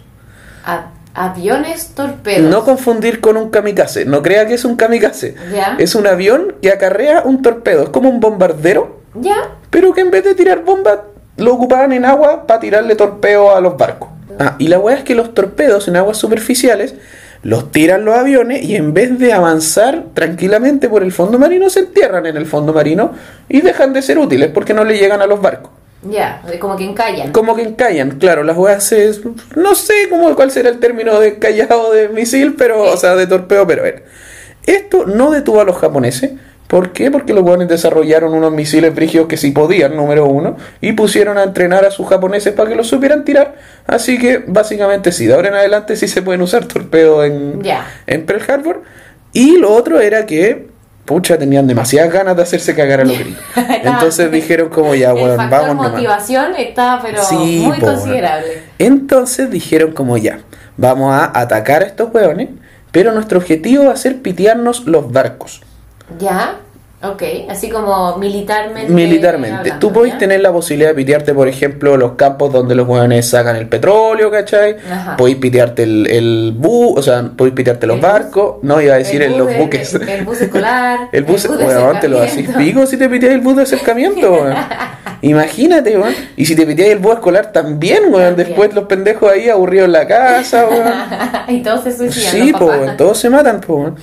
Aviones 1.15 1.89
torpedos. 1.95 2.49
No 2.49 2.63
confundir 2.63 3.19
con 3.19 3.35
un 3.35 3.49
kamikaze. 3.49 4.05
No 4.05 4.21
crea 4.21 4.45
que 4.47 4.53
es 4.53 4.63
un 4.63 4.75
kamikaze. 4.75 5.35
Ya. 5.51 5.75
Es 5.79 5.95
un 5.95 6.07
avión 6.07 6.55
que 6.61 6.69
acarrea 6.71 7.23
un 7.25 7.41
torpedo. 7.41 7.83
Es 7.83 7.89
como 7.89 8.09
un 8.09 8.19
bombardero, 8.19 8.99
Ya. 9.15 9.35
pero 9.69 9.91
que 9.93 10.01
en 10.01 10.11
vez 10.11 10.23
de 10.23 10.35
tirar 10.35 10.63
bombas, 10.63 10.99
lo 11.37 11.53
ocupaban 11.55 11.91
en 11.93 12.05
agua 12.05 12.45
para 12.45 12.59
tirarle 12.59 12.95
torpeo 12.95 13.55
a 13.55 13.59
los 13.59 13.75
barcos. 13.75 14.09
Ah, 14.39 14.55
y 14.59 14.67
la 14.67 14.79
weá 14.79 14.95
es 14.97 15.03
que 15.03 15.15
los 15.15 15.33
torpedos 15.33 15.87
en 15.87 15.97
aguas 15.97 16.17
superficiales 16.17 16.93
los 17.41 17.71
tiran 17.71 18.05
los 18.05 18.15
aviones 18.15 18.63
y 18.63 18.75
en 18.75 18.93
vez 18.93 19.17
de 19.17 19.33
avanzar 19.33 20.05
tranquilamente 20.13 20.89
por 20.89 21.03
el 21.03 21.11
fondo 21.11 21.39
marino, 21.39 21.69
se 21.69 21.81
entierran 21.81 22.25
en 22.25 22.37
el 22.37 22.45
fondo 22.45 22.73
marino 22.73 23.13
y 23.47 23.61
dejan 23.61 23.93
de 23.93 24.01
ser 24.01 24.17
útiles 24.17 24.51
porque 24.53 24.73
no 24.73 24.83
le 24.83 24.97
llegan 24.97 25.21
a 25.21 25.27
los 25.27 25.41
barcos. 25.41 25.71
Ya. 26.03 26.41
de 26.49 26.59
Como 26.59 26.77
que 26.77 26.85
encallan. 26.85 27.31
Como 27.31 27.55
que 27.55 27.63
encallan, 27.63 28.11
claro, 28.11 28.43
las 28.43 28.57
weas 28.57 28.83
se... 28.83 29.11
No 29.55 29.75
sé 29.75 29.93
cómo, 30.09 30.35
cuál 30.35 30.51
será 30.51 30.69
el 30.69 30.79
término 30.79 31.19
de 31.19 31.29
encallado 31.29 31.91
de 31.91 32.09
misil, 32.09 32.55
pero, 32.57 32.83
o 32.83 32.97
sea, 32.97 33.15
de 33.15 33.27
torpeo, 33.27 33.67
pero 33.67 33.85
era. 33.85 34.01
Esto 34.65 35.05
no 35.05 35.31
detuvo 35.31 35.61
a 35.61 35.65
los 35.65 35.77
japoneses. 35.77 36.31
¿Por 36.69 36.91
qué? 36.91 37.09
Porque 37.09 37.33
los 37.33 37.43
weones 37.43 37.67
desarrollaron 37.67 38.31
unos 38.35 38.51
misiles 38.51 38.93
brígidos 38.93 39.25
que 39.25 39.37
sí 39.37 39.49
podían, 39.49 39.95
número 39.95 40.27
uno, 40.27 40.55
y 40.81 40.91
pusieron 40.91 41.39
a 41.39 41.43
entrenar 41.43 41.83
a 41.83 41.89
sus 41.89 42.07
japoneses 42.07 42.53
para 42.53 42.69
que 42.69 42.75
los 42.75 42.85
supieran 42.85 43.25
tirar. 43.25 43.55
Así 43.87 44.19
que, 44.19 44.43
básicamente, 44.45 45.11
sí, 45.11 45.25
de 45.25 45.33
ahora 45.33 45.47
en 45.47 45.55
adelante 45.55 45.95
sí 45.95 46.07
se 46.07 46.21
pueden 46.21 46.43
usar 46.43 46.65
torpedos 46.65 47.25
en, 47.25 47.63
Pearl 48.27 48.43
Harbor. 48.47 48.83
Y 49.33 49.57
lo 49.57 49.71
otro 49.73 49.99
era 49.99 50.27
que, 50.27 50.67
pucha, 51.05 51.39
tenían 51.39 51.65
demasiadas 51.65 52.13
ganas 52.13 52.35
de 52.35 52.43
hacerse 52.43 52.75
cagar 52.75 53.01
a 53.01 53.05
los 53.05 53.17
gringos. 53.17 53.41
Entonces 53.83 54.31
dijeron 54.31 54.69
como 54.69 54.93
ya, 54.93 55.11
bueno, 55.11 55.37
vamos 55.49 55.75
nomás. 55.75 55.93
motivación 55.93 56.53
está, 56.55 56.99
pero 57.01 57.23
Sí, 57.23 57.63
muy 57.65 57.79
considerable. 57.79 58.61
Entonces 58.77 59.49
dijeron 59.49 59.93
como 59.93 60.17
ya, 60.17 60.41
vamos 60.77 61.15
a 61.15 61.31
atacar 61.33 61.81
a 61.81 61.87
estos 61.87 62.13
hueones, 62.13 62.49
pero 62.91 63.11
nuestro 63.11 63.39
objetivo 63.39 63.85
va 63.85 63.93
a 63.93 63.97
ser 63.97 64.21
pitearnos 64.21 64.85
los 64.85 65.11
barcos. 65.11 65.63
Ya. 66.19 66.55
Ok, 67.01 67.23
así 67.49 67.69
como 67.69 68.17
militarmente. 68.17 68.91
Militarmente. 68.91 69.55
hablando, 69.59 69.79
Tú 69.79 69.93
podés 69.93 70.11
¿ya? 70.13 70.17
tener 70.17 70.41
la 70.41 70.51
posibilidad 70.51 70.89
de 70.89 70.95
pitearte, 70.95 71.33
por 71.33 71.47
ejemplo, 71.47 71.95
los 71.95 72.13
campos 72.15 72.51
donde 72.51 72.75
los 72.75 72.85
hueones 72.89 73.25
sacan 73.29 73.55
el 73.55 73.69
petróleo, 73.69 74.29
¿cachai? 74.29 74.75
Ajá. 74.91 75.15
Podéis 75.15 75.37
pitearte 75.37 75.83
el, 75.83 76.07
el 76.11 76.53
bus, 76.57 76.97
o 76.97 77.01
sea, 77.01 77.23
podéis 77.37 77.55
pitearte 77.55 77.87
los 77.87 77.95
El 77.95 78.01
bus. 78.01 78.11
barcos. 78.11 78.55
No, 78.63 78.81
iba 78.81 78.95
a 78.95 78.97
decir 78.97 79.21
El 79.21 79.27
en 79.27 79.31
bus 79.31 79.39
los 79.39 79.47
de- 79.47 79.57
buques. 79.59 79.93
El, 79.93 80.09
el 80.09 80.25
bus 80.25 80.41
escolar. 80.41 80.99
El 81.13 81.23
bus, 81.23 81.43
de 81.43 81.49
weón, 81.65 81.99
te 82.01 82.09
lo 82.09 82.21
hacís 82.21 82.49
pico 82.57 82.85
si 82.85 82.97
te 82.97 83.07
piteáis 83.07 83.35
el 83.35 83.41
bus 83.41 83.55
de 83.55 83.63
acercamiento, 83.63 84.33
weón. 84.33 84.55
Imagínate, 85.21 85.97
weón. 85.97 86.13
Y 86.35 86.45
si 86.45 86.55
te 86.57 86.65
piteáis 86.65 86.91
el 86.93 86.99
bus 86.99 87.13
escolar 87.13 87.53
también, 87.53 88.13
weón. 88.13 88.35
Después 88.35 88.73
los 88.73 88.85
pendejos 88.85 89.31
ahí 89.31 89.47
aburridos 89.47 89.85
en 89.85 89.93
la 89.93 90.05
casa, 90.05 90.65
weón. 90.67 90.93
y 91.47 91.61
todos 91.63 91.83
se 91.85 91.95
suicidan. 91.95 92.31
Sí, 92.33 92.51
po, 92.51 92.65
weón, 92.65 92.97
todos 92.97 93.17
se 93.17 93.29
matan, 93.29 93.61
po, 93.61 93.75
weón. 93.75 93.95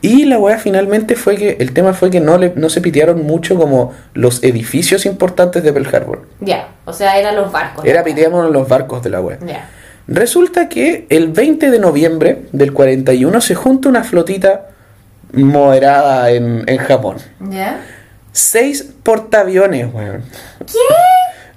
Y 0.00 0.24
la 0.26 0.38
weá 0.38 0.58
finalmente 0.58 1.16
fue 1.16 1.36
que, 1.36 1.56
el 1.58 1.72
tema 1.72 1.92
fue 1.92 2.10
que 2.10 2.20
no, 2.20 2.38
le, 2.38 2.52
no 2.54 2.68
se 2.68 2.80
pitearon 2.80 3.24
mucho 3.24 3.56
como 3.56 3.94
los 4.14 4.42
edificios 4.44 5.06
importantes 5.06 5.62
de 5.62 5.72
Pearl 5.72 5.94
Harbor. 5.94 6.26
Ya, 6.40 6.68
o 6.84 6.92
sea, 6.92 7.18
eran 7.18 7.34
los 7.36 7.50
barcos. 7.50 7.84
Era 7.84 8.04
piteamos 8.04 8.50
los 8.50 8.68
barcos 8.68 9.02
de 9.02 9.10
la 9.10 9.20
weá. 9.20 9.38
Ya. 9.44 9.68
Resulta 10.06 10.68
que 10.68 11.06
el 11.10 11.28
20 11.28 11.70
de 11.70 11.78
noviembre 11.78 12.42
del 12.52 12.72
41 12.72 13.40
se 13.40 13.54
junta 13.54 13.88
una 13.88 14.04
flotita 14.04 14.68
moderada 15.32 16.30
en, 16.30 16.64
en 16.66 16.78
Japón. 16.78 17.16
¿Ya? 17.40 17.80
Seis 18.32 18.88
portaaviones, 19.02 19.92
weón. 19.92 20.22
¿Qué? 20.60 20.78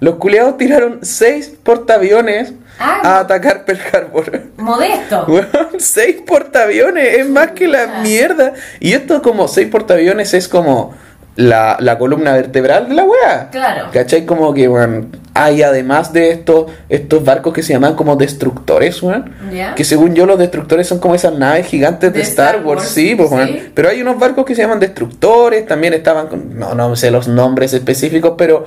Los 0.01 0.15
culiados 0.15 0.58
tiraron 0.58 0.99
seis 1.04 1.54
portaaviones 1.63 2.54
Ah, 2.82 3.02
a 3.04 3.20
atacar 3.20 3.63
Pearl 3.65 3.80
Harbor. 3.94 4.41
Modesto. 4.58 5.28
Seis 5.78 6.17
portaaviones, 6.26 7.20
es 7.20 7.30
más 7.30 7.52
que 7.52 7.67
la 7.67 8.02
mierda. 8.02 8.54
Y 8.80 8.94
esto 8.94 9.22
como 9.22 9.48
seis 9.48 9.67
portaaviones 9.67 10.34
es 10.34 10.48
como 10.48 10.94
la, 11.36 11.78
la 11.80 11.98
columna 11.98 12.34
vertebral 12.34 12.89
de 12.89 12.96
la 12.96 13.04
wea. 13.04 13.50
Claro. 13.52 13.89
¿Cachai? 13.91 14.26
Como 14.26 14.54
que, 14.54 14.67
bueno, 14.67 15.08
hay 15.34 15.62
además 15.62 16.12
de 16.12 16.32
estos, 16.32 16.72
estos 16.89 17.24
barcos 17.24 17.54
que 17.54 17.63
se 17.63 17.74
llaman 17.74 17.96
como 17.96 18.15
destructores, 18.15 19.02
weón. 19.02 19.34
¿Ya? 19.52 19.76
Que 19.76 19.84
según 19.84 20.13
yo 20.13 20.26
los 20.26 20.38
destructores 20.38 20.88
son 20.88 21.00
como 21.00 21.15
esas 21.15 21.38
naves 21.38 21.67
gigantes 21.67 22.12
de, 22.12 22.20
De 22.20 22.24
Star, 22.24 22.56
Star 22.56 22.65
Wars, 22.65 22.82
Wars, 22.82 22.91
sí, 22.94 23.15
pues, 23.15 23.30
sí. 23.30 23.72
Pero 23.74 23.89
hay 23.89 24.02
unos 24.02 24.20
barcos 24.20 24.46
que 24.46 24.56
se 24.56 24.62
llaman 24.62 24.80
destructores, 24.80 25.65
también 25.67 25.94
estaban 25.94 26.28
con, 26.28 26.58
no, 26.58 26.76
no 26.76 26.96
sé 26.96 27.12
los 27.12 27.28
nombres 27.28 27.74
específicos, 27.74 28.34
pero 28.38 28.65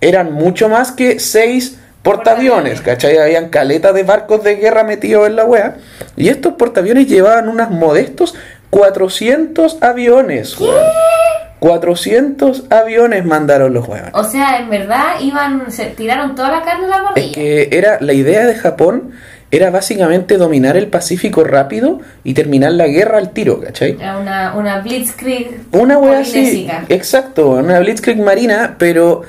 eran 0.00 0.32
mucho 0.32 0.68
más 0.68 0.92
que 0.92 1.18
seis 1.18 1.78
portaaviones. 2.02 2.80
¿cachai? 2.80 3.18
Habían 3.18 3.48
caletas 3.48 3.94
de 3.94 4.02
barcos 4.02 4.42
de 4.44 4.56
guerra 4.56 4.84
metidos 4.84 5.26
en 5.26 5.36
la 5.36 5.44
wea. 5.44 5.76
Y 6.16 6.28
estos 6.28 6.54
portaaviones 6.54 7.08
llevaban 7.08 7.48
unos 7.48 7.70
modestos 7.70 8.34
400 8.70 9.82
aviones, 9.82 10.58
weón. 10.58 10.74
400 11.58 12.64
aviones 12.70 13.24
mandaron 13.24 13.72
los 13.72 13.88
weones. 13.88 14.10
O 14.14 14.24
sea, 14.24 14.58
en 14.58 14.68
verdad 14.68 15.14
iban, 15.20 15.70
se 15.72 15.86
tiraron 15.86 16.34
toda 16.34 16.50
la 16.50 16.62
carne 16.62 16.84
a 16.86 16.88
la 16.88 16.96
Es 16.96 17.02
parrilla. 17.04 17.34
que 17.34 17.68
era 17.72 17.98
la 18.00 18.12
idea 18.12 18.44
de 18.46 18.54
Japón 18.54 19.12
era 19.50 19.70
básicamente 19.70 20.36
dominar 20.36 20.76
el 20.76 20.88
Pacífico 20.88 21.44
rápido 21.44 22.00
y 22.24 22.34
terminar 22.34 22.72
la 22.72 22.86
guerra 22.88 23.18
al 23.18 23.30
tiro, 23.30 23.60
¿cachai? 23.60 23.96
Era 23.98 24.18
una, 24.18 24.54
una 24.54 24.80
blitzkrieg. 24.80 25.60
Una 25.72 25.98
wea 25.98 26.18
así, 26.20 26.68
exacto, 26.88 27.50
una 27.50 27.78
blitzkrieg 27.78 28.18
marina, 28.18 28.74
pero 28.78 29.22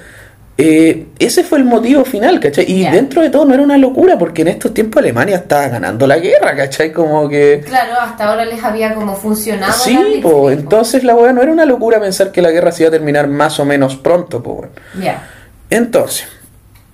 eh, 0.60 1.06
ese 1.20 1.44
fue 1.44 1.60
el 1.60 1.66
motivo 1.66 2.04
final, 2.04 2.40
¿cachai? 2.40 2.66
Y 2.68 2.84
dentro 2.90 3.22
de 3.22 3.30
todo 3.30 3.46
no 3.46 3.54
era 3.54 3.62
una 3.62 3.78
locura, 3.78 4.18
porque 4.18 4.42
en 4.42 4.48
estos 4.48 4.74
tiempos 4.74 5.04
Alemania 5.04 5.36
estaba 5.36 5.68
ganando 5.68 6.08
la 6.08 6.18
guerra, 6.18 6.56
¿cachai? 6.56 6.92
Como 6.92 7.30
que... 7.30 7.62
Claro, 7.64 7.94
hasta 8.02 8.28
ahora 8.28 8.44
les 8.44 8.64
había 8.64 8.96
como 8.96 9.16
funcionado. 9.16 9.72
la 9.72 9.78
Sí, 9.78 10.20
po, 10.24 10.32
po. 10.32 10.52
entonces 10.52 11.04
la 11.04 11.14
wea 11.14 11.32
no 11.32 11.44
era 11.44 11.52
una 11.52 11.66
locura 11.66 12.00
pensar 12.00 12.32
que 12.32 12.42
la 12.42 12.50
guerra 12.50 12.72
se 12.72 12.84
iba 12.84 12.88
a 12.88 12.92
terminar 12.92 13.28
más 13.28 13.60
o 13.60 13.66
menos 13.66 13.98
pronto, 13.98 14.42
po, 14.42 14.54
weón. 14.54 14.72
Ya. 15.00 15.30
Entonces, 15.70 16.28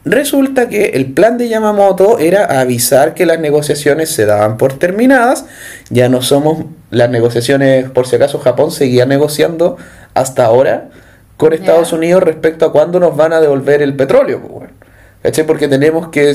resulta 0.04 0.68
que 0.68 0.88
el 0.96 1.14
plan 1.14 1.38
de 1.38 1.48
Yamamoto 1.48 2.20
era 2.20 2.60
avisar 2.60 3.14
que 3.14 3.26
las 3.26 3.40
negociaciones 3.40 4.10
se 4.10 4.26
daban 4.26 4.58
por 4.58 4.74
terminadas. 4.74 5.46
Ya 5.90 6.10
no 6.10 6.22
somos 6.22 6.66
las 6.92 7.10
negociaciones, 7.10 7.90
por 7.92 8.08
si 8.08 8.18
acaso 8.18 8.40
Japón 8.40 8.72
seguía 8.72 9.06
negociando 9.06 9.78
hasta 10.16 10.44
ahora 10.44 10.90
con. 11.38 11.54
Estados 11.54 11.94
Unidos 11.94 12.24
respecto 12.24 12.66
a 12.66 12.72
cuándo 12.72 13.00
nos 13.00 13.16
van 13.16 13.34
a 13.34 13.42
devolver 13.42 13.82
el 13.82 13.96
petróleo. 13.96 14.40
pues, 14.40 14.52
bueno. 14.52 14.84
¿Cachai? 15.24 15.46
Porque 15.46 15.70
tenemos 15.70 16.10
que 16.10 16.34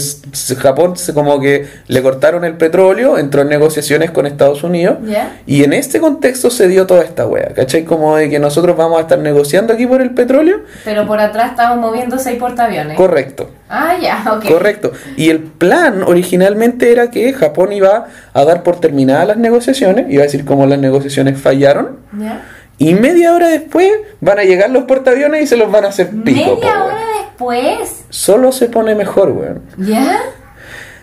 Japón 0.57 0.95
como 1.13 1.39
que 1.41 1.67
le 1.89 2.03
cortaron 2.03 2.47
el 2.47 2.55
petróleo, 2.57 3.19
entró 3.19 3.43
en 3.43 3.49
negociaciones 3.51 4.11
con 4.11 4.25
Estados 4.25 4.65
Unidos 4.65 4.97
y 5.45 5.63
en 5.63 5.75
este 5.75 6.01
contexto 6.01 6.49
se 6.49 6.69
dio 6.69 6.87
toda 6.87 7.05
esta 7.05 7.27
wea, 7.27 7.53
¿cachai? 7.55 7.85
Como 7.85 8.17
de 8.17 8.31
que 8.31 8.39
nosotros 8.39 8.79
vamos 8.79 8.97
a 8.97 9.03
estar 9.03 9.19
negociando 9.19 9.75
aquí 9.75 9.87
por 9.87 10.01
el 10.01 10.13
petróleo. 10.13 10.63
Pero 10.87 11.07
por 11.07 11.21
atrás 11.21 11.51
estaban 11.51 11.81
moviendo 11.81 12.19
seis 12.19 12.39
portaaviones. 12.39 12.97
Correcto. 12.97 13.51
ah, 13.69 13.95
ya, 14.01 14.25
ok. 14.35 14.49
Correcto. 14.49 14.93
Y 15.19 15.29
el 15.29 15.41
plan 15.41 16.03
originalmente 16.03 16.91
era 16.91 17.11
que 17.11 17.31
Japón 17.35 17.75
iba 17.75 18.07
a 18.33 18.45
dar 18.45 18.63
por 18.63 18.81
terminadas 18.81 19.29
las 19.29 19.37
negociaciones, 19.37 20.07
iba 20.09 20.23
a 20.23 20.25
decir 20.25 20.47
cómo 20.47 20.65
las 20.65 20.79
negociaciones 20.79 21.39
fallaron, 21.39 21.99
¿Ya? 22.19 22.41
Y 22.79 22.95
media 22.95 23.35
hora 23.35 23.49
después 23.49 23.91
van 24.21 24.39
a 24.39 24.45
llegar 24.45 24.71
los 24.71 24.85
portaaviones 24.85 25.43
y 25.43 25.47
se 25.47 25.57
los 25.57 25.71
van 25.71 25.85
a 25.85 25.89
hacer 25.89 26.09
pico. 26.11 26.57
Media 26.57 26.85
hora 26.85 26.99
después. 27.25 28.05
Solo 28.09 28.53
se 28.53 28.69
pone 28.69 28.95
mejor, 28.95 29.31
weón. 29.31 29.63
¿Ya? 29.79 30.21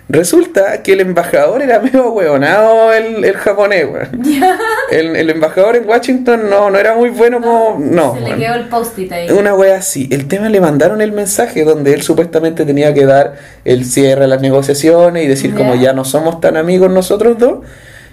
Resulta 0.08 0.84
que 0.84 0.94
el 0.94 1.02
embajador 1.02 1.64
era 1.64 1.80
medio 1.80 2.12
hueonado 2.12 2.94
el, 2.94 3.26
el 3.26 3.34
japonés, 3.38 3.88
weón. 3.92 4.24
¿Ya? 4.24 4.56
El, 4.92 5.16
el 5.16 5.30
embajador 5.32 5.76
en 5.76 5.90
Washington 5.90 6.48
no, 6.48 6.70
no 6.70 6.78
era 6.78 6.94
muy 6.96 7.10
bueno 7.10 7.42
como... 7.42 7.78
No, 7.80 8.14
Se 8.14 8.22
le 8.22 8.36
quedó 8.36 8.54
el 8.54 8.68
post-it 8.70 9.12
ahí. 9.12 9.30
Una 9.32 9.56
wea 9.56 9.78
así. 9.78 10.08
El 10.12 10.28
tema 10.28 10.48
le 10.50 10.62
mandaron 10.62 11.02
el 11.02 11.12
mensaje 11.12 11.64
donde 11.64 11.94
él 11.96 12.04
supuestamente 12.04 12.66
tenía 12.66 12.94
que 12.94 13.06
dar 13.06 13.34
el 13.66 13.84
cierre 13.86 14.26
a 14.26 14.28
las 14.28 14.42
negociaciones 14.42 15.26
y 15.26 15.28
decir 15.28 15.52
Ya. 15.52 15.58
como 15.58 15.74
ya 15.76 15.92
no 15.94 16.06
somos 16.06 16.40
tan 16.40 16.56
amigos 16.56 16.92
nosotros 16.92 17.40
dos. 17.40 17.60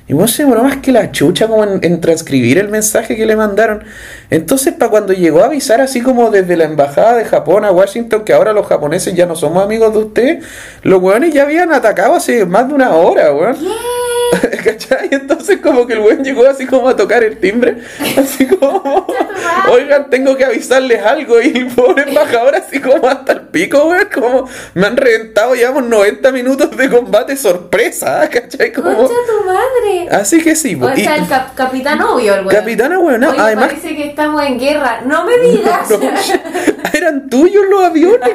Y 0.08 0.14
vos 0.14 0.32
se 0.32 0.42
demoró 0.42 0.64
más 0.64 0.78
que 0.78 0.92
la 0.92 1.12
chucha 1.12 1.46
como 1.46 1.64
en, 1.64 1.80
en 1.82 2.00
transcribir 2.00 2.58
el 2.58 2.68
mensaje 2.68 3.16
que 3.16 3.24
le 3.24 3.36
mandaron. 3.36 3.84
Entonces, 4.30 4.74
para 4.74 4.90
cuando 4.90 5.12
llegó 5.12 5.42
a 5.42 5.46
avisar 5.46 5.80
así 5.80 6.00
como 6.00 6.30
desde 6.30 6.56
la 6.56 6.64
embajada 6.64 7.16
de 7.16 7.24
Japón 7.24 7.64
a 7.64 7.70
Washington 7.70 8.24
que 8.24 8.32
ahora 8.32 8.52
los 8.52 8.66
japoneses 8.66 9.14
ya 9.14 9.26
no 9.26 9.36
somos 9.36 9.62
amigos 9.62 9.92
de 9.92 9.98
usted, 9.98 10.42
los 10.82 11.00
weones 11.02 11.32
ya 11.32 11.42
habían 11.42 11.72
atacado 11.72 12.14
hace 12.16 12.44
más 12.46 12.68
de 12.68 12.74
una 12.74 12.94
hora, 12.94 13.32
weón. 13.32 13.56
¿Cachai? 14.64 15.08
Entonces 15.10 15.58
como 15.60 15.86
que 15.86 15.94
el 15.94 16.00
weón 16.00 16.24
llegó 16.24 16.46
así 16.46 16.66
como 16.66 16.88
a 16.88 16.96
tocar 16.96 17.22
el 17.22 17.38
timbre, 17.38 17.78
así 18.16 18.46
como, 18.46 19.06
oigan, 19.70 20.10
tengo 20.10 20.36
que 20.36 20.44
avisarles 20.44 21.02
algo 21.04 21.40
y 21.40 21.64
pobre 21.76 22.04
embajador 22.08 22.54
así 22.56 22.80
como 22.80 23.06
hasta 23.08 23.32
el 23.32 23.40
pico, 23.42 23.84
weón, 23.88 24.08
como 24.12 24.48
me 24.74 24.86
han 24.86 24.96
reventado, 24.96 25.54
llevamos 25.54 25.84
90 25.84 26.32
minutos 26.32 26.76
de 26.76 26.88
combate 26.90 27.36
sorpresa, 27.36 28.28
¿cachai? 28.32 28.72
Como, 28.72 28.94
¡Concha 28.96 29.14
tu 29.26 29.44
madre! 29.46 30.08
así 30.10 30.42
que 30.42 30.54
sí, 30.56 30.76
po. 30.76 30.86
O 30.86 30.92
y- 30.94 31.02
sea, 31.04 31.16
el 31.16 31.28
cap- 31.28 31.54
capitán 31.54 32.00
obvio, 32.02 32.34
el 32.34 32.46
weón. 32.46 32.54
Capitana, 32.60 32.98
weón, 32.98 33.20
no, 33.20 33.30
además 33.36 33.68
parece 33.68 33.94
que 33.96 34.06
estamos 34.08 34.42
en 34.44 34.58
guerra. 34.58 35.00
¡No 35.04 35.24
me 35.24 35.36
digas! 35.38 35.88
no, 35.90 35.98
eran 36.92 37.28
tuyos 37.28 37.64
los 37.70 37.84
aviones. 37.84 38.30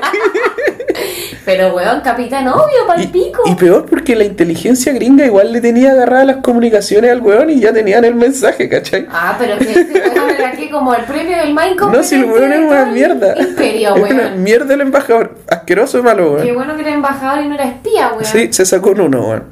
Pero, 1.46 1.74
weón, 1.74 2.02
capitán 2.02 2.48
obvio, 2.48 2.86
pa'l 2.88 3.10
Y, 3.46 3.56
peor 3.56 3.86
porque 3.86 4.16
la 4.16 4.24
inteligencia 4.24 4.92
gringa 4.94 5.26
igual 5.26 5.54
le 5.54 5.62
tenía 5.62 5.92
agarradas 5.92 6.26
las 6.28 6.38
comunicaciones 6.38 7.12
al 7.12 7.22
weón 7.22 7.50
y 7.50 7.60
ya 7.60 7.72
tenían 7.72 8.04
el 8.04 8.16
mensaje, 8.16 8.68
¿cachai? 8.68 9.08
Ah, 9.10 9.36
pero 9.40 9.58
que 9.58 9.72
este 9.72 10.10
weón 10.10 10.30
era 10.32 10.50
aquí 10.54 10.70
como 10.70 10.94
el 10.94 11.04
premio 11.04 11.38
del 11.38 11.54
Minecraft. 11.54 11.96
No, 11.96 12.04
si 12.04 12.16
el 12.16 12.26
weón 12.26 12.52
era 12.52 12.66
una 12.66 12.86
mierda. 12.86 13.36
Imperio, 13.40 13.96
una 13.96 14.16
weón. 14.16 14.44
mierda 14.44 14.74
el 14.74 14.82
embajador. 14.82 15.38
Asqueroso 15.48 16.00
y 16.00 16.02
malo, 16.02 16.34
weón. 16.34 16.46
Qué 16.46 16.54
bueno 16.54 16.76
que 16.76 16.82
era 16.82 16.94
embajador 16.94 17.44
y 17.44 17.48
no 17.48 17.56
era 17.56 17.66
espía, 17.66 18.10
weón. 18.10 18.26
Sí, 18.26 18.52
se 18.52 18.66
sacó 18.66 18.92
en 18.92 19.02
uno, 19.02 19.28
weón. 19.28 19.44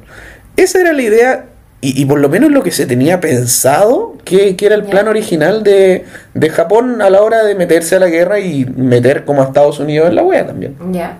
Esa 0.56 0.80
era 0.80 0.92
la 0.92 1.02
idea, 1.02 1.46
y, 1.86 2.02
y 2.02 2.04
por 2.04 2.18
lo 2.18 2.28
menos 2.28 2.50
lo 2.50 2.64
que 2.64 2.72
se 2.72 2.84
tenía 2.84 3.20
pensado, 3.20 4.16
que, 4.24 4.56
que 4.56 4.66
era 4.66 4.74
el 4.74 4.82
plan 4.82 5.06
original 5.06 5.62
de, 5.62 6.04
de 6.34 6.50
Japón 6.50 7.00
a 7.00 7.10
la 7.10 7.22
hora 7.22 7.44
de 7.44 7.54
meterse 7.54 7.94
a 7.94 8.00
la 8.00 8.08
guerra 8.08 8.40
y 8.40 8.64
meter 8.64 9.24
como 9.24 9.40
a 9.40 9.44
Estados 9.44 9.78
Unidos 9.78 10.08
en 10.08 10.16
la 10.16 10.24
wea 10.24 10.44
también. 10.44 10.74
Ya. 10.90 11.18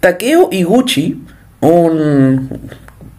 Takeo 0.00 0.48
Iguchi, 0.50 1.22
un 1.60 2.48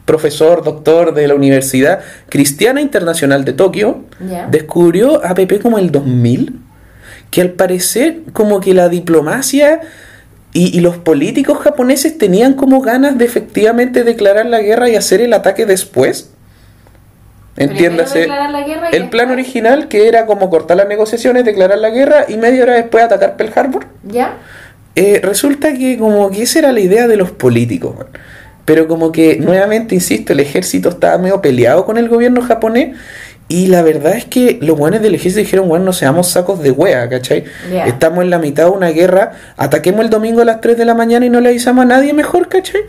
profesor, 0.06 0.64
doctor 0.64 1.14
de 1.14 1.28
la 1.28 1.36
Universidad 1.36 2.00
Cristiana 2.30 2.82
Internacional 2.82 3.46
de 3.46 3.54
Tokio, 3.54 4.06
descubrió 4.50 5.24
APP 5.24 5.62
como 5.62 5.78
el 5.78 5.92
2000, 5.92 6.60
que 7.30 7.42
al 7.42 7.52
parecer 7.52 8.22
como 8.34 8.60
que 8.60 8.74
la 8.74 8.90
diplomacia 8.90 9.82
y, 10.52 10.76
y 10.76 10.80
los 10.80 10.98
políticos 10.98 11.60
japoneses 11.60 12.18
tenían 12.18 12.56
como 12.56 12.82
ganas 12.82 13.20
de 13.20 13.26
efectivamente 13.26 14.04
declarar 14.04 14.48
la 14.48 14.62
guerra 14.62 14.90
y 14.90 14.96
hacer 14.96 15.22
el 15.22 15.34
ataque 15.34 15.68
después. 15.68 16.32
Entiéndase. 17.60 18.28
El 18.94 19.10
plan 19.10 19.30
original 19.30 19.88
que 19.90 20.08
era 20.08 20.26
como 20.26 20.50
cortar 20.50 20.78
las 20.78 20.88
negociaciones, 20.88 21.46
declarar 21.46 21.78
la 21.78 21.90
guerra 21.90 22.26
y 22.28 22.38
media 22.38 22.64
hora 22.64 22.74
después 22.74 23.04
atacar 23.04 23.36
Pearl 23.36 23.52
Harbor. 23.56 23.86
¿Ya? 24.04 24.38
Eh, 24.96 25.20
resulta 25.24 25.74
que 25.74 25.98
como 25.98 26.32
que 26.32 26.44
esa 26.44 26.60
era 26.60 26.72
la 26.72 26.80
idea 26.80 27.08
de 27.08 27.18
los 27.18 27.32
políticos. 27.32 27.96
Pero 28.66 28.88
como 28.88 29.12
que, 29.12 29.38
nuevamente, 29.38 29.96
insisto, 29.96 30.34
el 30.34 30.40
ejército 30.40 30.90
estaba 30.90 31.18
medio 31.18 31.42
peleado 31.42 31.86
con 31.86 31.98
el 31.98 32.08
gobierno 32.08 32.42
japonés 32.42 32.96
Y 33.48 33.66
la 33.66 33.82
verdad 33.82 34.16
es 34.16 34.26
que 34.26 34.60
los 34.62 34.78
buenos 34.78 35.02
del 35.02 35.16
ejército 35.16 35.40
dijeron, 35.40 35.68
bueno, 35.68 35.86
no 35.86 35.94
seamos 35.94 36.30
sacos 36.30 36.62
de 36.62 36.70
wea, 36.70 37.10
¿cachai? 37.10 37.46
Estamos 37.88 38.24
en 38.24 38.30
la 38.30 38.38
mitad 38.38 38.66
de 38.66 38.70
una 38.70 38.90
guerra, 38.90 39.32
ataquemos 39.58 40.02
el 40.02 40.12
domingo 40.12 40.42
a 40.42 40.46
las 40.46 40.62
3 40.62 40.78
de 40.78 40.86
la 40.86 40.94
mañana 40.94 41.26
y 41.26 41.30
no 41.30 41.42
le 41.42 41.50
avisamos 41.50 41.84
a 41.84 41.88
nadie 41.88 42.14
mejor, 42.14 42.48
¿cachai? 42.48 42.82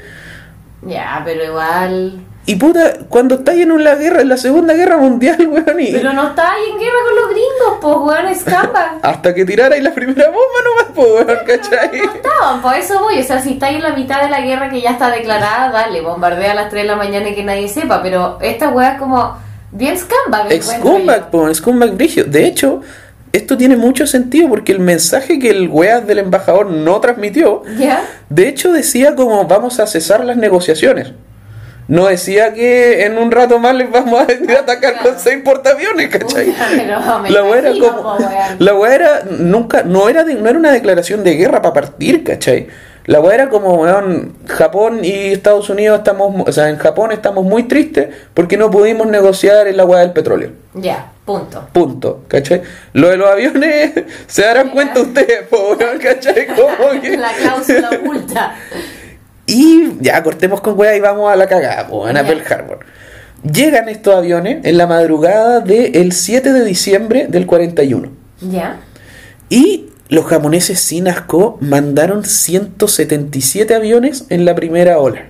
Ya, 0.83 1.23
pero 1.25 1.45
igual. 1.45 2.21
Y 2.47 2.57
puta, 2.57 2.95
cuando 3.09 3.37
estáis 3.37 3.63
en 3.63 3.71
una 3.71 3.95
guerra, 3.95 4.23
en 4.23 4.29
la 4.29 4.37
Segunda 4.37 4.75
Guerra 4.75 4.97
Mundial, 4.97 5.37
weón, 5.49 5.81
y 5.81 5.93
Pero 5.93 6.13
no 6.13 6.29
está 6.29 6.53
ahí 6.53 6.63
en 6.73 6.79
guerra 6.79 6.97
con 7.07 7.17
los 7.17 7.31
gringos, 7.31 7.79
pues, 7.81 7.97
weón, 7.97 8.29
escapa. 8.29 8.99
hasta 9.03 9.35
que 9.35 9.45
tirarais 9.45 9.83
la 9.83 9.93
primera 9.93 10.27
bomba 10.27 10.41
nomás, 10.65 10.95
po, 10.95 11.03
weón, 11.03 11.39
¿cachai? 11.47 11.99
No 11.99 12.13
estaban, 12.13 12.63
por 12.63 12.75
eso 12.75 12.99
voy. 13.01 13.21
O 13.21 13.25
sea, 13.25 13.41
si 13.41 13.53
estáis 13.53 13.77
en 13.77 13.83
la 13.83 13.95
mitad 13.95 14.23
de 14.23 14.31
la 14.31 14.41
guerra 14.41 14.71
que 14.71 14.81
ya 14.81 14.91
está 14.91 15.11
declarada, 15.11 15.71
dale, 15.71 16.01
bombardea 16.01 16.53
a 16.53 16.55
las 16.55 16.71
3 16.71 16.83
de 16.83 16.89
la 16.89 16.97
mañana 16.97 17.29
y 17.29 17.35
que 17.35 17.45
nadie 17.45 17.69
sepa. 17.69 18.03
Pero 18.03 18.39
esta 18.41 18.71
weá 18.71 18.93
es 18.93 18.99
como 18.99 19.37
bien 19.71 19.97
scumbag. 19.97 20.63
Scumbag, 20.63 21.31
po, 21.31 21.55
Scumbag 21.55 21.93
brigio. 21.95 22.25
De 22.25 22.47
hecho, 22.47 22.81
esto 23.33 23.57
tiene 23.57 23.77
mucho 23.77 24.07
sentido 24.07 24.49
porque 24.49 24.73
el 24.73 24.81
mensaje 24.81 25.39
que 25.39 25.51
el 25.51 25.69
weas 25.69 26.07
del 26.07 26.19
embajador 26.19 26.67
no 26.71 27.01
transmitió, 27.01 27.63
¿Ya? 27.79 28.03
de 28.29 28.49
hecho 28.49 28.73
decía 28.73 29.15
como 29.15 29.45
vamos 29.45 29.79
a 29.79 29.87
cesar 29.87 30.25
las 30.25 30.37
negociaciones. 30.37 31.13
No 31.91 32.07
decía 32.07 32.55
que 32.55 33.05
en 33.05 33.19
un 33.19 33.33
rato 33.33 33.59
más 33.59 33.75
les 33.75 33.91
vamos 33.91 34.21
a 34.21 34.25
venir 34.25 34.53
a 34.53 34.61
atacar 34.61 34.93
Claro. 34.95 35.11
con 35.11 35.19
seis 35.19 35.39
portaaviones, 35.45 36.09
¿cachai? 36.09 36.47
Me 37.23 37.31
La 37.31 37.43
weá 37.45 37.59
era 37.59 37.73
como. 37.73 38.17
La 38.61 38.75
weá 38.75 38.95
era. 38.95 39.23
Nunca. 39.29 39.83
No 39.83 40.09
era, 40.09 40.23
de- 40.23 40.35
no 40.37 40.49
era 40.49 40.57
una 40.59 40.71
declaración 40.71 41.25
de 41.25 41.35
guerra 41.35 41.61
para 41.61 41.75
partir, 41.75 42.23
¿cachai? 42.23 42.69
La 43.07 43.19
weá 43.19 43.35
era 43.35 43.49
como, 43.49 43.75
weón, 43.75 44.35
Japón 44.47 45.01
y 45.05 45.33
Estados 45.33 45.69
Unidos 45.69 45.99
estamos. 45.99 46.47
O 46.49 46.53
sea, 46.53 46.69
en 46.69 46.77
Japón 46.79 47.11
estamos 47.11 47.45
muy 47.45 47.65
tristes 47.65 48.09
porque 48.35 48.57
no 48.57 48.71
pudimos 48.71 49.09
negociar 49.09 49.67
en 49.67 49.77
la 49.77 49.85
weá 49.85 50.01
del 50.03 50.13
petróleo. 50.13 50.51
Ya, 50.75 51.11
punto. 51.25 51.67
Punto, 51.73 52.21
¿cachai? 52.29 52.63
Lo 52.93 53.09
de 53.09 53.17
los 53.17 53.29
aviones, 53.29 53.93
se 54.29 54.43
darán 54.43 54.69
cuenta 54.71 55.01
ustedes, 55.01 55.43
po, 55.49 55.77
¿cachai? 56.01 56.47
Como 56.55 57.01
que- 57.03 57.17
La 57.17 57.33
cláusula 57.33 57.91
oculta. 58.01 58.55
Y 59.51 59.93
ya 60.01 60.23
cortemos 60.23 60.61
con 60.61 60.79
weá 60.79 60.97
y 60.97 61.01
vamos 61.01 61.31
a 61.33 61.37
la 61.37 61.47
cagada, 61.47 61.87
po, 61.89 62.05
weón, 62.05 62.17
a 62.17 62.23
Ya. 62.23 62.29
Pearl 62.29 62.43
Harbor. 62.53 62.79
Llegan 63.43 63.89
estos 63.89 64.15
aviones 64.15 64.65
en 64.65 64.77
la 64.77 64.87
madrugada 64.87 65.61
del 65.61 66.13
7 66.13 66.53
de 66.53 66.65
diciembre 66.65 67.27
del 67.29 67.47
41. 67.47 68.09
¿Ya? 68.43 68.81
Y 69.49 69.87
los 70.09 70.27
japoneses 70.27 70.79
sin 70.81 71.09
asco 71.09 71.57
mandaron 71.61 72.25
177 72.25 73.75
aviones 73.75 74.27
en 74.29 74.45
la 74.45 74.55
primera 74.55 74.99
ola. 74.99 75.23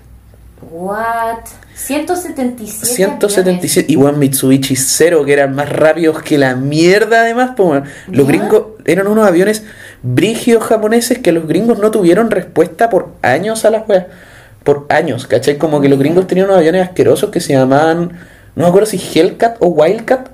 What? 0.71 1.45
177. 1.75 2.87
177. 2.87 3.93
Igual 3.93 4.17
Mitsubishi 4.17 4.77
Zero, 4.77 5.25
que 5.25 5.33
eran 5.33 5.55
más 5.55 5.69
rápidos 5.71 6.23
que 6.23 6.37
la 6.37 6.55
mierda 6.57 7.23
además. 7.23 7.53
pues, 7.57 7.69
bueno. 7.69 7.85
Los 8.09 8.27
¿Ya? 8.27 8.33
gringos 8.33 8.63
eran 8.85 9.07
unos 9.07 9.27
aviones 9.27 9.63
brígidos 10.03 10.65
japoneses 10.65 11.19
que 11.19 11.33
los 11.33 11.47
gringos 11.47 11.79
no 11.79 11.91
tuvieron 11.91 12.31
respuesta 12.31 12.91
por 12.91 13.09
años 13.23 13.65
a 13.65 13.71
las 13.71 13.89
weas. 13.89 14.07
Por 14.65 14.87
años, 14.91 15.27
¿cachai? 15.27 15.57
Como 15.59 15.81
que 15.81 15.89
los 15.89 15.99
gringos 15.99 16.27
tenían 16.27 16.47
unos 16.47 16.59
aviones 16.59 16.83
asquerosos 16.83 17.31
que 17.31 17.41
se 17.41 17.55
llamaban, 17.55 18.13
no 18.55 18.65
me 18.65 18.69
acuerdo 18.69 18.87
si 18.87 18.99
Hellcat 18.99 19.57
o 19.61 19.69
Wildcat. 19.69 20.29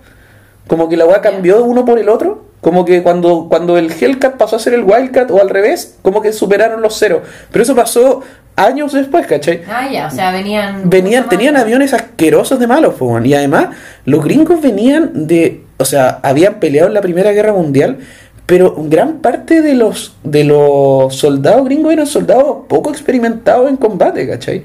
Como 0.66 0.88
que 0.88 0.96
la 0.96 1.06
wea 1.06 1.20
cambió 1.20 1.56
de 1.58 1.62
uno 1.62 1.84
por 1.84 1.98
el 1.98 2.08
otro. 2.08 2.44
Como 2.60 2.84
que 2.84 3.02
cuando, 3.02 3.46
cuando 3.48 3.78
el 3.78 3.92
Hellcat 3.92 4.36
pasó 4.36 4.56
a 4.56 4.58
ser 4.58 4.74
el 4.74 4.82
Wildcat 4.82 5.30
o 5.30 5.40
al 5.40 5.48
revés, 5.48 5.96
como 6.02 6.22
que 6.22 6.32
superaron 6.32 6.82
los 6.82 6.98
ceros. 6.98 7.20
Pero 7.52 7.62
eso 7.62 7.76
pasó 7.76 8.22
años 8.56 8.92
después, 8.92 9.26
¿cachai? 9.26 9.62
Ah, 9.68 9.88
ya, 9.90 10.06
o 10.06 10.10
sea, 10.10 10.32
venían. 10.32 10.88
Venían, 10.88 11.28
tenían 11.28 11.56
aviones 11.56 11.92
asquerosos 11.94 12.58
de 12.58 12.66
malos, 12.66 12.94
y 13.24 13.34
además 13.34 13.68
los 14.04 14.24
gringos 14.24 14.60
venían 14.60 15.26
de, 15.26 15.62
o 15.76 15.84
sea, 15.84 16.18
habían 16.22 16.54
peleado 16.54 16.88
en 16.88 16.94
la 16.94 17.02
Primera 17.02 17.32
Guerra 17.32 17.52
Mundial, 17.52 17.98
pero 18.46 18.74
gran 18.78 19.18
parte 19.18 19.60
de 19.62 19.74
los 19.74 20.14
de 20.22 20.44
los 20.44 21.14
soldados 21.16 21.64
gringos 21.64 21.92
eran 21.92 22.06
soldados 22.06 22.58
poco 22.68 22.90
experimentados 22.90 23.68
en 23.68 23.76
combate, 23.76 24.26
¿cachai? 24.28 24.62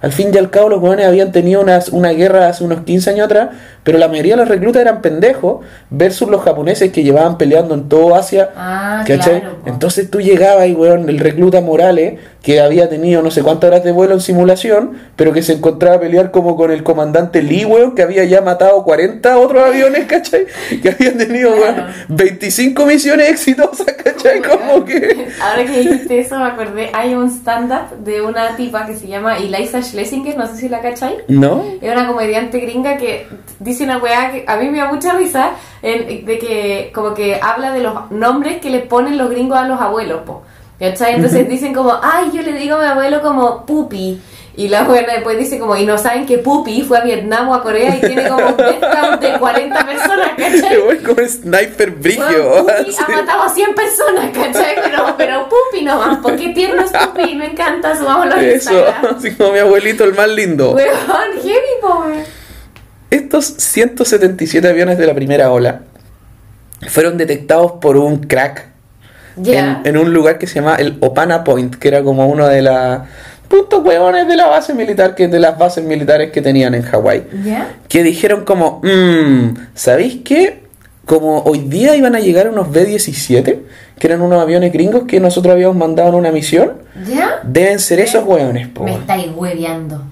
Al 0.00 0.12
fin 0.12 0.28
y 0.32 0.38
al 0.38 0.48
cabo 0.48 0.68
los 0.68 0.78
jóvenes 0.80 1.06
habían 1.06 1.32
tenido 1.32 1.60
unas- 1.60 1.88
una 1.88 2.10
guerra 2.10 2.48
hace 2.48 2.62
unos 2.62 2.82
15 2.82 3.10
años 3.10 3.24
atrás, 3.26 3.48
pero 3.82 3.98
la 3.98 4.06
mayoría 4.06 4.34
de 4.34 4.42
los 4.42 4.48
reclutas 4.48 4.80
eran 4.80 5.02
pendejos 5.02 5.64
versus 5.90 6.28
los 6.28 6.40
japoneses 6.42 6.92
que 6.92 7.02
llevaban 7.02 7.36
peleando 7.36 7.74
en 7.74 7.88
todo 7.88 8.14
Asia. 8.14 8.50
Ah, 8.56 9.02
¿Cachai? 9.04 9.40
claro. 9.40 9.56
Entonces 9.66 10.08
tú 10.08 10.20
llegabas 10.20 10.68
y, 10.68 10.74
weón, 10.74 11.08
el 11.08 11.18
recluta 11.18 11.60
Morales, 11.60 12.20
que 12.48 12.60
había 12.62 12.88
tenido 12.88 13.20
no 13.20 13.30
sé 13.30 13.42
cuántas 13.42 13.68
horas 13.68 13.84
de 13.84 13.92
vuelo 13.92 14.14
en 14.14 14.22
simulación, 14.22 14.96
pero 15.16 15.34
que 15.34 15.42
se 15.42 15.52
encontraba 15.52 15.96
a 15.96 16.00
pelear 16.00 16.30
como 16.30 16.56
con 16.56 16.70
el 16.70 16.82
comandante 16.82 17.42
Lee, 17.42 17.66
weón, 17.66 17.94
que 17.94 18.00
había 18.00 18.24
ya 18.24 18.40
matado 18.40 18.84
40 18.84 19.36
otros 19.36 19.62
aviones, 19.62 20.06
¿cachai? 20.06 20.46
Que 20.82 20.88
habían 20.88 21.18
tenido, 21.18 21.50
weón, 21.50 21.74
Claro. 21.74 21.92
25 22.08 22.86
misiones 22.86 23.28
exitosas, 23.28 23.92
¿cachai? 24.02 24.40
Como 24.48 24.82
que... 24.86 25.28
Ahora 25.42 25.62
que 25.66 25.78
dijiste 25.78 26.20
eso, 26.20 26.38
me 26.38 26.46
acordé. 26.46 26.88
Hay 26.94 27.14
un 27.14 27.28
stand-up 27.28 27.98
de 28.02 28.22
una 28.22 28.56
tipa 28.56 28.86
que 28.86 28.96
se 28.96 29.08
llama 29.08 29.36
Eliza 29.36 29.82
Schlesinger, 29.82 30.38
no 30.38 30.46
sé 30.46 30.56
si 30.56 30.70
la 30.70 30.80
cachai. 30.80 31.16
¿No? 31.28 31.62
Es 31.82 31.92
una 31.92 32.06
comediante 32.06 32.60
gringa 32.60 32.96
que 32.96 33.26
dice 33.58 33.84
una 33.84 33.98
weá 33.98 34.32
que 34.32 34.44
a 34.46 34.56
mí 34.56 34.70
me 34.70 34.78
da 34.78 34.90
mucha 34.90 35.12
risa, 35.12 35.50
en- 35.82 36.24
de 36.24 36.38
que 36.38 36.92
como 36.94 37.12
que 37.12 37.38
habla 37.42 37.72
de 37.74 37.80
los 37.80 38.10
nombres 38.10 38.56
que 38.62 38.70
le 38.70 38.78
ponen 38.80 39.18
los 39.18 39.28
gringos 39.28 39.58
a 39.58 39.64
los 39.68 39.78
abuelos, 39.78 40.22
po. 40.24 40.44
¿Cachai? 40.78 41.16
Entonces 41.16 41.48
dicen 41.48 41.74
como, 41.74 41.98
ay, 42.02 42.30
yo 42.32 42.42
le 42.42 42.52
digo 42.52 42.76
a 42.76 42.80
mi 42.80 42.86
abuelo 42.86 43.20
como 43.20 43.66
Pupi. 43.66 44.20
Y 44.58 44.66
la 44.66 44.82
buena 44.82 45.12
después 45.12 45.38
dice 45.38 45.56
como, 45.58 45.76
y 45.76 45.86
no 45.86 45.98
saben 45.98 46.26
que 46.26 46.38
Pupi 46.38 46.82
fue 46.82 46.98
a 46.98 47.02
Vietnam 47.02 47.48
o 47.48 47.54
a 47.54 47.62
Corea 47.62 47.96
y 47.96 48.00
tiene 48.00 48.28
como 48.28 48.44
un 48.44 48.56
death 48.56 49.20
de 49.20 49.38
40 49.38 49.86
personas, 49.86 50.30
¿cachai? 50.36 50.78
Weón, 50.82 50.96
como 51.04 51.28
sniper 51.28 51.90
brigio. 51.92 52.64
Bueno, 52.64 52.84
Pupi 52.84 52.96
ha 53.06 53.08
matado 53.08 53.42
a 53.42 53.48
100 53.48 53.74
personas, 53.74 54.30
¿cachai? 54.34 54.74
Pero, 54.82 55.14
pero 55.16 55.48
Pupi 55.48 55.84
nomás, 55.84 56.18
porque 56.20 56.48
tierno 56.48 56.82
es 56.82 56.90
Pupi, 56.90 57.36
me 57.36 57.52
encanta, 57.52 57.96
subámoslo 57.96 58.36
en 58.36 58.50
Eso, 58.50 58.84
así 59.16 59.32
como 59.36 59.52
mi 59.52 59.60
abuelito, 59.60 60.02
el 60.02 60.14
más 60.14 60.28
lindo. 60.28 60.72
Weón, 60.72 61.40
heavy, 61.40 61.80
pobre. 61.80 62.24
Estos 63.10 63.46
177 63.46 64.68
aviones 64.68 64.98
de 64.98 65.06
la 65.06 65.14
primera 65.14 65.52
ola 65.52 65.82
fueron 66.88 67.16
detectados 67.16 67.72
por 67.80 67.96
un 67.96 68.18
crack 68.18 68.77
En, 69.44 69.80
en 69.84 69.96
un 69.96 70.12
lugar 70.12 70.38
que 70.38 70.46
se 70.46 70.56
llama 70.56 70.76
el 70.76 70.98
Opana 71.00 71.44
Point, 71.44 71.76
que 71.76 71.88
era 71.88 72.02
como 72.02 72.26
uno 72.26 72.46
de 72.46 72.62
las 72.62 73.02
puntos 73.48 73.82
huevones 73.84 74.28
de 74.28 74.36
la 74.36 74.46
base 74.46 74.74
militar, 74.74 75.14
que 75.14 75.26
de 75.28 75.40
las 75.40 75.58
bases 75.58 75.84
militares 75.84 76.30
que 76.30 76.42
tenían 76.42 76.74
en 76.74 76.82
Hawái. 76.82 77.24
Que 77.88 78.02
dijeron 78.02 78.44
como, 78.44 78.80
mmm, 78.82 79.54
¿sabéis 79.74 80.20
qué? 80.24 80.62
Como 81.06 81.40
hoy 81.44 81.60
día 81.60 81.96
iban 81.96 82.14
a 82.14 82.20
llegar 82.20 82.48
unos 82.50 82.70
B-17, 82.70 83.58
que 83.98 84.06
eran 84.06 84.20
unos 84.20 84.42
aviones 84.42 84.70
gringos 84.72 85.04
que 85.04 85.18
nosotros 85.20 85.54
habíamos 85.54 85.76
mandado 85.76 86.10
en 86.10 86.14
una 86.16 86.30
misión, 86.30 86.72
deben 87.42 87.78
ser 87.78 88.00
esos 88.00 88.24
huevones, 88.24 88.68
po. 88.68 88.84
Me 88.84 88.94
estáis 88.94 89.28
hueveando. 89.34 90.02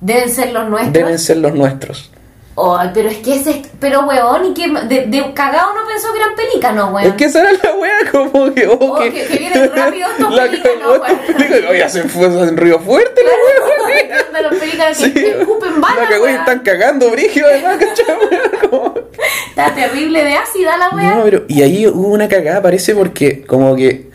Deben 0.00 0.30
ser 0.30 0.52
los 0.52 0.68
nuestros. 0.68 0.92
Deben 0.92 1.18
ser 1.18 1.36
los 1.36 1.54
nuestros. 1.54 2.10
Ay, 2.58 2.90
pero 2.94 3.08
es 3.10 3.18
que 3.18 3.34
ese. 3.36 3.62
Pero, 3.78 4.06
weón, 4.06 4.46
y 4.46 4.54
que. 4.54 4.66
De, 4.86 5.06
de 5.06 5.34
cagado 5.34 5.74
no 5.74 5.86
pensó 5.86 6.10
que 6.12 6.18
eran 6.18 6.34
pelícanos, 6.34 6.90
weón. 6.92 7.08
Es 7.08 7.14
que 7.14 7.24
esa 7.26 7.40
era 7.42 7.52
la 7.62 7.74
wea, 7.74 8.10
como 8.10 8.54
que, 8.54 8.66
oh, 8.66 8.78
Oh, 8.80 8.98
que- 8.98 9.12
que 9.12 9.36
vienen 9.38 9.70
rápido 9.74 10.08
estos 10.18 10.34
pelícanos, 10.40 11.00
weón. 11.00 11.64
Oye, 11.70 11.84
hacen 11.84 12.08
fuerza 12.08 12.44
en 12.48 12.56
Río 12.56 12.78
Fuerte, 12.80 13.20
la 13.22 13.86
wea. 13.86 14.22
de 14.32 14.42
los 14.42 14.54
pelícanos 14.58 14.96
que 14.98 15.04
Sí, 15.12 15.26
escupen 15.38 15.80
balas, 15.82 15.98
la 16.04 16.08
cagó 16.08 16.24
y 16.24 16.28
weón. 16.30 16.40
están 16.40 16.58
cagando 16.60 17.10
brígido 17.10 17.46
además, 17.46 17.76
¿cachai? 17.80 18.68
Como- 18.70 18.94
Está 19.50 19.74
terrible 19.74 20.24
de 20.24 20.34
ácida 20.36 20.76
la 20.78 20.90
weá. 20.90 21.14
No, 21.14 21.24
pero 21.24 21.44
y 21.48 21.62
ahí 21.62 21.86
hubo 21.86 22.08
una 22.08 22.28
cagada, 22.28 22.62
parece, 22.62 22.94
porque 22.94 23.42
como 23.44 23.74
que 23.76 24.08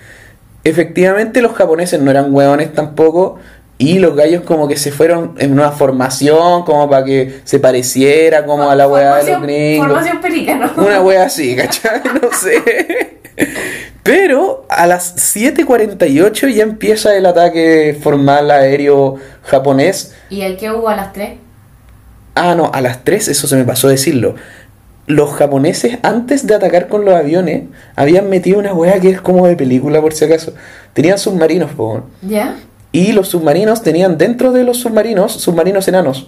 efectivamente 0.63 1.41
los 1.41 1.53
japoneses 1.53 1.99
no 1.99 2.11
eran 2.11 2.33
hueones 2.33 2.73
tampoco. 2.73 3.39
Y 3.81 3.97
los 3.97 4.15
gallos 4.15 4.43
como 4.43 4.67
que 4.67 4.77
se 4.77 4.91
fueron 4.91 5.33
en 5.39 5.53
una 5.53 5.71
formación 5.71 6.63
como 6.65 6.87
para 6.87 7.03
que 7.03 7.41
se 7.45 7.57
pareciera 7.57 8.45
como 8.45 8.69
a 8.69 8.75
la 8.75 8.87
weá 8.87 9.15
de 9.15 9.31
los 9.31 9.41
gringos. 9.41 9.87
Formación 9.87 10.21
pelícano. 10.21 10.71
Una 10.77 11.01
wea 11.01 11.25
así, 11.25 11.55
¿cachai? 11.55 11.99
No 12.21 12.31
sé. 12.31 13.17
Pero 14.03 14.67
a 14.69 14.85
las 14.85 15.35
7.48 15.35 16.53
ya 16.53 16.61
empieza 16.61 17.15
el 17.15 17.25
ataque 17.25 17.97
formal 17.99 18.51
aéreo 18.51 19.15
japonés. 19.45 20.13
¿Y 20.29 20.41
el 20.41 20.57
que 20.57 20.69
hubo 20.69 20.87
a 20.87 20.95
las 20.95 21.11
3? 21.13 21.39
Ah, 22.35 22.53
no, 22.53 22.69
a 22.71 22.81
las 22.81 23.03
3, 23.03 23.29
eso 23.29 23.47
se 23.47 23.55
me 23.55 23.63
pasó 23.63 23.87
decirlo. 23.87 24.35
Los 25.07 25.33
japoneses, 25.33 25.97
antes 26.03 26.45
de 26.45 26.53
atacar 26.53 26.87
con 26.87 27.03
los 27.03 27.15
aviones, 27.15 27.63
habían 27.95 28.29
metido 28.29 28.59
una 28.59 28.75
wea 28.75 28.99
que 28.99 29.09
es 29.09 29.21
como 29.21 29.47
de 29.47 29.55
película, 29.55 30.01
por 30.01 30.13
si 30.13 30.25
acaso. 30.25 30.53
Tenían 30.93 31.17
submarinos, 31.17 31.71
po. 31.71 32.03
¿Ya? 32.21 32.57
Y 32.91 33.11
los 33.13 33.29
submarinos 33.29 33.81
tenían 33.83 34.17
dentro 34.17 34.51
de 34.51 34.63
los 34.63 34.77
submarinos, 34.77 35.31
submarinos 35.33 35.87
enanos. 35.87 36.27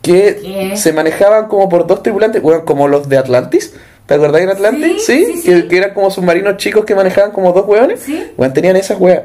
Que 0.00 0.40
¿Qué? 0.42 0.76
se 0.76 0.92
manejaban 0.92 1.46
como 1.48 1.68
por 1.68 1.86
dos 1.86 2.02
tripulantes, 2.02 2.42
bueno, 2.42 2.64
como 2.64 2.88
los 2.88 3.08
de 3.08 3.18
Atlantis. 3.18 3.74
¿Te 4.06 4.14
acordás 4.14 4.42
en 4.42 4.48
Atlantis? 4.50 5.04
Sí, 5.04 5.24
sí, 5.36 5.42
Que, 5.44 5.60
sí. 5.62 5.68
que 5.68 5.76
eran 5.76 5.94
como 5.94 6.10
submarinos 6.10 6.56
chicos 6.56 6.84
que 6.84 6.94
manejaban 6.94 7.30
como 7.30 7.52
dos 7.52 7.66
hueones. 7.66 8.04
Bueno, 8.36 8.52
tenían 8.52 8.76
esas 8.76 8.98
weas. 8.98 9.22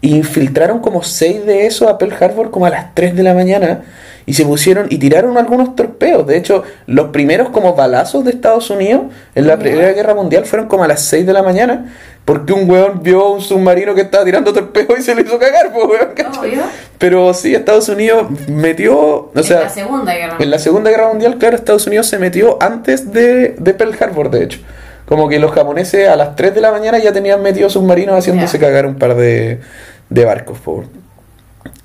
infiltraron 0.00 0.80
como 0.80 1.02
seis 1.02 1.44
de 1.44 1.66
esos 1.66 1.88
a 1.88 1.98
Pearl 1.98 2.14
Harbor 2.18 2.50
como 2.50 2.66
a 2.66 2.70
las 2.70 2.94
3 2.94 3.16
de 3.16 3.22
la 3.22 3.34
mañana 3.34 3.82
y 4.26 4.34
se 4.34 4.44
pusieron 4.44 4.86
y 4.90 4.98
tiraron 4.98 5.36
algunos 5.36 5.76
torpedos. 5.76 6.26
De 6.26 6.36
hecho, 6.36 6.62
los 6.86 7.08
primeros 7.08 7.50
como 7.50 7.74
balazos 7.74 8.24
de 8.24 8.30
Estados 8.30 8.70
Unidos 8.70 9.02
en 9.34 9.46
la 9.46 9.58
Primera 9.58 9.92
Guerra 9.92 10.14
Mundial 10.14 10.46
fueron 10.46 10.66
como 10.68 10.84
a 10.84 10.88
las 10.88 11.02
6 11.02 11.26
de 11.26 11.32
la 11.32 11.42
mañana 11.42 11.92
porque 12.24 12.54
un 12.54 12.70
weón 12.70 13.02
vio 13.02 13.28
un 13.32 13.42
submarino 13.42 13.94
que 13.94 14.00
estaba 14.00 14.24
tirando 14.24 14.52
torpedos 14.54 14.98
y 14.98 15.02
se 15.02 15.14
le 15.14 15.22
hizo 15.22 15.38
cagar, 15.38 15.72
pues, 15.74 15.86
weón. 15.86 16.62
Pero 16.96 17.34
sí, 17.34 17.54
Estados 17.54 17.88
Unidos 17.90 18.28
metió, 18.48 19.30
o 19.34 19.42
sea, 19.42 19.58
en 19.58 19.62
la 19.64 19.68
Segunda 19.68 20.14
Guerra 20.14 20.36
en 20.38 20.50
la 20.50 20.58
Segunda 20.58 20.90
Guerra 20.90 21.08
Mundial, 21.08 21.36
claro, 21.36 21.56
Estados 21.56 21.86
Unidos 21.86 22.06
se 22.06 22.18
metió 22.18 22.56
antes 22.62 23.12
de, 23.12 23.56
de 23.58 23.74
Pearl 23.74 23.94
Harbor, 24.00 24.30
de 24.30 24.44
hecho. 24.44 24.58
Como 25.04 25.28
que 25.28 25.38
los 25.38 25.52
japoneses 25.52 26.08
a 26.08 26.16
las 26.16 26.34
3 26.34 26.54
de 26.54 26.62
la 26.62 26.70
mañana 26.72 26.98
ya 26.98 27.12
tenían 27.12 27.42
metido 27.42 27.68
submarinos 27.68 28.16
haciéndose 28.16 28.58
Ya. 28.58 28.64
cagar 28.68 28.86
un 28.86 28.94
par 28.94 29.16
de, 29.16 29.60
de 30.08 30.24
barcos. 30.24 30.58
po. 30.60 30.82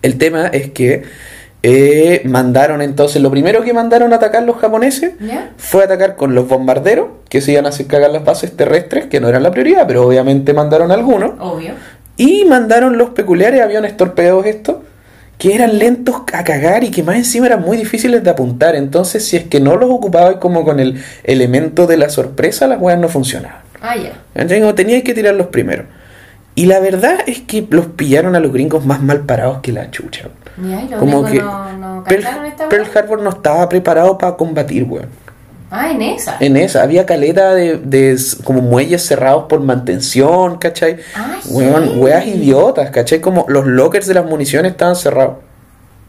El 0.01 0.17
tema 0.17 0.47
es 0.47 0.71
que 0.71 1.03
eh, 1.61 2.21
mandaron 2.25 2.81
entonces, 2.81 3.21
lo 3.21 3.29
primero 3.29 3.63
que 3.63 3.73
mandaron 3.73 4.13
a 4.13 4.15
atacar 4.15 4.43
los 4.43 4.57
japoneses 4.57 5.13
¿Ya? 5.19 5.51
fue 5.57 5.83
atacar 5.83 6.15
con 6.15 6.33
los 6.33 6.47
bombarderos, 6.47 7.07
que 7.27 7.41
se 7.41 7.51
iban 7.51 7.65
a 7.65 7.69
hacer 7.69 7.87
cagar 7.87 8.11
las 8.11 8.23
bases 8.23 8.55
terrestres, 8.55 9.07
que 9.07 9.19
no 9.19 9.27
eran 9.27 9.43
la 9.43 9.51
prioridad, 9.51 9.85
pero 9.85 10.05
obviamente 10.05 10.53
mandaron 10.53 10.91
algunos. 10.91 11.31
Obvio. 11.39 11.73
Y 12.15 12.45
mandaron 12.45 12.97
los 12.97 13.09
peculiares 13.09 13.61
aviones 13.61 13.97
torpedos 13.97 14.45
estos, 14.45 14.77
que 15.37 15.55
eran 15.55 15.79
lentos 15.79 16.15
a 16.33 16.43
cagar 16.43 16.83
y 16.83 16.91
que 16.91 17.01
más 17.01 17.15
encima 17.15 17.45
eran 17.45 17.61
muy 17.61 17.77
difíciles 17.77 18.23
de 18.23 18.29
apuntar. 18.29 18.75
Entonces, 18.75 19.25
si 19.25 19.37
es 19.37 19.45
que 19.45 19.61
no 19.61 19.77
los 19.77 19.89
ocupabas 19.89 20.35
como 20.35 20.65
con 20.65 20.79
el 20.79 21.01
elemento 21.23 21.87
de 21.87 21.97
la 21.97 22.09
sorpresa, 22.09 22.67
las 22.67 22.81
weas 22.81 22.99
no 22.99 23.07
funcionaban. 23.07 23.61
Ah, 23.81 23.95
ya. 23.95 24.49
Como 24.59 24.75
teníais 24.75 25.03
que 25.03 25.13
tirarlos 25.13 25.47
primero. 25.47 25.85
Y 26.55 26.65
la 26.65 26.81
verdad 26.81 27.19
es 27.25 27.39
que 27.39 27.65
los 27.69 27.85
pillaron 27.85 28.35
a 28.35 28.41
los 28.41 28.51
gringos 28.51 28.85
más 28.85 29.01
mal 29.01 29.21
parados 29.21 29.59
que 29.61 29.71
la 29.71 29.91
chucha. 29.91 30.27
Como 30.97 31.25
que 31.25 31.39
no, 31.39 31.77
no 31.77 32.03
Pearl, 32.03 32.25
esta? 32.45 32.99
Harbor 32.99 33.21
no 33.21 33.29
estaba 33.29 33.67
preparado 33.69 34.17
para 34.17 34.35
combatir, 34.35 34.83
weón. 34.83 35.07
Ah, 35.71 35.91
en 35.91 36.01
esa. 36.01 36.37
En 36.39 36.57
esa, 36.57 36.81
había 36.81 37.05
caleta 37.05 37.53
de, 37.53 37.77
de 37.77 38.17
como 38.43 38.61
muelles 38.61 39.05
cerrados 39.05 39.45
por 39.47 39.59
mantención, 39.59 40.57
¿cachai? 40.57 40.97
Ay, 41.13 41.39
Weón, 41.51 41.89
sí. 41.91 41.97
weas 41.99 42.25
idiotas, 42.25 42.89
¿cachai? 42.89 43.21
Como 43.21 43.45
los 43.49 43.67
lockers 43.67 44.07
de 44.07 44.15
las 44.15 44.25
municiones 44.25 44.71
estaban 44.71 44.95
cerrados. 44.95 45.35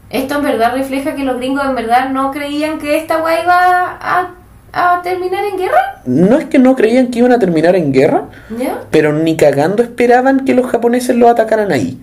Esto 0.09 0.35
en 0.37 0.43
verdad 0.43 0.73
refleja 0.73 1.15
que 1.15 1.23
los 1.23 1.37
gringos 1.37 1.63
en 1.63 1.75
verdad 1.75 2.09
no 2.09 2.31
creían 2.31 2.79
que 2.79 2.97
esta 2.97 3.23
weá 3.23 3.43
iba 3.43 3.97
a, 4.01 4.31
a 4.73 5.01
terminar 5.03 5.45
en 5.45 5.57
guerra. 5.57 6.01
No 6.05 6.39
es 6.39 6.45
que 6.45 6.57
no 6.57 6.75
creían 6.75 7.07
que 7.07 7.19
iban 7.19 7.31
a 7.31 7.37
terminar 7.39 7.75
en 7.75 7.93
guerra, 7.93 8.23
¿Ya? 8.57 8.79
pero 8.89 9.13
ni 9.13 9.37
cagando 9.37 9.83
esperaban 9.83 10.43
que 10.43 10.55
los 10.55 10.65
japoneses 10.71 11.15
los 11.15 11.29
atacaran 11.29 11.71
ahí. 11.71 12.01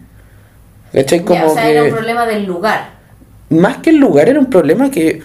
¿Cachai? 0.93 1.21
Como 1.21 1.41
Ya, 1.41 1.47
o 1.47 1.55
sea, 1.55 1.63
que 1.65 1.73
era 1.73 1.83
un 1.85 1.91
problema 1.91 2.27
del 2.27 2.45
lugar. 2.47 2.91
más 3.51 3.79
que 3.79 3.91
el 3.91 3.97
lugar 3.97 4.29
era 4.29 4.39
un 4.39 4.51
problema 4.51 4.91
que 4.91 5.23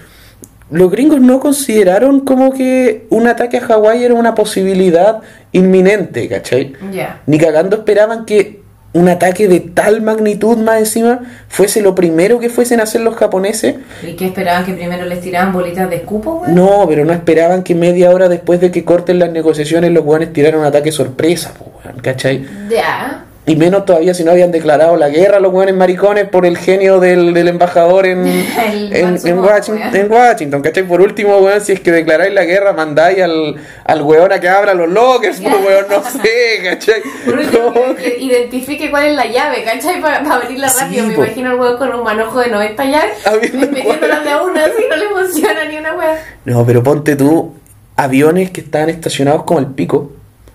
los 0.69 0.89
gringos 0.89 1.21
no 1.21 1.39
consideraron 1.39 2.21
como 2.21 2.52
que 2.52 3.06
un 3.10 3.28
ataque 3.28 3.58
a 3.58 3.62
Hawái 3.62 4.04
era 4.04 4.13
una 4.15 4.34
posibilidad 4.34 5.21
inminente, 5.52 6.28
¿cachai? 6.28 6.73
Ya. 6.91 7.21
Ni 7.28 7.38
cagando 7.38 7.78
esperaban 7.78 8.26
que 8.26 8.63
un 8.93 9.10
ataque 9.10 9.47
de 9.47 9.60
tal 9.60 10.02
magnitud 10.02 10.58
más 10.58 10.80
encima 10.80 11.21
fuese 11.47 11.82
lo 11.82 11.95
primero 11.95 12.39
que 12.39 12.49
fuesen 12.49 12.80
a 12.80 12.84
hacer 12.84 13.02
los 13.02 13.15
japoneses. 13.15 13.76
¿Y 14.08 14.13
qué 14.13 14.28
esperaban 14.28 14.65
que 14.65 14.73
primero 14.73 15.06
les 15.06 15.19
tiraban 15.19 15.52
bolitas 15.52 15.89
de 15.89 15.97
escupo? 15.97 16.43
No, 16.47 16.86
pero 16.88 17.04
no 17.04 17.12
esperaban 17.13 17.63
que 17.63 17.73
media 17.76 18.12
hora 18.12 18.30
después 18.30 18.62
de 18.62 18.71
que 18.71 18.84
corten 18.86 19.19
las 19.19 19.32
negociaciones 19.32 19.91
los 19.91 20.04
guanes 20.04 20.32
tiraran 20.32 20.60
un 20.60 20.65
ataque 20.65 20.91
sorpresa, 20.91 21.54
weón, 21.60 21.99
¿cachai? 22.02 22.45
Ya. 22.69 23.26
Y 23.45 23.58
menos 23.58 23.84
todavía 23.84 24.13
si 24.13 24.23
no 24.23 24.32
habían 24.32 24.51
declarado 24.51 24.95
la 24.95 25.10
guerra 25.10 25.41
los 25.41 25.51
buenos 25.51 25.75
maricones 25.75 26.29
por 26.29 26.45
el 26.45 26.58
genio 26.58 27.01
del, 27.01 27.34
del 27.34 27.49
embajador 27.49 28.06
en, 28.06 28.25
en, 28.58 29.39
Washington, 29.39 29.82
weón. 29.82 29.95
en 29.95 30.12
Washington, 30.12 30.62
¿cachai? 30.62 30.84
Por 30.84 31.01
último, 31.01 31.38
weón, 31.39 31.60
si 31.60 31.73
es 31.73 31.82
que 31.82 31.91
declaráis 31.91 32.34
la 32.34 32.45
guerra, 32.45 32.71
mandáis 32.71 33.21
al, 33.21 33.58
al 33.84 34.01
weón 34.01 34.32
a 34.32 34.39
que 34.39 34.47
abra 34.47 34.73
los 34.73 34.88
lockers, 34.89 35.41
pues 35.41 35.56
weón, 35.56 35.86
no 35.89 36.01
sé, 36.03 36.62
¿cachai? 36.63 37.01
Por 37.25 37.38
último, 37.38 37.73
que 37.97 38.15
identifique 38.17 38.89
cuál 38.89 39.08
es 39.08 39.15
la 39.17 39.25
llave, 39.25 39.63
¿cachai? 39.65 39.99
Para, 39.99 40.19
abrirla 40.19 40.69
Sí, 40.69 40.79
rápido. 40.79 41.08
Me 41.08 41.13
po. 41.15 41.25
imagino 41.25 41.51
el 41.51 41.60
weón 41.60 41.77
con 41.77 41.93
un 41.93 42.03
manojo 42.03 42.39
de 42.39 42.47
90 42.47 42.86
llaves. 42.86 43.27
Abriendo 43.27 43.67
Metiéndolas 43.67 44.23
de 44.23 44.36
una, 44.36 44.65
así 44.65 44.84
no 44.89 44.95
le 44.95 45.08
funciona 45.10 45.65
ni 45.65 45.77
una 45.77 45.93
weá. 45.95 46.17
No, 46.45 46.65
pero 46.65 46.82
ponte 46.82 47.17
tú 47.17 47.53
aviones 47.97 48.51
que 48.51 48.62
estaban 48.62 48.89
estacionados 48.89 49.43
como 49.43 49.60
el 49.60 49.67
pico 49.67 50.13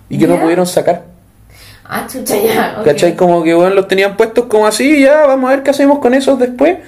y 0.09 0.19
que 0.19 0.27
no 0.27 0.41
pudieron 0.41 0.67
sacar. 0.67 1.08
Ah, 1.89 2.07
chucha, 2.07 2.37
ya. 2.37 2.83
¿Cachai? 2.85 3.17
Como 3.17 3.43
que 3.43 3.55
bueno, 3.55 3.75
los 3.75 3.89
tenían 3.89 4.17
puestos 4.17 4.45
como 4.47 4.67
así, 4.67 5.01
ya, 5.01 5.27
vamos 5.27 5.49
a 5.49 5.55
ver 5.55 5.63
qué 5.63 5.71
hacemos 5.71 5.99
con 6.01 6.13
esos 6.15 6.39
después. 6.39 6.79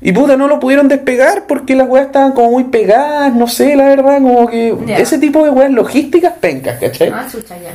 Y 0.00 0.12
puta, 0.12 0.36
no 0.36 0.46
lo 0.48 0.60
pudieron 0.60 0.88
despegar 0.88 1.46
porque 1.46 1.74
las 1.74 1.88
weas 1.88 2.06
estaban 2.06 2.32
como 2.32 2.52
muy 2.52 2.64
pegadas, 2.64 3.34
no 3.34 3.48
sé, 3.48 3.74
la 3.76 3.84
verdad, 3.84 4.18
como 4.22 4.48
que 4.48 4.74
ese 4.96 5.18
tipo 5.18 5.42
de 5.44 5.50
weas 5.50 5.72
logísticas 5.72 6.34
pencas, 6.34 6.78
¿cachai? 6.78 7.08
Ah, 7.12 7.26
chucha, 7.30 7.56
ya. 7.58 7.72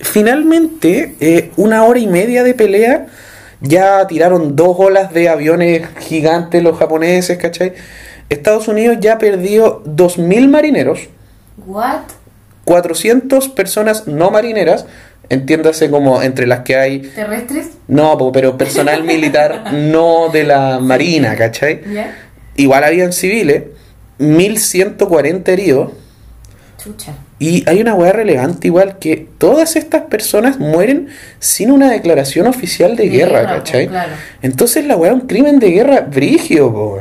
Finalmente, 0.00 1.16
eh, 1.20 1.52
una 1.56 1.84
hora 1.84 1.98
y 1.98 2.06
media 2.06 2.42
de 2.42 2.54
pelea, 2.54 3.06
ya 3.60 4.06
tiraron 4.06 4.56
dos 4.56 4.76
olas 4.78 5.12
de 5.12 5.28
aviones 5.28 5.86
gigantes 6.00 6.62
los 6.62 6.78
japoneses, 6.78 7.36
¿cachai? 7.38 7.74
Estados 8.28 8.68
Unidos 8.68 8.98
ya 9.00 9.18
perdió 9.18 9.82
2.000 9.84 10.48
marineros, 10.48 11.08
What? 11.66 12.00
400 12.64 13.48
personas 13.48 14.06
no 14.06 14.30
marineras, 14.30 14.86
entiéndase 15.30 15.90
como 15.90 16.22
entre 16.22 16.46
las 16.46 16.60
que 16.60 16.76
hay 16.76 17.00
¿Terrestres? 17.00 17.68
no, 17.86 18.16
pero 18.32 18.56
personal 18.56 19.04
militar 19.04 19.72
no 19.72 20.28
de 20.32 20.44
la 20.44 20.78
marina, 20.80 21.36
¿cachai? 21.36 21.80
Ya. 21.92 22.16
Igual 22.56 22.84
habían 22.84 23.12
civiles, 23.12 23.64
1140 24.18 25.52
heridos. 25.52 25.92
Chucha. 26.82 27.12
Y 27.40 27.68
hay 27.68 27.80
una 27.80 27.94
hueá 27.94 28.12
relevante 28.12 28.66
igual 28.66 28.98
que 28.98 29.28
todas 29.38 29.76
estas 29.76 30.02
personas 30.02 30.58
mueren 30.58 31.08
sin 31.38 31.70
una 31.70 31.90
declaración 31.90 32.46
oficial 32.48 32.96
de, 32.96 33.04
De 33.04 33.08
guerra, 33.10 33.40
guerra, 33.40 33.54
¿cachai? 33.58 33.86
claro. 33.88 34.12
Entonces 34.42 34.84
la 34.86 34.96
weá 34.96 35.12
es 35.12 35.20
un 35.20 35.26
crimen 35.28 35.58
de 35.60 35.70
guerra 35.70 36.00
brigio, 36.00 36.72
po. 36.72 37.00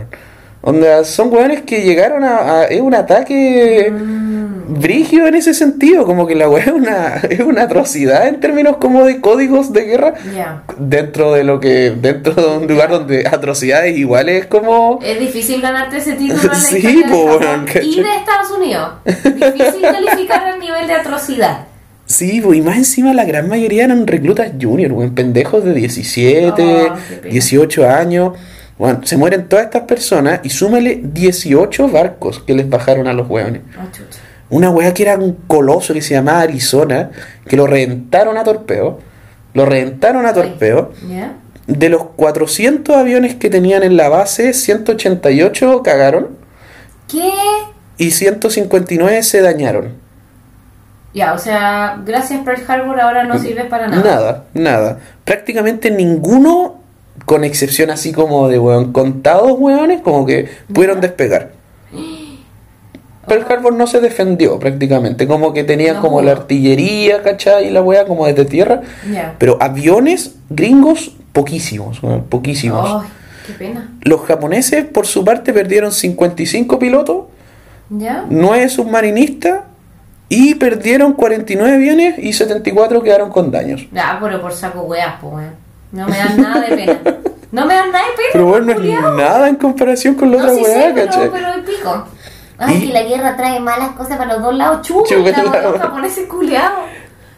Onda, 0.69 1.05
son 1.05 1.33
weones 1.33 1.61
que 1.61 1.81
llegaron 1.83 2.25
a, 2.25 2.59
a- 2.59 2.63
es 2.65 2.81
un 2.81 2.93
ataque 2.93 3.89
Mm. 3.89 4.81
brigio 4.81 5.25
en 5.25 5.35
ese 5.35 5.53
sentido, 5.53 6.05
como 6.05 6.27
que 6.27 6.35
la 6.35 6.49
weá 6.49 6.65
es 6.65 6.71
una, 6.73 7.15
es 7.29 7.39
una 7.39 7.61
atrocidad 7.63 8.27
en 8.27 8.41
términos 8.41 8.75
como 8.77 9.05
de 9.05 9.21
códigos 9.21 9.71
de 9.71 9.83
guerra 9.85 10.13
dentro 10.77 11.31
de 11.31 11.45
lo 11.45 11.61
que 11.61 11.91
dentro 11.91 12.33
de 12.33 12.57
un 12.57 12.67
lugar 12.67 12.89
donde 12.89 13.25
atrocidades 13.27 13.97
iguales 13.97 14.45
como 14.47 14.99
Es 15.01 15.17
difícil 15.19 15.61
ganarte 15.61 15.97
ese 15.99 16.13
título 16.13 16.41
en 16.41 16.47
la 16.49 16.55
Sí, 16.55 16.81
de 16.81 17.03
po, 17.09 17.39
y 17.81 17.95
de 18.01 18.15
Estados 18.17 18.51
Unidos. 18.57 18.89
Difícil 19.05 19.81
calificar 19.83 20.49
el 20.53 20.59
nivel 20.59 20.85
de 20.85 20.93
atrocidad. 20.93 21.59
Sí, 22.05 22.41
pues, 22.41 22.57
y 22.57 22.61
más 22.61 22.75
encima 22.77 23.13
la 23.13 23.23
gran 23.25 23.47
mayoría 23.47 23.85
eran 23.85 24.05
reclutas 24.05 24.51
junior, 24.61 24.91
weón, 24.91 25.15
pendejos 25.15 25.63
de 25.63 25.73
17, 25.73 26.51
Oh, 26.51 26.95
qué 27.09 27.15
pena. 27.17 27.31
18 27.31 27.89
años. 27.89 28.33
Bueno, 28.77 29.01
se 29.03 29.17
mueren 29.17 29.49
todas 29.49 29.65
estas 29.65 29.83
personas 29.83 30.41
y 30.43 30.49
súmale 30.49 31.01
18 31.03 31.89
barcos 31.89 32.39
que 32.39 32.53
les 32.53 32.69
bajaron 32.69 33.07
a 33.07 33.13
los 33.13 33.27
weones. 33.29 33.63
Ah. 33.77 33.87
Una 34.49 34.69
wea 34.69 34.93
que 34.93 35.03
era 35.03 35.17
un 35.17 35.33
coloso 35.47 35.93
que 35.93 36.01
se 36.01 36.13
llamaba 36.13 36.41
Arizona, 36.41 37.09
que 37.47 37.57
lo 37.57 37.67
reventaron 37.67 38.37
a 38.37 38.43
torpeo. 38.43 38.99
Lo 39.53 39.65
reventaron 39.65 40.25
a 40.25 40.33
torpeo. 40.33 40.91
De 41.65 41.89
los 41.89 42.03
400 42.15 42.95
aviones 42.95 43.35
que 43.35 43.49
tenían 43.49 43.83
en 43.83 43.97
la 43.97 44.07
base, 44.07 44.53
188 44.53 45.81
cagaron 45.83 46.29
¿Qué? 47.09 47.29
y 47.97 48.11
159 48.11 49.23
se 49.23 49.41
dañaron. 49.41 50.07
Ya, 51.13 51.33
o 51.33 51.39
sea, 51.39 51.99
gracias 52.05 52.41
Pearl 52.43 52.61
Harbor 52.67 53.01
ahora 53.01 53.23
no 53.23 53.39
sirve 53.39 53.65
para 53.65 53.87
nada. 53.87 54.03
Nada, 54.03 54.43
nada. 54.53 54.99
Prácticamente 55.25 55.89
ninguno, 55.89 56.76
con 57.25 57.43
excepción 57.43 57.89
así 57.89 58.13
como 58.13 58.47
de 58.47 58.59
weón, 58.59 58.91
contados 58.93 59.53
weones, 59.57 60.01
como 60.01 60.25
que 60.25 60.49
pudieron 60.73 61.01
despegar. 61.01 61.51
Pearl 63.27 63.45
Harbor 63.49 63.73
no 63.73 63.87
se 63.87 63.99
defendió 63.99 64.57
prácticamente, 64.57 65.27
como 65.27 65.51
que 65.51 65.65
tenían 65.65 65.97
No 65.97 66.01
como 66.01 66.21
la 66.21 66.31
artillería, 66.31 67.21
¿cachai? 67.23 67.67
Y 67.67 67.71
la 67.71 67.81
wea 67.81 68.05
como 68.05 68.25
desde 68.25 68.45
tierra. 68.45 68.81
Pero 69.37 69.57
aviones 69.59 70.35
gringos, 70.49 71.11
poquísimos, 71.33 72.01
weón, 72.01 72.23
poquísimos. 72.23 73.03
Ay, 73.03 73.09
qué 73.45 73.53
pena. 73.53 73.91
Los 74.01 74.21
japoneses, 74.21 74.85
por 74.85 75.05
su 75.05 75.25
parte, 75.25 75.51
perdieron 75.51 75.91
55 75.91 76.79
pilotos, 76.79 77.25
¿Ya? 77.89 78.25
9 78.29 78.69
submarinistas 78.69 79.61
y 80.29 80.55
perdieron 80.55 81.13
49 81.13 81.75
aviones 81.75 82.19
y 82.19 82.31
74 82.31 83.03
quedaron 83.03 83.29
con 83.29 83.51
daños. 83.51 83.87
Ya, 83.91 84.17
pero 84.21 84.41
por 84.41 84.53
saco 84.53 84.83
weas, 84.83 85.15
pues, 85.19 85.33
weón. 85.33 85.66
No 85.91 86.07
me 86.07 86.17
dan 86.17 86.41
nada 86.41 86.61
de 86.61 86.75
pena. 86.75 86.99
No 87.51 87.65
me 87.65 87.73
dan 87.73 87.91
nada 87.91 88.05
de 88.05 88.11
pena. 88.13 88.29
Pero 88.33 88.45
bueno, 88.45 88.73
no 88.73 88.81
es 88.83 89.01
nada 89.17 89.47
en 89.49 89.55
comparación 89.55 90.15
con 90.15 90.31
la 90.31 90.37
No, 90.37 90.43
otra 90.43 90.55
sí 90.55 90.61
weá, 90.63 90.73
sé, 90.81 90.91
pero, 90.93 91.05
¿cachai? 91.07 91.29
pero 91.31 91.53
el 91.53 91.63
pico. 91.63 92.05
Ay, 92.59 92.75
Y- 92.75 92.87
que 92.87 92.93
la 92.93 93.03
guerra 93.03 93.37
trae 93.37 93.59
malas 93.59 93.89
cosas 93.91 94.17
para 94.17 94.33
los 94.33 94.43
dos 94.43 94.55
lados. 94.55 94.85
Chupa, 94.87 95.09
los 95.63 95.79
japoneses 95.79 96.27
culiados. 96.27 96.79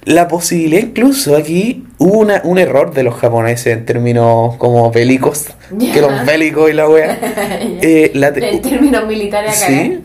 La 0.05 0.27
posibilidad 0.29 0.81
incluso 0.81 1.35
aquí 1.35 1.85
hubo 1.99 2.19
una, 2.19 2.41
un 2.45 2.57
error 2.57 2.93
de 2.93 3.03
los 3.03 3.15
japoneses 3.15 3.67
en 3.77 3.85
términos 3.85 4.55
como 4.55 4.89
bélicos, 4.91 5.47
Ya. 5.77 5.93
que 5.93 6.01
los 6.01 6.25
bélicos 6.25 6.69
y 6.69 6.73
la 6.73 6.87
wea. 6.89 7.19
Eh, 7.81 8.11
la 8.15 8.29
En 8.29 8.61
términos 8.61 9.05
militares 9.05 9.61
acá. 9.61 9.71
Sí. 9.71 10.03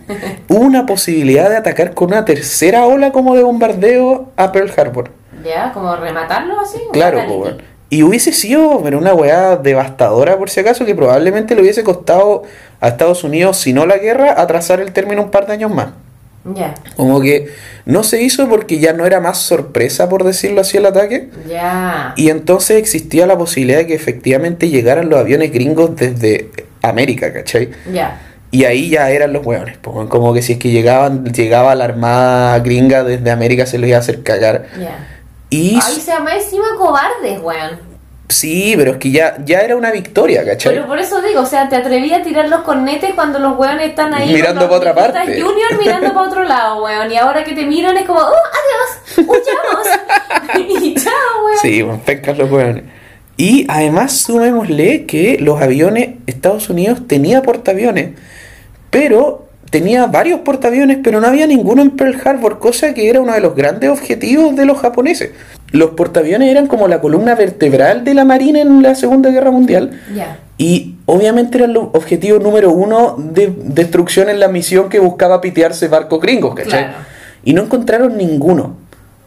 Hubo 0.49 0.59
una 0.61 0.85
posibilidad 0.85 1.49
de 1.49 1.57
atacar 1.57 1.95
con 1.95 2.09
una 2.09 2.25
tercera 2.25 2.85
ola 2.87 3.13
como 3.13 3.37
de 3.37 3.45
bombardeo 3.45 4.33
a 4.37 4.51
Pearl 4.53 4.71
Harbor. 4.77 5.11
Ya, 5.45 5.73
como 5.73 5.95
rematarlo 5.97 6.59
así. 6.61 6.79
Claro, 6.93 7.19
fatality. 7.21 7.65
Y 7.95 8.03
hubiese 8.03 8.33
sido 8.33 8.81
pero 8.83 8.99
una 8.99 9.15
weá 9.15 9.55
devastadora 9.55 10.37
por 10.37 10.51
si 10.51 10.59
acaso 10.59 10.85
que 10.85 10.97
probablemente 10.97 11.55
le 11.55 11.63
hubiese 11.63 11.85
costado 11.85 12.43
a 12.81 12.89
Estados 12.89 13.23
Unidos, 13.23 13.57
si 13.59 13.73
no 13.73 13.87
la 13.87 13.99
guerra, 13.99 14.35
atrasar 14.37 14.81
el 14.81 14.93
término 14.93 15.23
un 15.23 15.31
par 15.31 15.47
de 15.47 15.53
años 15.53 15.73
más. 15.73 15.91
Ya, 16.57 16.75
Como 16.97 17.21
que 17.21 17.51
no 17.87 18.03
se 18.03 18.21
hizo 18.21 18.49
porque 18.49 18.81
ya 18.81 18.93
no 18.95 19.07
era 19.07 19.21
más 19.21 19.39
sorpresa, 19.39 20.09
por 20.09 20.25
decirlo 20.25 20.61
así, 20.61 20.77
el 20.77 20.87
ataque. 20.87 21.31
ya. 21.49 22.15
Y 22.17 22.31
entonces 22.31 22.79
existía 22.79 23.29
la 23.29 23.39
posibilidad 23.39 23.79
de 23.79 23.87
que 23.87 23.95
efectivamente 23.95 24.71
llegaran 24.71 25.09
los 25.09 25.21
aviones 25.21 25.53
gringos 25.53 25.95
desde 25.95 26.51
América, 26.83 27.33
¿cachai? 27.33 27.71
Ya. 27.93 28.21
Y 28.51 28.65
ahí 28.65 28.91
ya 28.91 29.11
eran 29.13 29.33
los 29.33 29.47
hueones, 29.47 29.79
weón. 29.87 30.09
como 30.09 30.35
que 30.35 30.43
si 30.43 30.55
es 30.55 30.59
que 30.59 30.71
llegaban, 30.71 31.33
llegaba 31.33 31.77
la 31.77 31.85
armada 31.85 32.59
gringa 32.59 33.05
desde 33.05 33.31
América 33.31 33.67
se 33.67 33.79
los 33.79 33.89
iba 33.89 33.99
a 33.99 34.01
hacer 34.01 34.25
cagar. 34.25 34.67
Y 35.55 35.79
Ay, 35.81 36.01
se 36.01 36.11
llama 36.11 36.35
encima 36.35 36.65
cobardes, 36.77 37.41
weón. 37.41 37.79
sí, 38.29 38.75
pero 38.77 38.93
es 38.93 38.97
que 38.97 39.13
ya, 39.13 39.37
ya 39.45 39.61
era 39.61 39.77
una 39.77 39.93
victoria, 39.93 40.45
¿cachai? 40.45 40.75
Pero 40.75 40.89
por 40.89 40.99
eso 40.99 41.23
digo, 41.23 41.43
o 41.43 41.47
sea, 41.47 41.69
te 41.69 41.77
atreví 41.77 42.13
a 42.13 42.23
tirar 42.25 42.49
los 42.49 42.63
cornetes 42.63 43.15
cuando 43.15 43.39
los 43.39 43.57
weones 43.57 43.91
están 43.91 44.13
ahí. 44.15 44.33
Mirando 44.33 44.69
con 44.69 44.81
los 44.81 44.81
pa' 44.81 44.91
otra 44.91 44.95
parte. 45.13 45.41
Junior 45.41 45.79
mirando 45.79 46.13
para 46.13 46.27
otro 46.27 46.43
lado, 46.43 46.83
weón. 46.83 47.13
Y 47.13 47.17
ahora 47.17 47.45
que 47.45 47.53
te 47.53 47.65
miran 47.67 47.97
es 47.97 48.05
como, 48.05 48.19
¡oh, 48.19 48.33
adiós! 48.59 49.29
¡Huyamos! 49.29 50.83
y 50.83 50.95
chao, 50.97 51.45
weón. 51.45 51.59
Sí, 51.63 51.83
bueno, 51.83 52.01
pencas 52.05 52.37
los 52.37 52.51
hueones. 52.51 52.85
Y 53.37 53.65
además 53.69 54.13
sumémosle 54.13 55.07
que 55.07 55.39
los 55.39 55.61
aviones, 55.63 56.17
Estados 56.27 56.69
Unidos 56.69 57.07
tenía 57.07 57.43
portaaviones, 57.43 58.11
pero 58.91 59.49
tenía 59.75 60.07
varios 60.07 60.39
portaaviones, 60.43 60.99
pero 61.03 61.21
no 61.21 61.27
había 61.27 61.49
ninguno 61.49 61.83
en 61.83 61.91
Pearl 61.91 62.17
Harbor, 62.25 62.61
cosa 62.61 62.95
que 62.95 63.11
era 63.11 63.21
uno 63.21 63.33
de 63.33 63.41
los 63.41 63.57
grandes 63.57 63.91
objetivos 63.91 64.55
de 64.55 64.67
los 64.67 64.79
japoneses. 64.79 65.33
Los 65.73 65.91
portaaviones 65.91 66.49
eran 66.49 66.69
como 66.69 66.87
la 66.87 67.01
columna 67.01 67.35
vertebral 67.35 68.05
de 68.05 68.15
la 68.15 68.25
Marina 68.25 68.61
en 68.61 68.85
la 68.85 68.95
Segunda 68.95 69.31
Guerra 69.31 69.51
Mundial. 69.51 70.01
Y 70.59 70.95
obviamente 71.07 71.59
era 71.59 71.67
el 71.67 71.77
objetivo 71.77 72.39
número 72.39 72.71
uno 72.71 73.17
de 73.19 73.53
destrucción 73.65 74.29
en 74.29 74.39
la 74.39 74.47
misión 74.47 74.89
que 74.89 75.01
buscaba 75.01 75.41
pitearse 75.41 75.89
barcos 75.89 76.21
gringos, 76.21 76.55
¿cachai? 76.55 76.85
Claro. 76.85 76.99
Y 77.43 77.55
no 77.55 77.65
encontraron 77.65 78.17
ninguno 78.17 78.77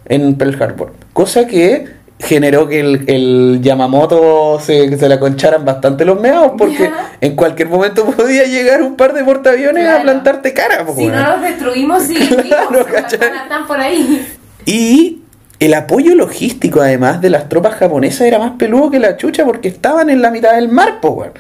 en 0.06 0.36
Pearl 0.36 0.64
Harbor. 0.64 0.94
Cosa 1.12 1.46
que 1.46 1.88
generó 2.20 2.68
que 2.68 2.80
el, 2.80 3.04
el 3.08 3.60
Yamamoto 3.62 4.60
se, 4.60 4.98
se 4.98 5.08
la 5.08 5.20
concharan 5.20 5.64
bastante 5.66 6.04
los 6.04 6.20
meados, 6.20 6.54
porque 6.58 6.84
Ya. 6.86 7.12
en 7.22 7.36
cualquier 7.36 7.70
momento 7.70 8.06
podía 8.18 8.44
llegar 8.46 8.82
un 8.82 8.96
par 8.96 9.14
de 9.14 9.24
portaaviones 9.24 9.88
a 9.88 10.02
plantarte 10.02 10.54
cara. 10.54 10.86
Si 10.96 11.08
no 11.08 11.30
los 11.32 11.42
destruimos, 11.42 12.04
sí. 12.04 12.16
Claro. 12.48 12.86
Están- 12.88 13.68
por 13.68 13.80
ahí. 13.80 14.28
Y 14.66 15.22
el 15.60 15.74
apoyo 15.74 16.16
logístico, 16.16 16.82
además 16.82 17.22
de 17.22 17.30
las 17.30 17.50
tropas 17.50 17.76
japonesas, 17.76 18.22
era 18.22 18.40
más 18.40 18.54
peludo 18.58 18.90
que 18.92 19.00
la 19.00 19.16
chucha 19.18 19.46
porque 19.46 19.68
estaban 19.68 20.10
en 20.10 20.22
la 20.22 20.32
mitad 20.32 20.54
del 20.56 20.70
mar, 20.70 21.00
po, 21.02 21.10
weón. 21.10 21.32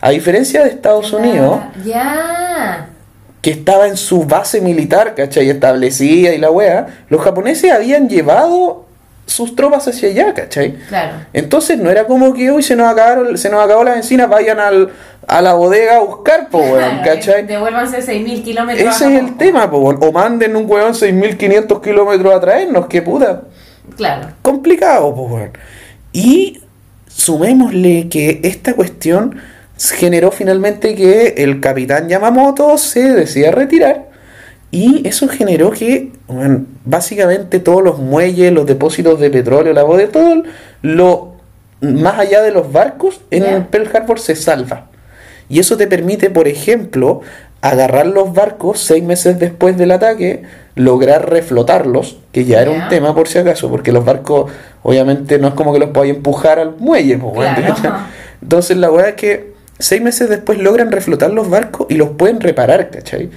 A 0.00 0.10
diferencia 0.10 0.62
de 0.64 0.70
Estados 0.70 1.12
Unidos, 1.12 1.60
Ya. 1.84 2.88
que 3.40 3.50
estaba 3.50 3.86
en 3.88 3.96
su 3.96 4.24
base 4.24 4.60
militar, 4.60 5.14
¿cachai? 5.14 5.48
Establecida 5.48 6.34
y 6.34 6.38
la 6.38 6.50
wea, 6.50 6.86
los 7.08 7.22
japoneses 7.22 7.72
habían 7.72 8.08
llevado 8.08 8.84
sus 9.26 9.56
tropas 9.56 9.88
hacia 9.88 10.08
allá, 10.10 10.34
¿cachai? 10.34 10.74
Claro. 10.88 11.16
Entonces 11.32 11.78
no 11.78 11.90
era 11.90 12.06
como 12.06 12.34
que 12.34 12.50
hoy 12.50 12.62
se 12.62 12.76
nos 12.76 12.90
acabaron, 12.92 13.36
se 13.38 13.48
nos 13.48 13.64
acabó 13.64 13.82
la 13.84 13.94
benzina, 13.94 14.26
vayan 14.26 14.60
al, 14.60 14.90
a 15.26 15.40
la 15.40 15.54
bodega 15.54 15.96
a 15.96 16.00
buscar, 16.00 16.48
po, 16.50 16.58
weón, 16.58 16.78
Claro, 16.78 17.02
¿cachai? 17.04 17.46
Devuélvanse 17.46 17.98
6.000 17.98 18.42
kilómetros. 18.44 18.94
Ese 18.94 19.14
es 19.14 19.20
el 19.20 19.36
tema, 19.36 19.70
po. 19.70 19.78
O 19.78 20.12
manden 20.12 20.54
un 20.56 20.70
weón 20.70 20.92
6.500 20.92 21.80
kilómetros 21.80 22.34
a 22.34 22.40
traernos, 22.40 22.86
que 22.86 23.02
puta 23.02 23.42
Claro. 23.96 24.28
complicado, 24.42 25.08
weón. 25.08 25.52
Y 26.12 26.60
sumémosle 27.08 28.08
que 28.08 28.40
esta 28.44 28.74
cuestión 28.74 29.40
generó 29.78 30.30
finalmente 30.30 30.94
que 30.94 31.34
el 31.38 31.60
capitán 31.60 32.08
Yamamoto 32.08 32.76
se 32.78 33.12
decida 33.12 33.50
retirar. 33.50 34.08
Y 34.74 35.06
eso 35.06 35.28
generó 35.28 35.70
que, 35.70 36.10
básicamente 36.84 37.60
todos 37.60 37.80
los 37.80 38.00
muelles, 38.00 38.52
los 38.52 38.66
depósitos 38.66 39.20
de 39.20 39.30
petróleo, 39.30 39.72
la 39.72 39.84
de 39.84 40.08
todo 40.08 40.42
lo 40.82 41.34
más 41.80 42.18
allá 42.18 42.42
de 42.42 42.50
los 42.50 42.72
barcos 42.72 43.20
en 43.30 43.44
Ya. 43.44 43.68
Pearl 43.70 43.88
Harbor 43.94 44.18
se 44.18 44.34
salva. 44.34 44.86
Y 45.48 45.60
eso 45.60 45.76
te 45.76 45.86
permite, 45.86 46.28
por 46.28 46.48
ejemplo, 46.48 47.20
agarrar 47.60 48.06
los 48.06 48.34
barcos 48.34 48.80
seis 48.80 49.04
meses 49.04 49.38
después 49.38 49.76
del 49.78 49.92
ataque, 49.92 50.42
lograr 50.74 51.30
reflotarlos, 51.30 52.18
que 52.32 52.44
ya 52.44 52.60
era 52.60 52.72
un 52.72 52.88
tema 52.88 53.14
por 53.14 53.28
si 53.28 53.38
acaso, 53.38 53.70
porque 53.70 53.92
los 53.92 54.04
barcos 54.04 54.50
obviamente 54.82 55.38
no 55.38 55.46
es 55.46 55.54
como 55.54 55.72
que 55.72 55.78
los 55.78 55.90
podáis 55.90 56.16
empujar 56.16 56.58
al 56.58 56.74
muelle. 56.78 57.16
pues, 57.16 57.48
Claro. 57.80 57.96
Entonces 58.42 58.76
la 58.76 58.90
weá 58.90 59.10
es 59.10 59.14
que 59.14 59.54
seis 59.78 60.02
meses 60.02 60.28
después 60.28 60.58
logran 60.58 60.90
reflotar 60.90 61.30
los 61.30 61.48
barcos 61.48 61.86
y 61.90 61.94
los 61.94 62.08
pueden 62.08 62.40
reparar, 62.40 62.90
¿cachai? 62.90 63.30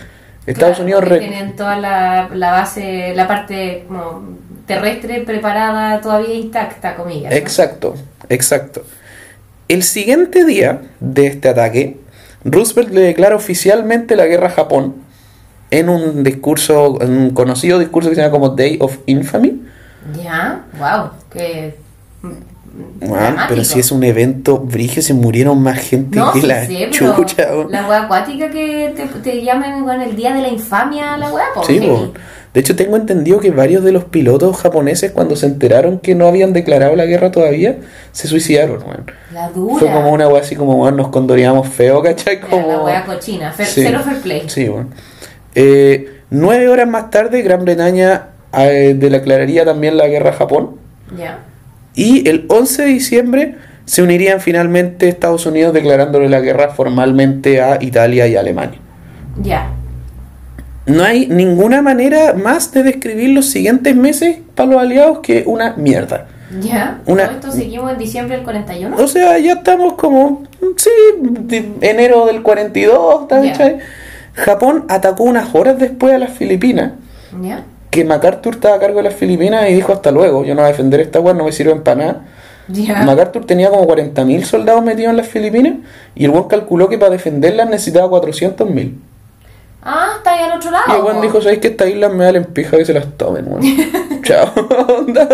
Estados 0.48 0.78
Claro, 0.78 0.84
Unidos... 0.84 1.04
re- 1.04 1.20
Tienen 1.20 1.56
toda 1.56 1.78
la, 1.78 2.30
la 2.34 2.52
base, 2.52 3.14
la 3.16 3.28
parte 3.28 3.86
como 3.88 4.24
terrestre 4.66 5.22
preparada 5.22 6.02
todavía 6.02 6.34
intacta, 6.34 6.96
comillas. 6.96 7.32
¿no? 7.32 7.38
Exacto, 7.38 7.96
exacto. 8.30 8.84
El 9.68 9.84
siguiente 9.84 10.46
día 10.46 10.82
de 11.00 11.28
este 11.28 11.50
ataque, 11.50 11.98
Roosevelt 12.44 12.90
le 12.92 13.02
declara 13.02 13.36
oficialmente 13.36 14.16
la 14.16 14.26
guerra 14.26 14.48
a 14.48 14.52
Japón 14.52 14.96
en 15.70 15.90
un 15.90 16.24
discurso, 16.24 16.98
en 17.02 17.12
un 17.18 17.30
conocido 17.32 17.78
discurso 17.78 18.10
que 18.10 18.16
se 18.16 18.22
llama 18.22 18.32
como 18.32 18.50
Day 18.50 18.78
of 18.80 18.98
Infamy. 19.06 19.62
Ya, 20.24 20.66
wow, 20.80 21.10
que. 21.30 21.76
Weón, 23.02 23.36
pero 23.48 23.64
si 23.64 23.80
es 23.80 23.92
un 23.92 24.04
evento 24.04 24.58
brigio, 24.60 25.02
se 25.02 25.14
murieron 25.14 25.62
más 25.62 25.78
gente 25.80 26.18
No, 26.18 26.32
que 26.34 26.42
sí 26.42 26.48
la 26.48 26.66
sé, 26.66 26.90
chucha. 26.90 27.48
la 27.70 27.88
wea 27.88 28.04
acuática 28.04 28.50
que 28.50 28.94
te, 28.96 29.06
te 29.20 29.44
llaman 29.44 29.84
con 29.86 30.02
el 30.02 30.16
día 30.16 30.34
de 30.34 30.42
la 30.42 30.48
infamia, 30.50 31.16
la 31.18 31.32
wea, 31.32 31.46
Sí. 31.66 31.80
De 32.54 32.62
hecho, 32.62 32.76
tengo 32.76 32.96
entendido 32.96 33.40
que 33.40 33.52
varios 33.52 33.84
de 33.84 33.92
los 33.92 34.06
pilotos 34.06 34.58
japoneses, 34.58 35.12
cuando 35.12 35.36
se 35.36 35.46
enteraron 35.46 36.00
que 36.00 36.16
no 36.16 36.28
habían 36.28 36.54
declarado 36.54 36.96
la 36.96 37.06
guerra 37.06 37.32
todavía, 37.32 37.78
se 38.12 38.28
suicidaron. 38.28 38.80
weón. 38.84 39.12
La 39.32 39.50
dura. 39.50 39.78
Fue 39.80 39.92
como 39.92 40.12
una 40.12 40.28
wea 40.28 40.42
así 40.42 40.56
como, 40.56 40.74
weón, 40.82 40.96
nos 40.98 41.10
condoríamos 41.10 41.68
feo, 41.68 42.02
¿cachai? 42.02 42.40
Como... 42.40 42.68
La 42.68 42.80
wea 42.82 43.06
cochina, 43.06 43.54
fer- 43.54 43.66
Sí. 43.66 43.82
cero 43.84 44.02
fair 44.04 44.18
play. 44.22 44.44
Sí, 44.48 44.68
bueno. 44.70 44.90
Eh, 45.54 46.22
nueve 46.32 46.68
horas 46.70 46.88
más 46.88 47.10
tarde, 47.12 47.42
Gran 47.44 47.64
Bretaña 47.64 48.30
eh, 48.58 48.96
declararía 48.98 49.64
también 49.66 49.96
la 49.98 50.08
guerra 50.08 50.32
a 50.32 50.34
Japón. 50.34 50.78
Ya. 51.18 51.40
Y 51.98 52.30
el 52.30 52.46
11 52.48 52.84
de 52.84 52.88
diciembre 52.90 53.56
se 53.86 54.02
unirían 54.04 54.40
finalmente 54.40 55.10
Estados 55.10 55.46
Unidos 55.48 55.74
declarándole 55.74 56.30
la 56.30 56.40
guerra 56.42 56.70
formalmente 56.70 57.60
a 57.62 57.80
Italia 57.82 58.28
y 58.28 58.36
Alemania. 58.36 58.80
Ya. 59.42 59.72
No 60.86 61.04
hay 61.04 61.28
ninguna 61.28 61.82
manera 61.82 62.34
más 62.34 62.72
de 62.72 62.84
describir 62.84 63.30
los 63.32 63.48
siguientes 63.48 63.96
meses 63.96 64.38
para 64.56 64.70
los 64.70 64.82
aliados 64.82 65.20
que 65.20 65.44
una 65.48 65.74
mierda. 65.76 66.28
Ya. 66.62 67.00
Una- 67.08 67.26
¿Todo 67.26 67.36
esto 67.36 67.52
seguimos 67.52 67.92
en 67.92 67.98
diciembre 67.98 68.36
del 68.38 68.46
41? 68.46 68.96
O 68.98 69.08
sea, 69.08 69.38
ya 69.40 69.54
estamos 69.54 69.94
como, 69.94 70.44
sí, 70.78 70.90
de 71.20 71.72
enero 71.82 72.26
del 72.28 72.42
42, 72.44 73.26
Ya. 73.30 73.52
¿cachai? 73.52 73.78
Japón 74.34 74.86
atacó 74.88 75.24
unas 75.24 75.54
horas 75.56 75.80
después 75.80 76.14
a 76.14 76.20
las 76.20 76.30
Filipinas. 76.32 76.92
Ya. 77.42 77.64
Que 77.98 78.06
MacArthur 78.06 78.54
estaba 78.54 78.76
a 78.76 78.80
cargo 78.80 78.98
de 78.98 79.06
las 79.06 79.16
Filipinas 79.16 79.68
y 79.68 79.74
dijo 79.74 79.92
hasta 79.92 80.12
luego, 80.12 80.46
yo 80.46 80.54
no 80.54 80.62
voy 80.62 80.70
a 80.70 80.72
defender 80.72 81.00
esta 81.00 81.20
weá, 81.20 81.34
no 81.34 81.46
me 81.46 81.52
sirven 81.52 81.82
para 81.82 81.98
nada. 81.98 82.22
MacArthur 83.06 83.44
tenía 83.44 83.72
como 83.72 83.88
40.000 83.88 84.44
soldados 84.44 84.84
metidos 84.84 85.10
en 85.10 85.18
las 85.18 85.28
Filipinas 85.28 85.74
y 86.14 86.26
el 86.26 86.32
buen 86.32 86.44
calculó 86.44 86.90
que 86.90 87.00
para 87.00 87.10
defenderlas 87.10 87.68
necesitaba 87.68 88.08
400.000. 88.08 88.94
Ah, 89.82 90.14
está 90.18 90.34
ahí 90.34 90.44
al 90.44 90.58
otro 90.58 90.70
lado. 90.70 90.84
Y 90.88 91.16
el 91.16 91.22
dijo, 91.22 91.42
¿sabéis 91.42 91.60
que 91.60 91.70
estas 91.70 91.88
islas 91.88 92.14
me 92.14 92.26
valen 92.26 92.46
pija 92.46 92.78
que 92.78 92.86
se 92.86 92.94
las 92.94 93.18
tomen, 93.18 93.46
weón? 93.48 93.64
Chao. 94.24 94.52
Onda. 95.00 95.28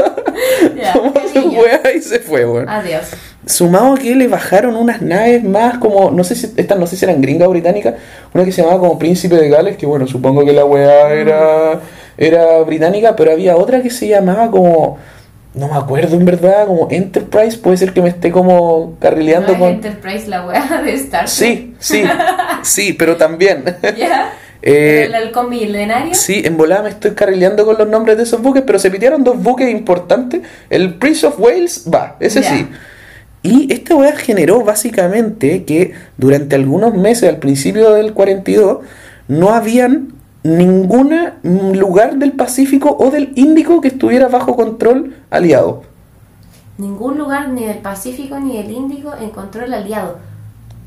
Tomó 0.93 1.13
su 1.33 1.49
weá 1.49 1.81
y 1.93 2.01
se 2.01 2.19
fue, 2.19 2.45
weón. 2.45 2.69
Adiós. 2.69 3.07
Sumado 3.45 3.93
a 3.93 3.97
que 3.97 4.15
le 4.15 4.27
bajaron 4.27 4.75
unas 4.75 5.01
naves 5.01 5.43
más 5.43 5.77
como, 5.77 6.11
no 6.11 6.23
sé 6.23 6.35
si, 6.35 6.53
estas 6.55 6.79
no 6.79 6.87
sé 6.87 6.95
si 6.95 7.03
eran 7.03 7.21
gringas 7.21 7.47
o 7.47 7.51
británicas, 7.51 7.95
una 8.33 8.45
que 8.45 8.51
se 8.51 8.61
llamaba 8.61 8.79
como 8.79 8.97
Príncipe 8.97 9.35
de 9.35 9.49
Gales, 9.49 9.75
que 9.75 9.85
bueno, 9.85 10.07
supongo 10.07 10.45
que 10.45 10.53
la 10.53 10.63
weá 10.63 11.13
era, 11.13 11.79
era 12.17 12.59
británica, 12.61 13.15
pero 13.15 13.31
había 13.31 13.57
otra 13.57 13.81
que 13.81 13.89
se 13.89 14.07
llamaba 14.07 14.49
como, 14.49 14.97
no 15.55 15.67
me 15.67 15.75
acuerdo 15.75 16.15
en 16.15 16.23
verdad, 16.23 16.67
como 16.67 16.87
Enterprise, 16.89 17.57
puede 17.57 17.77
ser 17.77 17.91
que 17.93 18.01
me 18.01 18.09
esté 18.09 18.31
como 18.31 18.95
carrileando 18.99 19.53
¿No 19.53 19.59
con... 19.59 19.69
Enterprise 19.69 20.27
la 20.29 20.45
wea 20.45 20.81
de 20.81 20.93
Star 20.93 21.25
Trek? 21.25 21.27
Sí, 21.27 21.75
sí, 21.79 22.03
sí, 22.63 22.93
pero 22.93 23.17
también. 23.17 23.63
Ya. 23.97 24.33
Eh, 24.65 25.03
¿El 25.07 25.15
halcón 25.15 25.49
milenario? 25.49 26.15
Sí, 26.15 26.41
en 26.45 26.55
volada 26.55 26.83
me 26.83 26.89
estoy 26.89 27.11
carrileando 27.11 27.65
con 27.65 27.77
los 27.77 27.85
nombres 27.85 28.15
de 28.15 28.23
esos 28.23 28.41
buques, 28.41 28.63
pero 28.65 28.79
se 28.79 28.89
pitearon 28.89 29.21
dos 29.21 29.37
buques 29.37 29.69
importantes. 29.69 30.41
El 30.69 30.95
Prince 30.95 31.27
of 31.27 31.37
Wales, 31.37 31.85
va, 31.93 32.15
ese 32.21 32.41
sí. 32.43 32.69
Y 33.43 33.71
esta 33.73 33.95
weá 33.95 34.15
generó 34.15 34.63
básicamente 34.63 35.65
que 35.65 35.93
durante 36.17 36.55
algunos 36.55 36.95
meses, 36.95 37.29
al 37.29 37.37
principio 37.37 37.91
del 37.91 38.13
42, 38.13 38.79
no 39.27 39.49
habían 39.49 40.13
ningún 40.43 41.13
lugar 41.43 42.15
del 42.17 42.31
Pacífico 42.33 42.95
o 42.99 43.11
del 43.11 43.31
Índico 43.35 43.81
que 43.81 43.89
estuviera 43.89 44.27
bajo 44.29 44.55
control 44.55 45.15
aliado. 45.29 45.83
Ningún 46.77 47.17
lugar 47.17 47.49
ni 47.49 47.65
del 47.65 47.79
Pacífico 47.79 48.39
ni 48.39 48.57
del 48.57 48.71
Índico 48.71 49.13
encontró 49.21 49.63
el 49.65 49.73
aliado. 49.73 50.17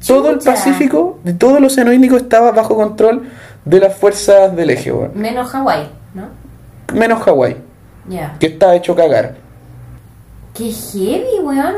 Todo 0.07 0.31
el. 0.31 0.39
Pacífico, 0.39 1.19
todo 1.39 1.59
el 1.59 1.65
Océano 1.65 1.93
Índico 1.93 2.17
estaba 2.17 2.53
bajo 2.53 2.75
control 2.77 3.29
de 3.65 3.81
las 3.81 3.97
fuerzas 3.97 4.55
del 4.57 4.71
eje, 4.71 4.93
weón. 4.93 5.13
Menos 5.15 5.49
Hawái, 5.51 5.89
¿no? 6.15 6.29
Menos 6.95 7.23
Hawái, 7.23 7.57
Ya. 8.09 8.37
que 8.39 8.47
está 8.47 8.75
hecho 8.75 8.95
cagar. 8.95 9.37
Qué 10.55 10.71
heavy, 10.71 11.41
weón. 11.43 11.75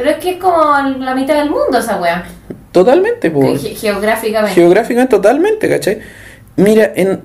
Pero 0.00 0.10
es 0.16 0.16
que 0.18 0.30
es 0.32 0.36
como 0.38 0.56
la 0.98 1.14
mitad 1.14 1.34
del 1.34 1.50
mundo 1.50 1.78
esa 1.78 2.00
weá. 2.00 2.24
Totalmente, 2.72 3.30
pues. 3.30 3.62
Ge- 3.62 3.74
geográficamente. 3.74 4.54
Geográficamente, 4.54 5.10
totalmente, 5.10 5.68
¿cachai? 5.68 5.98
Mira, 6.56 6.92
en, 6.94 7.20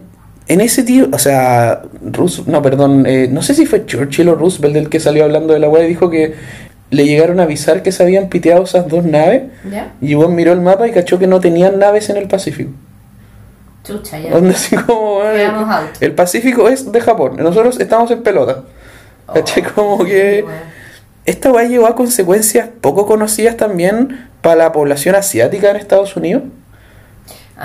en 0.48 0.62
ese 0.62 0.84
tío, 0.84 1.08
o 1.12 1.18
sea, 1.20 1.84
Roosevelt, 2.04 2.50
no, 2.50 2.62
perdón, 2.62 3.06
eh, 3.06 3.28
no 3.32 3.42
sé 3.42 3.54
si 3.54 3.66
fue 3.66 3.86
Churchill 3.86 4.30
o 4.30 4.36
Roosevelt 4.36 4.76
el 4.76 4.90
que 4.90 5.00
salió 5.00 5.24
hablando 5.24 5.54
de 5.54 5.60
la 5.60 5.70
weá 5.70 5.84
y 5.86 5.88
dijo 5.88 6.10
que 6.10 6.34
le 6.92 7.06
llegaron 7.06 7.40
a 7.40 7.44
avisar 7.44 7.82
que 7.84 7.92
se 7.92 8.04
habían 8.04 8.30
piteado 8.30 8.64
esas 8.64 8.88
dos 8.88 9.04
naves. 9.06 9.44
¿Ya? 9.72 9.94
Y 10.02 10.14
Juan 10.16 10.36
miró 10.36 10.52
el 10.54 10.62
mapa 10.62 10.88
y 10.88 10.92
cachó 10.92 11.18
que 11.20 11.28
no 11.28 11.40
tenían 11.40 11.80
naves 11.80 12.10
en 12.10 12.18
el 12.18 12.28
Pacífico. 12.28 12.72
Chucha, 13.84 14.18
ya. 14.20 14.32
Donde 14.32 14.52
así 14.52 14.76
como, 14.76 15.22
out. 15.22 15.90
el 16.02 16.14
Pacífico 16.14 16.68
es 16.70 16.92
de 16.92 17.02
Japón, 17.02 17.36
nosotros 17.38 17.80
estamos 17.80 18.10
en 18.12 18.24
pelota. 18.24 18.64
¿Cachai? 19.32 19.64
Como 19.64 20.04
que 20.04 20.44
Oh. 20.46 20.50
Esta 21.26 21.52
weá 21.52 21.66
llevó 21.66 21.88
a 21.88 21.96
consecuencias 21.96 22.70
poco 22.82 23.06
conocidas 23.06 23.58
también 23.58 24.30
para 24.42 24.56
la 24.58 24.72
población 24.72 25.16
asiática 25.16 25.70
en 25.72 25.76
Estados 25.78 26.16
Unidos, 26.16 26.44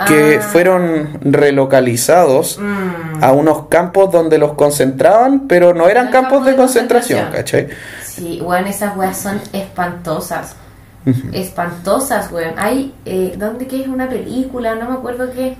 que 0.06 0.36
Ah, 0.36 0.42
fueron 0.42 1.18
relocalizados 1.20 2.58
mm, 2.58 3.22
a 3.22 3.32
unos 3.32 3.66
campos 3.66 4.10
donde 4.12 4.38
los 4.38 4.54
concentraban, 4.54 5.48
pero 5.48 5.74
no 5.74 5.88
eran 5.88 6.10
campos 6.10 6.20
campos 6.20 6.44
de 6.46 6.50
de 6.52 6.56
concentración, 6.56 7.24
concentración. 7.26 7.66
¿cachai? 7.66 7.76
Sí, 8.04 8.40
weón, 8.42 8.66
esas 8.66 8.96
weas 8.96 9.18
son 9.18 9.40
espantosas. 9.52 10.54
Espantosas, 11.32 12.30
weón. 12.30 12.54
Hay, 12.56 12.94
eh, 13.04 13.34
¿dónde 13.36 13.66
que 13.66 13.80
es 13.80 13.88
una 13.88 14.08
película? 14.08 14.74
No 14.74 14.88
me 14.88 14.94
acuerdo 14.94 15.30
qué. 15.32 15.56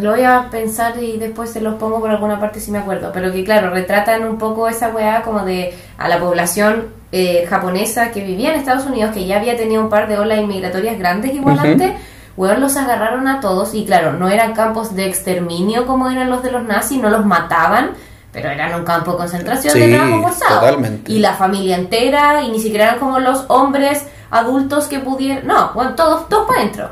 Lo 0.00 0.10
voy 0.12 0.22
a 0.22 0.48
pensar 0.50 0.94
y 1.02 1.18
después 1.18 1.50
se 1.50 1.60
los 1.60 1.74
pongo 1.74 2.00
por 2.00 2.10
alguna 2.10 2.38
parte 2.40 2.60
si 2.60 2.70
me 2.70 2.78
acuerdo. 2.78 3.10
Pero 3.12 3.32
que 3.32 3.44
claro, 3.44 3.70
retratan 3.70 4.24
un 4.24 4.38
poco 4.38 4.68
esa 4.68 4.88
weá 4.90 5.22
como 5.22 5.44
de 5.44 5.74
a 5.98 6.08
la 6.08 6.18
población 6.18 6.88
eh, 7.12 7.46
japonesa 7.48 8.10
que 8.10 8.22
vivía 8.24 8.52
en 8.52 8.60
Estados 8.60 8.86
Unidos, 8.86 9.12
que 9.14 9.26
ya 9.26 9.38
había 9.38 9.56
tenido 9.56 9.82
un 9.82 9.88
par 9.88 10.08
de 10.08 10.18
olas 10.18 10.38
inmigratorias 10.40 10.98
grandes 10.98 11.34
igual 11.34 11.56
Ujú. 11.56 11.66
antes. 11.66 11.92
Weón, 12.36 12.60
los 12.60 12.76
agarraron 12.76 13.26
a 13.26 13.40
todos 13.40 13.74
y 13.74 13.84
claro, 13.84 14.12
no 14.12 14.28
eran 14.28 14.52
campos 14.54 14.94
de 14.94 15.06
exterminio 15.06 15.86
como 15.86 16.08
eran 16.08 16.30
los 16.30 16.42
de 16.44 16.52
los 16.52 16.62
nazis, 16.62 17.00
no 17.00 17.10
los 17.10 17.26
mataban, 17.26 17.90
pero 18.32 18.50
eran 18.50 18.74
un 18.78 18.84
campo 18.84 19.12
de 19.12 19.16
concentración 19.16 19.74
de 19.74 19.88
trabajo 19.96 20.22
forzado. 20.22 20.60
totalmente. 20.60 21.10
Y 21.10 21.18
la 21.18 21.34
familia 21.34 21.76
entera, 21.76 22.42
y 22.42 22.52
ni 22.52 22.60
siquiera 22.60 22.84
eran 22.90 22.98
como 23.00 23.18
los 23.18 23.44
hombres 23.48 24.04
adultos 24.30 24.86
que 24.86 25.00
pudieran. 25.00 25.48
No, 25.48 25.72
bueno, 25.74 25.94
todos, 25.96 26.28
todos 26.28 26.46
para 26.46 26.60
adentro. 26.60 26.90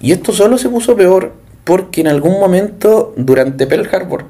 Y 0.00 0.12
esto 0.12 0.32
solo 0.32 0.56
se 0.58 0.68
puso 0.68 0.94
peor 0.94 1.32
porque 1.64 2.00
en 2.02 2.08
algún 2.08 2.38
momento 2.40 3.12
durante 3.16 3.66
Pearl 3.66 3.88
Harbor 3.92 4.24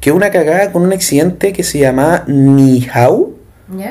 quedó 0.00 0.16
una 0.16 0.30
cagada 0.30 0.70
con 0.70 0.82
un 0.82 0.92
accidente 0.92 1.52
que 1.52 1.62
se 1.62 1.78
llamaba 1.78 2.24
Nihau 2.26 3.34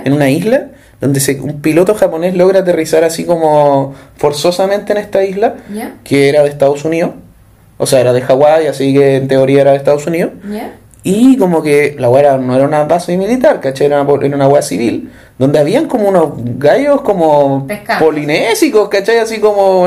en 0.05 0.13
una 0.13 0.29
isla 0.29 0.67
donde 1.01 1.19
se- 1.19 1.41
un 1.41 1.59
piloto 1.61 1.95
japonés 1.95 2.35
logra 2.35 2.59
aterrizar 2.59 3.03
así 3.03 3.25
como 3.25 3.93
forzosamente 4.17 4.91
en 4.93 4.99
esta 4.99 5.23
isla 5.23 5.55
que 6.03 6.29
era 6.29 6.43
de 6.43 6.49
Estados 6.49 6.85
Unidos, 6.85 7.11
o 7.77 7.85
sea, 7.87 7.99
era 7.99 8.13
de 8.13 8.21
Hawái, 8.21 8.67
así 8.67 8.93
que 8.93 9.17
en 9.17 9.27
teoría 9.27 9.61
era 9.61 9.71
de 9.71 9.77
Estados 9.77 10.05
Unidos. 10.07 10.31
Y 11.05 11.35
como 11.37 11.61
que 11.61 11.97
la 11.99 12.09
weá 12.09 12.37
no 12.37 12.55
era 12.55 12.65
una 12.65 12.85
base 12.85 13.17
militar, 13.17 13.59
¿cachai? 13.59 13.87
Era 13.87 14.01
una, 14.01 14.25
era 14.25 14.35
una 14.37 14.47
weá 14.47 14.61
civil, 14.61 15.11
donde 15.37 15.59
habían 15.59 15.87
como 15.87 16.07
unos 16.07 16.29
gallos 16.57 17.01
como 17.01 17.65
polinésicos, 17.99 18.87
¿cachai? 18.87 19.17
Así 19.17 19.39
como 19.41 19.85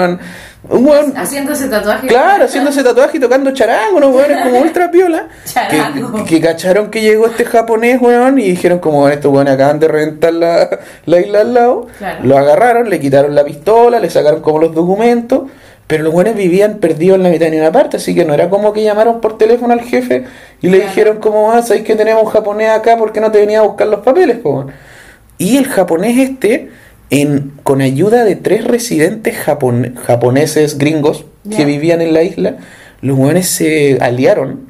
un 0.69 0.87
weón, 0.87 1.13
Haciéndose 1.17 1.69
tatuajes. 1.69 2.09
claro, 2.11 2.45
haciéndose 2.45 2.83
tatuaje 2.83 3.19
y 3.19 3.21
tocando 3.21 3.51
charango, 3.53 3.97
unos 3.99 4.15
weones 4.15 4.41
como 4.43 4.59
ultra 4.61 4.91
piola, 4.91 5.29
que, 5.71 6.25
que 6.25 6.41
cacharon 6.41 6.91
que 6.91 7.01
llegó 7.03 7.27
este 7.27 7.45
japonés, 7.45 8.01
weón, 8.01 8.39
y 8.39 8.51
dijeron 8.51 8.79
como 8.79 9.01
"Bueno, 9.01 9.15
estos 9.15 9.33
weones 9.33 9.55
acaban 9.55 9.79
de 9.79 9.89
reventar 9.89 10.33
la, 10.35 10.69
la 11.07 11.21
isla 11.21 11.41
al 11.41 11.55
lado, 11.55 11.87
Claro. 11.99 12.19
lo 12.25 12.39
agarraron, 12.39 12.91
le 12.91 12.99
quitaron 13.01 13.35
la 13.35 13.45
pistola, 13.45 14.01
le 14.01 14.11
sacaron 14.11 14.41
como 14.41 14.59
los 14.59 14.75
documentos, 14.75 15.43
pero 15.87 16.03
los 16.03 16.13
buenos 16.13 16.35
vivían 16.35 16.79
perdidos 16.79 17.17
en 17.17 17.23
la 17.23 17.29
mitad 17.29 17.47
de 17.51 17.61
una 17.61 17.71
parte, 17.71 17.99
así 17.99 18.13
que 18.15 18.25
no 18.25 18.35
era 18.35 18.51
como 18.51 18.73
que 18.73 18.83
llamaron 18.83 19.21
por 19.21 19.39
teléfono 19.39 19.73
al 19.73 19.83
jefe 19.83 20.25
y 20.61 20.67
le 20.69 20.79
Claro. 20.79 20.91
dijeron 20.91 21.17
como, 21.19 21.53
ah, 21.53 21.63
¿sabes 21.63 21.85
que 21.85 21.95
tenemos 21.95 22.25
un 22.25 22.31
japonés 22.31 22.71
acá? 22.71 22.97
¿Por 22.97 23.13
qué 23.13 23.21
no 23.21 23.31
te 23.31 23.39
venía 23.39 23.61
a 23.61 23.63
buscar 23.63 23.87
los 23.87 24.01
papeles, 24.01 24.39
po, 24.39 24.51
weón?". 24.51 24.73
Y 25.39 25.59
el 25.59 25.67
japonés 25.67 26.17
este, 26.19 26.71
en, 27.11 27.53
con 27.63 27.81
ayuda 27.81 28.25
de 28.25 28.37
tres 28.37 28.65
residentes 28.65 29.37
japone- 29.37 29.95
japoneses 29.97 30.79
gringos 30.79 31.25
que 31.57 31.65
vivían 31.65 32.01
en 32.01 32.13
la 32.13 32.23
isla, 32.23 32.57
los 33.01 33.17
buenos 33.17 33.47
se 33.47 33.99
aliaron 34.01 34.67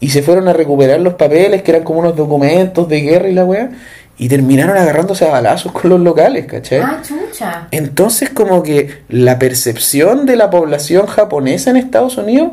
y 0.00 0.10
se 0.10 0.22
fueron 0.22 0.46
a 0.48 0.52
recuperar 0.52 1.00
los 1.00 1.14
papeles, 1.14 1.62
que 1.62 1.72
eran 1.72 1.82
como 1.82 2.00
unos 2.00 2.14
documentos 2.14 2.88
de 2.88 3.00
guerra 3.00 3.28
y 3.28 3.32
la 3.34 3.44
weá, 3.44 3.70
y 4.16 4.28
terminaron 4.28 4.76
agarrándose 4.76 5.24
a 5.24 5.30
balazos 5.30 5.72
con 5.72 5.90
los 5.90 5.98
locales, 5.98 6.46
¿cachai? 6.46 6.80
Ah, 6.80 7.02
chucha. 7.02 7.66
Entonces 7.72 8.30
como 8.30 8.62
que 8.62 8.90
la 9.08 9.40
percepción 9.40 10.24
de 10.26 10.36
la 10.36 10.50
población 10.50 11.06
japonesa 11.06 11.70
en 11.70 11.78
Estados 11.78 12.16
Unidos 12.16 12.52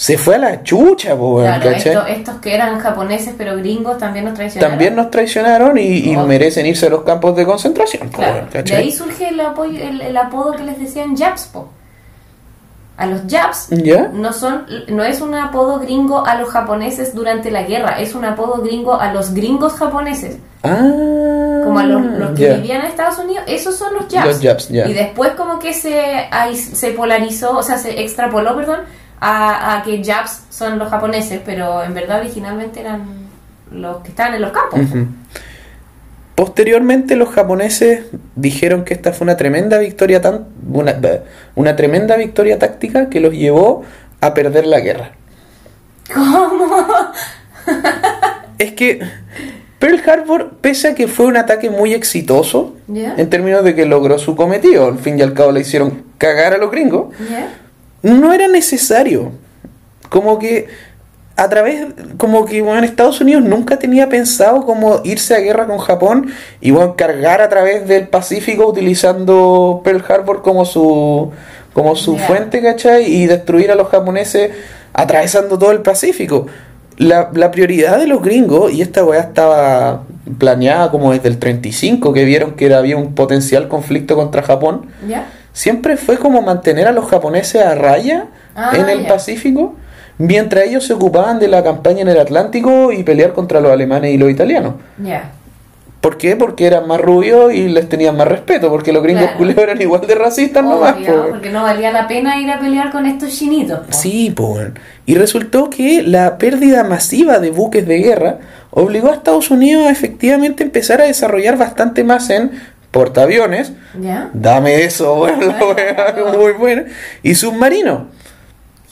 se 0.00 0.16
fue 0.16 0.36
a 0.36 0.38
la 0.38 0.62
chucha, 0.62 1.16
po, 1.16 1.38
Claro, 1.38 2.06
estos 2.06 2.36
que 2.36 2.54
eran 2.54 2.78
japoneses 2.78 3.34
pero 3.36 3.56
gringos 3.56 3.98
también 3.98 4.26
nos 4.26 4.34
traicionaron. 4.34 4.70
También 4.70 4.94
nos 4.94 5.10
traicionaron 5.10 5.76
y, 5.76 5.82
y 6.12 6.14
Oh. 6.16 6.24
merecen 6.24 6.66
irse 6.66 6.86
a 6.86 6.90
los 6.90 7.02
campos 7.02 7.34
de 7.34 7.44
concentración, 7.44 8.08
po, 8.08 8.18
Claro. 8.18 8.46
De 8.64 8.76
ahí 8.76 8.92
surge 8.92 9.30
el, 9.30 9.40
apoyo, 9.40 9.76
el, 9.82 10.00
el 10.00 10.16
apodo 10.16 10.52
que 10.52 10.62
les 10.62 10.78
decían 10.78 11.16
Japs, 11.16 11.46
po. 11.52 11.70
A 12.96 13.06
los 13.06 13.26
Japs 13.26 13.68
¿Ya? 13.70 14.08
no 14.12 14.32
son 14.32 14.66
no 14.88 15.02
es 15.02 15.20
un 15.20 15.34
apodo 15.34 15.80
gringo 15.80 16.24
a 16.24 16.36
los 16.36 16.48
japoneses 16.48 17.12
durante 17.12 17.50
la 17.50 17.62
guerra, 17.64 18.00
es 18.00 18.14
un 18.14 18.24
apodo 18.24 18.62
gringo 18.62 19.00
a 19.00 19.12
los 19.12 19.34
gringos 19.34 19.72
japoneses. 19.74 20.36
Ah, 20.62 20.78
Como 21.64 21.76
a 21.78 21.82
los, 21.84 22.02
los 22.04 22.30
que 22.38 22.54
vivían 22.54 22.82
en 22.82 22.86
Estados 22.86 23.18
Unidos, 23.18 23.42
esos 23.48 23.76
son 23.76 23.94
los 23.94 24.06
Japs. 24.08 24.26
Los 24.26 24.40
Japs, 24.40 24.68
ya. 24.68 24.86
Y 24.86 24.92
después 24.92 25.30
como 25.32 25.58
que 25.58 25.72
se, 25.74 26.28
se 26.54 26.90
polarizó, 26.92 27.56
o 27.58 27.62
sea, 27.64 27.78
se 27.78 28.00
extrapoló, 28.00 28.54
perdón, 28.56 28.80
a, 29.20 29.76
a 29.76 29.82
que 29.82 30.02
Japs 30.02 30.44
son 30.50 30.78
los 30.78 30.88
japoneses, 30.88 31.40
pero 31.44 31.82
en 31.82 31.94
verdad 31.94 32.20
originalmente 32.20 32.80
eran 32.80 33.28
los 33.70 33.98
que 33.98 34.08
estaban 34.10 34.34
en 34.34 34.42
los 34.42 34.52
campos. 34.52 34.80
Posteriormente 36.34 37.16
los 37.16 37.30
japoneses 37.30 38.04
dijeron 38.36 38.84
que 38.84 38.94
esta 38.94 39.12
fue 39.12 39.24
una 39.24 39.36
tremenda 39.36 39.78
victoria 39.78 40.20
tan 40.20 40.46
una, 40.72 40.96
una 41.56 41.74
tremenda 41.74 42.16
victoria 42.16 42.58
táctica 42.58 43.08
que 43.08 43.20
los 43.20 43.34
llevó 43.34 43.82
a 44.20 44.34
perder 44.34 44.66
la 44.66 44.80
guerra. 44.80 45.12
¿Cómo? 46.14 46.68
Es 48.58 48.72
que 48.72 49.00
Pearl 49.78 50.00
Harbor, 50.08 50.54
pese 50.60 50.88
a 50.88 50.94
que 50.94 51.06
fue 51.06 51.26
un 51.26 51.36
ataque 51.36 51.70
muy 51.70 51.94
exitoso, 51.94 52.76
en 52.88 53.30
términos 53.30 53.62
de 53.62 53.74
que 53.74 53.84
logró 53.86 54.18
su 54.18 54.34
cometido, 54.34 54.86
al 54.86 54.98
fin 54.98 55.18
y 55.18 55.22
al 55.22 55.34
cabo 55.34 55.52
le 55.52 55.60
hicieron 55.60 56.04
cagar 56.18 56.54
a 56.54 56.58
los 56.58 56.70
gringos. 56.70 57.14
No 58.02 58.32
era 58.32 58.48
necesario. 58.48 59.32
Como 60.08 60.38
que 60.38 60.68
a 61.38 61.48
través, 61.48 61.86
como 62.16 62.44
que 62.46 62.62
bueno, 62.62 62.84
Estados 62.84 63.20
Unidos 63.20 63.44
nunca 63.44 63.78
tenía 63.78 64.08
pensado 64.08 64.66
como 64.66 65.02
irse 65.04 65.36
a 65.36 65.38
guerra 65.38 65.66
con 65.66 65.78
Japón 65.78 66.32
y 66.60 66.72
bueno, 66.72 66.96
cargar 66.96 67.40
a 67.40 67.48
través 67.48 67.86
del 67.86 68.08
Pacífico 68.08 68.66
utilizando 68.66 69.80
Pearl 69.84 70.04
Harbor 70.08 70.42
como 70.42 70.64
su, 70.64 71.30
como 71.72 71.94
su 71.94 72.16
fuente, 72.18 72.60
¿cachai? 72.60 73.04
Y 73.04 73.26
destruir 73.26 73.70
a 73.70 73.76
los 73.76 73.86
japoneses 73.88 74.50
atravesando 74.92 75.56
todo 75.58 75.70
el 75.70 75.80
Pacífico. 75.80 76.48
La, 76.96 77.30
la 77.32 77.52
prioridad 77.52 78.00
de 78.00 78.08
los 78.08 78.20
gringos, 78.20 78.72
y 78.72 78.82
esta 78.82 79.04
weá 79.04 79.20
estaba 79.20 80.02
planeada 80.38 80.90
como 80.90 81.12
desde 81.12 81.28
el 81.28 81.38
35, 81.38 82.12
que 82.12 82.24
vieron 82.24 82.54
que 82.54 82.74
había 82.74 82.96
un 82.96 83.14
potencial 83.14 83.68
conflicto 83.68 84.16
contra 84.16 84.42
Japón. 84.42 84.86
Siempre 85.58 85.96
fue 85.96 86.18
como 86.18 86.40
mantener 86.40 86.86
a 86.86 86.92
los 86.92 87.06
japoneses 87.06 87.60
a 87.64 87.74
raya 87.74 88.26
Ah, 88.54 88.70
en 88.76 88.88
el. 88.88 89.06
Pacífico, 89.06 89.74
mientras 90.18 90.64
ellos 90.66 90.84
se 90.86 90.92
ocupaban 90.92 91.38
de 91.40 91.48
la 91.48 91.62
campaña 91.64 92.02
en 92.02 92.08
el 92.08 92.18
Atlántico 92.20 92.92
y 92.92 93.02
pelear 93.02 93.32
contra 93.32 93.60
los 93.60 93.72
alemanes 93.72 94.12
y 94.14 94.18
los 94.18 94.30
italianos. 94.30 94.74
¿Por 96.00 96.16
qué? 96.16 96.36
Porque 96.36 96.64
eran 96.66 96.86
más 96.86 97.00
rubios 97.00 97.52
y 97.52 97.68
les 97.68 97.88
tenían 97.88 98.16
más 98.16 98.28
respeto, 98.28 98.68
porque 98.70 98.92
los 98.92 99.02
gringos 99.02 99.24
Claro. 99.24 99.38
culeros 99.38 99.64
eran 99.64 99.82
igual 99.82 100.06
de 100.06 100.14
racistas 100.14 100.62
nomás. 100.64 100.94
Po, 100.94 101.26
porque 101.30 101.50
no 101.50 101.62
valía 101.64 101.90
la 101.90 102.06
pena 102.06 102.40
ir 102.40 102.48
a 102.52 102.60
pelear 102.60 102.92
con 102.92 103.04
estos 103.04 103.36
chinitos. 103.36 103.80
po. 103.80 103.92
Sí, 103.92 104.32
weón. 104.38 104.78
Y 105.06 105.16
resultó 105.16 105.70
que 105.70 106.02
la 106.02 106.38
pérdida 106.38 106.84
masiva 106.84 107.40
de 107.40 107.50
buques 107.50 107.84
de 107.86 107.98
guerra 107.98 108.38
obligó 108.70 109.10
a 109.10 109.14
Estados 109.14 109.50
Unidos 109.50 109.86
a 109.86 109.90
efectivamente 109.90 110.62
empezar 110.62 111.00
a 111.00 111.04
desarrollar 111.06 111.56
bastante 111.58 112.04
más 112.04 112.30
en 112.30 112.52
portaaviones. 112.90 113.72
¿Ya? 114.00 114.30
Dame 114.32 114.84
eso, 114.84 115.14
weá, 115.22 116.16
muy 116.36 116.52
buena. 116.52 116.84
Y 117.22 117.34
submarinos. 117.34 118.02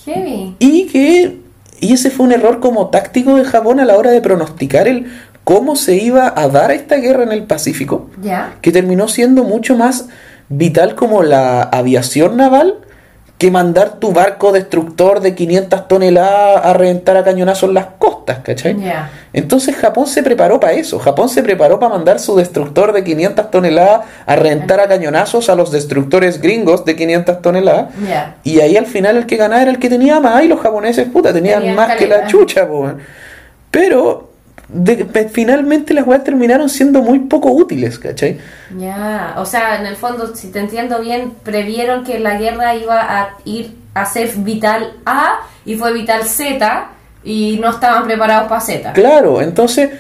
Heavy. 0.05 0.57
Y 0.59 0.87
que 0.87 1.47
y 1.81 1.93
ese 1.93 2.11
fue 2.11 2.27
un 2.27 2.33
error 2.33 2.61
como 2.61 2.89
táctico 2.89 3.37
de 3.37 3.45
Japón 3.45 3.81
a 3.81 3.85
la 3.85 3.97
hora 3.97 4.11
de 4.11 4.21
pronosticar 4.21 4.89
el 4.89 5.07
cómo 5.45 5.77
se 5.77 5.97
iba 5.97 6.33
a 6.35 6.49
dar 6.49 6.71
esta 6.71 6.97
guerra 6.97 7.23
en 7.23 7.33
el 7.33 7.45
Pacífico, 7.45 8.11
¿Ya? 8.23 8.55
que 8.63 8.73
terminó 8.73 9.09
siendo 9.09 9.45
mucho 9.45 9.77
más 9.77 10.09
vital 10.49 10.95
como 10.95 11.23
la 11.23 11.63
aviación 11.63 12.37
naval 12.37 12.75
que 13.39 13.51
mandar 13.51 13.97
tu 14.01 14.13
barco 14.13 14.51
destructor 14.51 15.21
de 15.21 15.35
500 15.35 15.89
toneladas 15.89 16.65
a 16.65 16.73
reventar 16.73 17.19
a 17.19 17.25
cañonazos 17.25 17.71
las 17.71 17.87
costas, 17.99 18.39
¿cachai? 18.39 18.81
Ya. 18.81 19.11
Entonces 19.35 19.77
Japón 19.77 20.07
se 20.07 20.23
preparó 20.23 20.59
para 20.59 20.73
eso. 20.73 20.99
Japón 20.99 21.29
se 21.29 21.43
preparó 21.43 21.79
para 21.79 21.93
mandar 21.93 22.19
su 22.19 22.35
destructor 22.35 22.95
de 22.95 23.05
500 23.05 23.51
toneladas 23.51 24.07
a 24.25 24.37
reventar 24.37 24.81
a 24.81 24.89
cañonazos 24.89 25.51
a 25.51 25.55
los 25.55 25.71
destructores 25.71 26.41
gringos 26.41 26.87
de 26.87 26.97
500 26.97 27.43
toneladas. 27.43 27.89
Y 28.43 28.61
ahí 28.61 28.77
al 28.77 28.87
final 28.87 29.19
el 29.19 29.27
que 29.27 29.37
ganaba 29.37 29.61
era 29.61 29.71
el 29.71 29.79
que 29.79 29.91
tenía 29.91 30.19
más. 30.19 30.43
Y 30.43 30.49
los 30.49 30.61
japoneses, 30.61 31.07
puta, 31.09 31.33
tenían 31.33 31.61
Tenían 31.61 31.77
más 31.77 31.97
que 31.97 32.07
la 32.07 32.27
chucha, 32.27 32.67
po. 32.67 32.91
Pero 33.71 34.31
de- 34.69 35.29
finalmente 35.33 35.95
las 35.95 36.07
weas 36.07 36.25
terminaron 36.25 36.69
siendo 36.69 37.03
muy 37.03 37.21
poco 37.21 37.51
útiles, 37.53 37.99
¿cachai? 37.99 38.39
Ya, 38.79 39.35
o 39.39 39.45
sea, 39.47 39.79
en 39.81 39.87
el 39.87 39.97
fondo, 39.97 40.35
si 40.35 40.49
te 40.51 40.59
entiendo 40.59 41.01
bien, 41.01 41.33
previeron 41.43 42.05
que 42.05 42.19
la 42.19 42.37
guerra 42.39 42.75
iba 42.75 43.01
a 43.21 43.37
ir 43.45 43.77
a 43.95 44.05
ser 44.07 44.29
vital 44.37 44.93
A 45.07 45.39
y 45.65 45.77
fue 45.77 45.93
vital 45.93 46.25
Z 46.25 46.89
y 47.25 47.59
no 47.61 47.71
estaban 47.71 48.05
preparados 48.07 48.49
para 48.49 48.61
Z. 48.61 48.93
Claro, 48.93 49.41
entonces, 49.41 49.91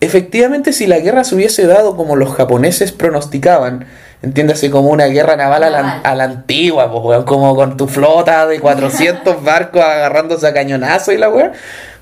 efectivamente, 0.00 0.72
si 0.72 0.86
la 0.86 0.98
guerra 0.98 1.24
se 1.24 1.34
hubiese 1.34 1.66
dado 1.66 1.96
como 1.96 2.16
los 2.16 2.34
japoneses 2.34 2.92
pronosticaban, 2.92 3.86
entiéndase 4.22 4.70
como 4.70 4.90
una 4.90 5.06
guerra 5.06 5.34
naval 5.36 5.64
a 5.64 5.70
la, 5.70 5.92
a 6.04 6.14
la 6.14 6.24
antigua, 6.24 6.90
pues, 6.92 7.02
weón, 7.04 7.24
como 7.24 7.56
con 7.56 7.76
tu 7.76 7.88
flota 7.88 8.46
de 8.46 8.60
400 8.60 9.42
barcos 9.44 9.82
agarrándose 9.82 10.46
a 10.46 10.52
cañonazo 10.52 11.12
y 11.12 11.18
la 11.18 11.28
weá, 11.30 11.52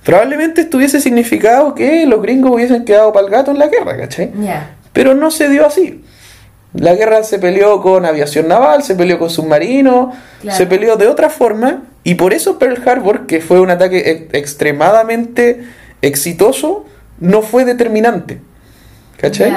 probablemente 0.09 0.63
esto 0.63 0.79
hubiese 0.79 1.03
significado 1.03 1.75
que 1.75 2.07
los 2.07 2.23
gringos 2.23 2.53
hubiesen 2.53 2.87
quedado 2.87 3.13
para 3.13 3.27
el 3.27 3.31
gato 3.31 3.51
en 3.51 3.59
la 3.59 3.67
guerra, 3.67 3.95
¿cachai? 3.99 4.31
Pero 4.95 5.15
no 5.15 5.31
se 5.31 5.51
dio 5.51 5.67
así. 5.67 6.03
La 6.73 6.95
guerra 6.95 7.23
se 7.25 7.39
peleó 7.39 7.83
con 7.83 8.07
aviación 8.07 8.49
naval, 8.49 8.83
se 8.83 8.95
peleó 8.95 9.19
con 9.19 9.29
submarinos, 9.29 10.15
Claro. 10.41 10.57
se 10.57 10.67
peleó 10.67 10.97
de 10.97 11.09
otra 11.09 11.29
forma 11.29 11.83
y 12.05 12.15
por 12.15 12.33
eso 12.33 12.59
Pearl 12.59 12.81
Harbor, 12.89 13.27
que 13.27 13.43
fue 13.43 13.61
un 13.61 13.69
ataque 13.69 13.99
ex- 14.11 14.33
extremadamente 14.35 15.65
exitoso, 16.01 16.87
no 17.21 17.43
fue 17.43 17.67
determinante. 17.67 18.41
¿Cachai? 19.19 19.53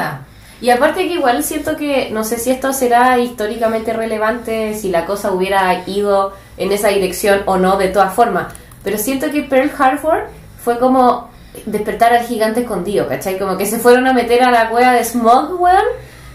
Y 0.60 0.70
aparte 0.70 1.08
que 1.08 1.14
igual 1.14 1.44
siento 1.46 1.78
que, 1.78 2.10
no 2.12 2.26
sé 2.26 2.38
si 2.38 2.52
esto 2.52 2.74
será 2.74 3.18
históricamente 3.20 3.94
relevante, 3.94 4.74
si 4.74 4.90
la 4.90 5.06
cosa 5.06 5.32
hubiera 5.32 5.82
ido 5.88 6.34
en 6.58 6.74
esa 6.74 6.90
dirección 6.90 7.44
o 7.46 7.56
no, 7.58 7.78
de 7.78 7.88
todas 7.88 8.14
formas. 8.14 8.48
Pero 8.84 8.98
siento 8.98 9.32
que 9.32 9.44
Pearl 9.44 9.72
Harbor 9.78 10.28
fue 10.64 10.78
como 10.80 11.30
despertar 11.66 12.14
al 12.14 12.26
gigante 12.26 12.62
escondido, 12.62 13.08
¿cachai? 13.08 13.38
Como 13.38 13.58
que 13.58 13.66
se 13.66 13.80
fueron 13.80 14.08
a 14.08 14.14
meter 14.14 14.42
a 14.44 14.52
la 14.52 14.70
cueva 14.70 14.94
de 14.94 15.04
Smog, 15.04 15.60
weón, 15.60 15.84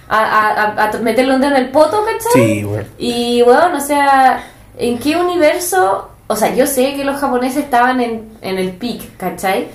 a, 0.08 0.18
a, 0.18 0.84
a, 0.84 0.98
meterle 0.98 1.34
un 1.34 1.40
dedo 1.40 1.56
en 1.56 1.64
el 1.64 1.70
poto, 1.70 2.04
¿cachai? 2.04 2.42
Sí, 2.58 2.64
bueno. 2.64 2.86
Y 2.98 3.42
bueno, 3.42 3.76
o 3.76 3.80
sea, 3.80 4.44
¿en 4.76 4.98
qué 4.98 5.16
universo? 5.16 6.10
O 6.26 6.36
sea, 6.36 6.54
yo 6.54 6.66
sé 6.66 6.94
que 6.94 7.04
los 7.04 7.20
japoneses 7.20 7.64
estaban 7.64 8.00
en, 8.00 8.28
en 8.40 8.58
el 8.58 8.72
pic, 8.72 9.16
¿cachai? 9.16 9.68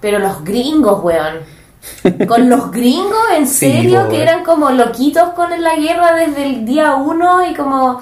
Pero 0.00 0.18
los 0.18 0.44
gringos, 0.44 1.02
weón. 1.02 1.38
Con 2.26 2.48
los 2.48 2.70
gringos, 2.70 3.26
en 3.36 3.46
serio, 3.46 4.04
que 4.08 4.16
weón. 4.16 4.22
eran 4.22 4.44
como 4.44 4.70
loquitos 4.70 5.30
con 5.30 5.50
la 5.62 5.76
guerra 5.76 6.14
desde 6.14 6.46
el 6.46 6.64
día 6.64 6.94
uno 6.94 7.46
y 7.46 7.52
como... 7.54 8.00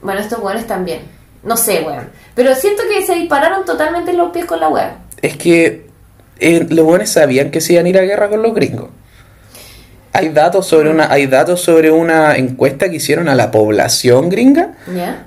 Bueno, 0.00 0.20
estos 0.20 0.38
weones 0.38 0.68
también. 0.68 1.02
No 1.42 1.56
sé, 1.56 1.82
weón. 1.84 2.10
Pero 2.38 2.54
siento 2.54 2.84
que 2.88 3.04
se 3.04 3.16
dispararon 3.16 3.64
totalmente 3.64 4.12
en 4.12 4.16
los 4.18 4.30
pies 4.30 4.44
con 4.44 4.60
la 4.60 4.68
weón. 4.68 4.90
Es 5.20 5.36
que 5.36 5.86
eh, 6.38 6.64
los 6.70 6.84
buenos 6.86 7.08
sabían 7.08 7.50
que 7.50 7.60
se 7.60 7.72
iban 7.72 7.86
a 7.86 7.88
ir 7.88 7.98
a 7.98 8.02
guerra 8.02 8.28
con 8.28 8.42
los 8.42 8.54
gringos. 8.54 8.90
Hay 10.12 10.28
datos 10.28 10.64
sobre 10.68 10.88
una, 10.88 11.10
hay 11.12 11.26
datos 11.26 11.60
sobre 11.62 11.90
una 11.90 12.36
encuesta 12.36 12.88
que 12.88 12.94
hicieron 12.96 13.28
a 13.28 13.34
la 13.34 13.50
población 13.50 14.28
gringa, 14.28 14.74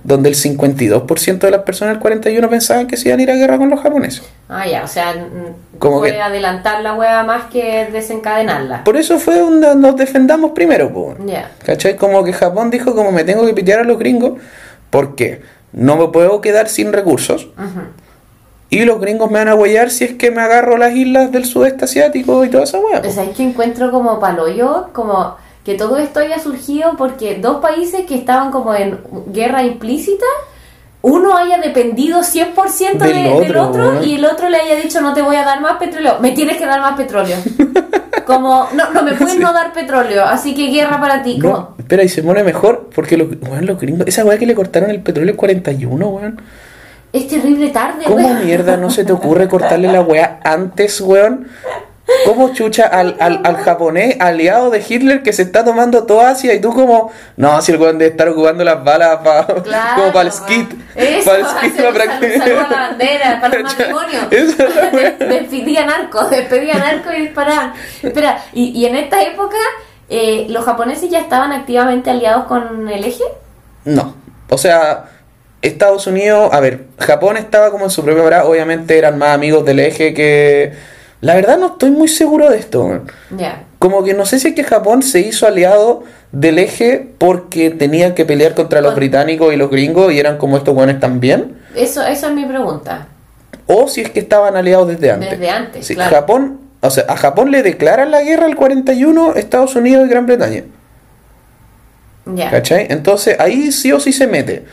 donde 0.06 0.30
el 0.30 0.36
52% 0.36 1.38
de 1.40 1.52
las 1.52 1.64
personas 1.64 1.96
del 1.96 2.02
41 2.02 2.50
pensaban 2.50 2.88
que 2.88 2.96
se 2.96 3.10
iban 3.10 3.20
a 3.20 3.24
ir 3.24 3.32
a 3.32 3.36
guerra 3.36 3.58
con 3.58 3.70
los 3.70 3.82
japoneses. 3.82 4.24
Ah, 4.48 4.66
ya, 4.66 4.84
o 4.84 4.88
sea, 4.88 5.14
Como 5.80 6.00
fue 6.00 6.14
que- 6.14 6.22
adelantar 6.22 6.82
la 6.82 6.94
weá 6.94 7.24
más 7.24 7.44
que 7.52 7.90
desencadenarla. 7.92 8.86
Por 8.86 8.96
eso 8.96 9.20
fue 9.20 9.38
donde 9.38 9.76
nos 9.76 9.98
defendamos 9.98 10.52
primero. 10.52 11.16
Ya. 11.26 11.52
¿Cachai? 11.66 11.98
Como 11.98 12.24
que 12.24 12.32
Japón 12.32 12.70
dijo 12.72 12.96
como 12.96 13.12
me 13.12 13.26
tengo 13.26 13.46
que 13.46 13.54
pitear 13.54 13.82
a 13.82 13.84
los 13.84 14.00
gringos 14.00 14.40
porque 14.90 15.42
no 15.74 15.96
me 15.98 16.08
puedo 16.08 16.42
quedar 16.42 16.70
sin 16.70 16.94
recursos 16.94 17.48
y 18.72 18.86
los 18.86 19.02
gringos 19.02 19.30
me 19.30 19.40
van 19.40 19.50
a 19.50 19.56
huellar 19.56 19.92
si 19.92 20.06
es 20.06 20.14
que 20.14 20.32
me 20.32 20.42
agarro 20.42 20.78
las 20.78 20.96
islas 20.96 21.30
del 21.32 21.44
sudeste 21.44 21.84
asiático 21.84 22.46
y 22.46 22.50
toda 22.50 22.64
esa 22.64 22.80
hueá. 22.80 23.02
O 23.06 23.12
sea, 23.12 23.26
es 23.26 23.36
que 23.36 23.44
encuentro 23.44 23.92
como 23.92 24.18
paloyo, 24.18 24.88
como 24.94 25.36
que 25.66 25.76
todo 25.76 25.98
esto 25.98 26.22
haya 26.22 26.40
surgido 26.40 26.96
porque 26.98 27.36
dos 27.36 27.58
países 27.58 28.06
que 28.06 28.16
estaban 28.16 28.50
como 28.50 28.74
en 28.74 28.98
guerra 29.28 29.64
implícita, 29.64 30.26
uno 31.04 31.36
haya 31.36 31.58
dependido 31.58 32.22
100% 32.24 32.98
de- 33.06 33.14
Del 33.14 33.40
del 33.48 33.58
otro, 33.58 34.04
y 34.04 34.16
el 34.16 34.26
otro 34.26 34.50
le 34.50 34.58
haya 34.58 34.76
dicho 34.76 35.02
no 35.02 35.14
te 35.14 35.22
voy 35.22 35.36
a 35.36 35.44
dar 35.44 35.60
más 35.62 35.78
petróleo, 35.78 36.18
me 36.20 36.32
tienes 36.32 36.58
que 36.58 36.66
dar 36.66 36.80
más 36.82 36.96
petróleo. 36.96 37.38
como, 38.26 38.68
no, 38.74 38.92
no 38.92 39.04
me 39.04 39.14
puedes 39.14 39.34
Sí. 39.34 39.40
no 39.40 39.52
dar 39.52 39.74
petróleo, 39.74 40.24
así 40.26 40.54
que 40.54 40.68
guerra 40.68 41.00
para 41.02 41.24
ti. 41.24 41.40
Como, 41.40 41.54
No, 41.54 41.76
espera, 41.78 42.04
y 42.04 42.10
se 42.10 42.22
pone 42.24 42.44
mejor 42.44 42.90
porque 42.94 43.18
los, 43.18 43.28
weón, 43.42 43.66
los 43.66 43.80
gringos, 43.80 44.08
esa 44.08 44.24
weá 44.24 44.38
que 44.38 44.46
le 44.46 44.56
cortaron 44.56 44.90
el 44.92 45.02
petróleo 45.02 45.32
en 45.32 45.38
41, 45.38 46.08
weón. 46.08 46.42
es 47.12 47.28
terrible 47.28 47.70
tarde, 47.70 48.06
¿Cómo 48.06 48.18
weón. 48.28 48.46
mierda 48.46 48.78
no 48.78 48.90
se 48.90 49.04
te 49.04 49.12
ocurre 49.12 49.48
cortarle 49.50 49.92
la 49.92 50.02
weá 50.02 50.40
antes, 50.44 51.02
weón? 51.02 51.48
¿Cómo 52.26 52.54
chucha 52.54 52.86
al, 52.88 53.16
al, 53.20 53.42
al 53.44 53.58
japonés 53.58 54.18
aliado 54.20 54.70
de 54.70 54.84
Hitler 54.88 55.24
que 55.24 55.34
se 55.34 55.42
está 55.44 55.64
tomando 55.66 56.06
toda 56.06 56.30
Asia 56.32 56.54
y 56.54 56.62
tú 56.62 56.74
como, 56.74 57.12
no, 57.38 57.62
si 57.62 57.72
el 57.72 57.80
weón 57.80 57.98
debe 57.98 58.12
estar 58.12 58.28
ocupando 58.30 58.64
las 58.64 58.84
balas 58.84 59.18
pa- 59.24 59.46
Claro, 59.64 59.96
como 60.02 60.14
para 60.14 60.28
el 60.28 60.32
skit. 60.32 60.72
Eso, 60.96 61.26
para 61.32 61.40
el 61.40 61.46
skit 61.46 61.76
para 61.82 62.56
la 62.56 62.64
bandera, 62.70 63.40
para 63.42 63.58
el 63.58 63.64
matrimonio. 63.64 64.20
Esa 64.32 64.64
es 64.66 64.76
la 64.76 64.90
weá. 64.94 65.12
Despedían 65.20 65.90
arco, 65.90 66.24
despedían 66.26 66.82
arco 66.82 67.10
y 67.18 67.22
disparaban. 67.22 67.74
Espera, 68.04 68.44
y, 68.54 68.70
y 68.80 68.86
en 68.86 68.96
esta 68.96 69.22
época, 69.24 69.58
eh, 70.10 70.46
¿los 70.50 70.64
japoneses 70.66 71.10
ya 71.10 71.20
estaban 71.20 71.52
activamente 71.52 72.10
aliados 72.10 72.46
con 72.46 72.88
el 72.90 73.04
eje? 73.04 73.24
No, 73.86 74.16
o 74.50 74.58
sea, 74.58 75.06
Estados 75.62 76.08
Unidos, 76.08 76.50
a 76.54 76.60
ver, 76.60 76.86
Japón 77.00 77.38
estaba 77.38 77.72
como 77.72 77.86
en 77.86 77.92
su 77.92 78.04
propia 78.04 78.44
obviamente 78.46 78.98
eran 78.98 79.18
más 79.18 79.30
amigos 79.36 79.64
del 79.66 79.80
eje 79.80 80.14
que... 80.14 80.74
La 81.22 81.36
verdad 81.36 81.58
no 81.58 81.68
estoy 81.68 81.92
muy 81.92 82.08
seguro 82.08 82.50
de 82.50 82.58
esto. 82.58 83.02
Ya. 83.38 83.64
Como 83.80 84.04
que 84.04 84.14
no 84.14 84.26
sé 84.26 84.40
si 84.40 84.50
es 84.50 84.56
que 84.56 84.64
Japón 84.64 85.04
se 85.04 85.20
hizo 85.20 85.48
aliado 85.48 86.04
del 86.32 86.60
eje 86.60 87.08
porque 87.18 87.70
tenían 87.70 88.14
que 88.16 88.26
pelear 88.26 88.56
contra 88.56 88.82
los 88.82 88.96
británicos 88.96 89.54
y 89.54 89.58
los 89.58 89.70
gringos 89.70 90.12
y 90.14 90.20
eran 90.20 90.38
como 90.38 90.58
estos 90.58 90.74
buenos 90.74 91.00
también. 91.00 91.58
Eso, 91.76 92.04
eso 92.04 92.28
es 92.28 92.34
mi 92.34 92.46
pregunta. 92.46 93.08
O 93.68 93.88
si 93.88 94.02
es 94.02 94.10
que 94.10 94.20
estaban 94.20 94.56
aliados 94.56 94.88
desde 94.88 95.12
antes. 95.12 95.32
Desde 95.32 95.50
antes, 95.50 95.86
Sí, 95.88 95.96
claro. 95.96 96.16
Japón, 96.16 96.60
o 96.82 96.90
sea, 96.90 97.06
a 97.08 97.16
Japón 97.16 97.52
le 97.52 97.64
declaran 97.64 98.12
la 98.12 98.22
guerra 98.22 98.48
el 98.48 98.56
41 98.56 99.36
Estados 99.36 99.76
Unidos 99.76 100.06
y 100.08 100.10
Gran 100.10 100.26
Bretaña. 100.26 100.64
Ya. 102.26 102.50
¿Cachai? 102.52 102.88
Entonces 102.90 103.40
ahí 103.40 103.72
sí 103.72 103.92
o 103.92 104.00
sí 104.00 104.12
se 104.12 104.28
mete. 104.28 104.66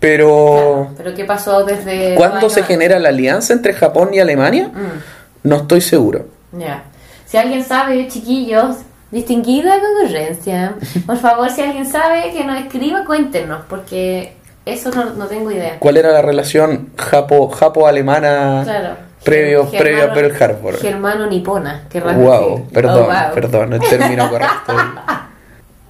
Pero 0.00 0.88
Claro, 0.88 0.94
Pero 0.96 1.14
¿qué 1.14 1.24
pasó 1.24 1.64
desde... 1.64 2.14
¿cuándo 2.16 2.50
se 2.50 2.62
genera 2.64 2.98
la 2.98 3.10
alianza 3.10 3.52
entre 3.52 3.72
Japón 3.72 4.10
y 4.12 4.18
Alemania? 4.20 4.64
antes? 4.64 5.02
No 5.42 5.56
estoy 5.56 5.80
seguro. 5.80 6.26
Ya. 6.52 6.84
Si 7.26 7.36
alguien 7.36 7.64
sabe, 7.64 8.06
chiquillos, 8.08 8.76
distinguida 9.10 9.74
concurrencia, 9.80 10.74
por 11.06 11.16
favor, 11.18 11.50
si 11.50 11.62
alguien 11.62 11.86
sabe, 11.86 12.30
que 12.32 12.44
nos 12.44 12.58
escriba, 12.60 13.04
cuéntenos, 13.04 13.62
porque 13.68 14.34
eso 14.66 14.90
no, 14.90 15.04
no 15.14 15.26
tengo 15.26 15.50
idea. 15.50 15.78
¿Cuál 15.78 15.96
era 15.96 16.10
la 16.12 16.22
relación 16.22 16.90
japo- 16.96 17.50
japo-alemana 17.50 18.62
Claro. 18.64 18.96
previo, 19.24 19.64
Germano- 19.66 19.78
previo 19.82 20.04
a 20.10 20.14
Pearl 20.14 20.42
Harbor? 20.42 20.76
Germano-nipona. 20.76 21.84
querrás 21.90 22.16
Wow, 22.16 22.56
decir. 22.58 22.72
perdón, 22.72 22.98
Oh, 23.02 23.06
wow. 23.06 23.34
perdón, 23.34 23.72
el 23.74 23.80
término 23.80 24.28
correcto. 24.30 24.72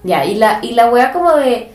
Ya, 0.04 0.24
y 0.24 0.34
la, 0.34 0.58
y 0.62 0.72
la 0.74 0.90
weá 0.90 1.12
como 1.12 1.32
de 1.36 1.70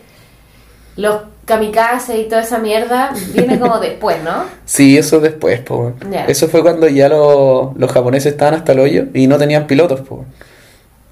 los 0.97 1.21
kamikaze 1.47 2.19
y 2.19 2.25
toda 2.29 2.41
esa 2.41 2.59
mierda 2.59 3.11
viene 3.33 3.57
como 3.59 3.79
después, 3.87 4.17
¿no? 4.23 4.43
Sí, 4.65 4.97
eso 4.97 5.19
después, 5.19 5.61
po. 5.61 5.93
Eso 6.27 6.47
fue 6.49 6.61
cuando 6.61 6.87
ya 6.87 7.09
lo- 7.09 7.73
los 7.77 7.91
japoneses 7.91 8.33
estaban 8.33 8.53
hasta 8.53 8.73
el 8.73 8.79
hoyo 8.79 9.05
y 9.15 9.25
no 9.25 9.37
tenían 9.39 9.65
pilotos, 9.65 10.01
po. 10.01 10.25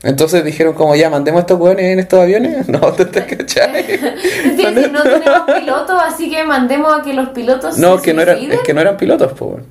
Entonces 0.04 0.44
dijeron 0.46 0.74
como 0.76 0.96
ya, 0.96 1.10
mandemos 1.10 1.40
estos 1.42 1.60
hueones 1.60 1.86
en 1.86 2.00
estos 2.00 2.20
aviones. 2.20 2.68
No, 2.68 2.80
¿te, 2.94 3.06
te 3.06 3.26
cachai? 3.26 3.80
Es 3.90 4.58
decir, 4.58 4.92
no 4.92 5.02
tenemos 5.02 5.42
pilotos, 5.60 5.96
así 6.06 6.30
que 6.30 6.44
mandemos 6.44 6.94
a 7.00 7.02
que 7.02 7.14
los 7.14 7.30
pilotos 7.30 7.78
No, 7.80 7.98
se 7.98 8.04
que 8.04 8.14
no 8.14 8.22
eran, 8.22 8.38
es 8.38 8.60
que 8.60 8.74
no 8.74 8.82
eran 8.82 8.98
pilotos, 8.98 9.32
pues. 9.38 9.64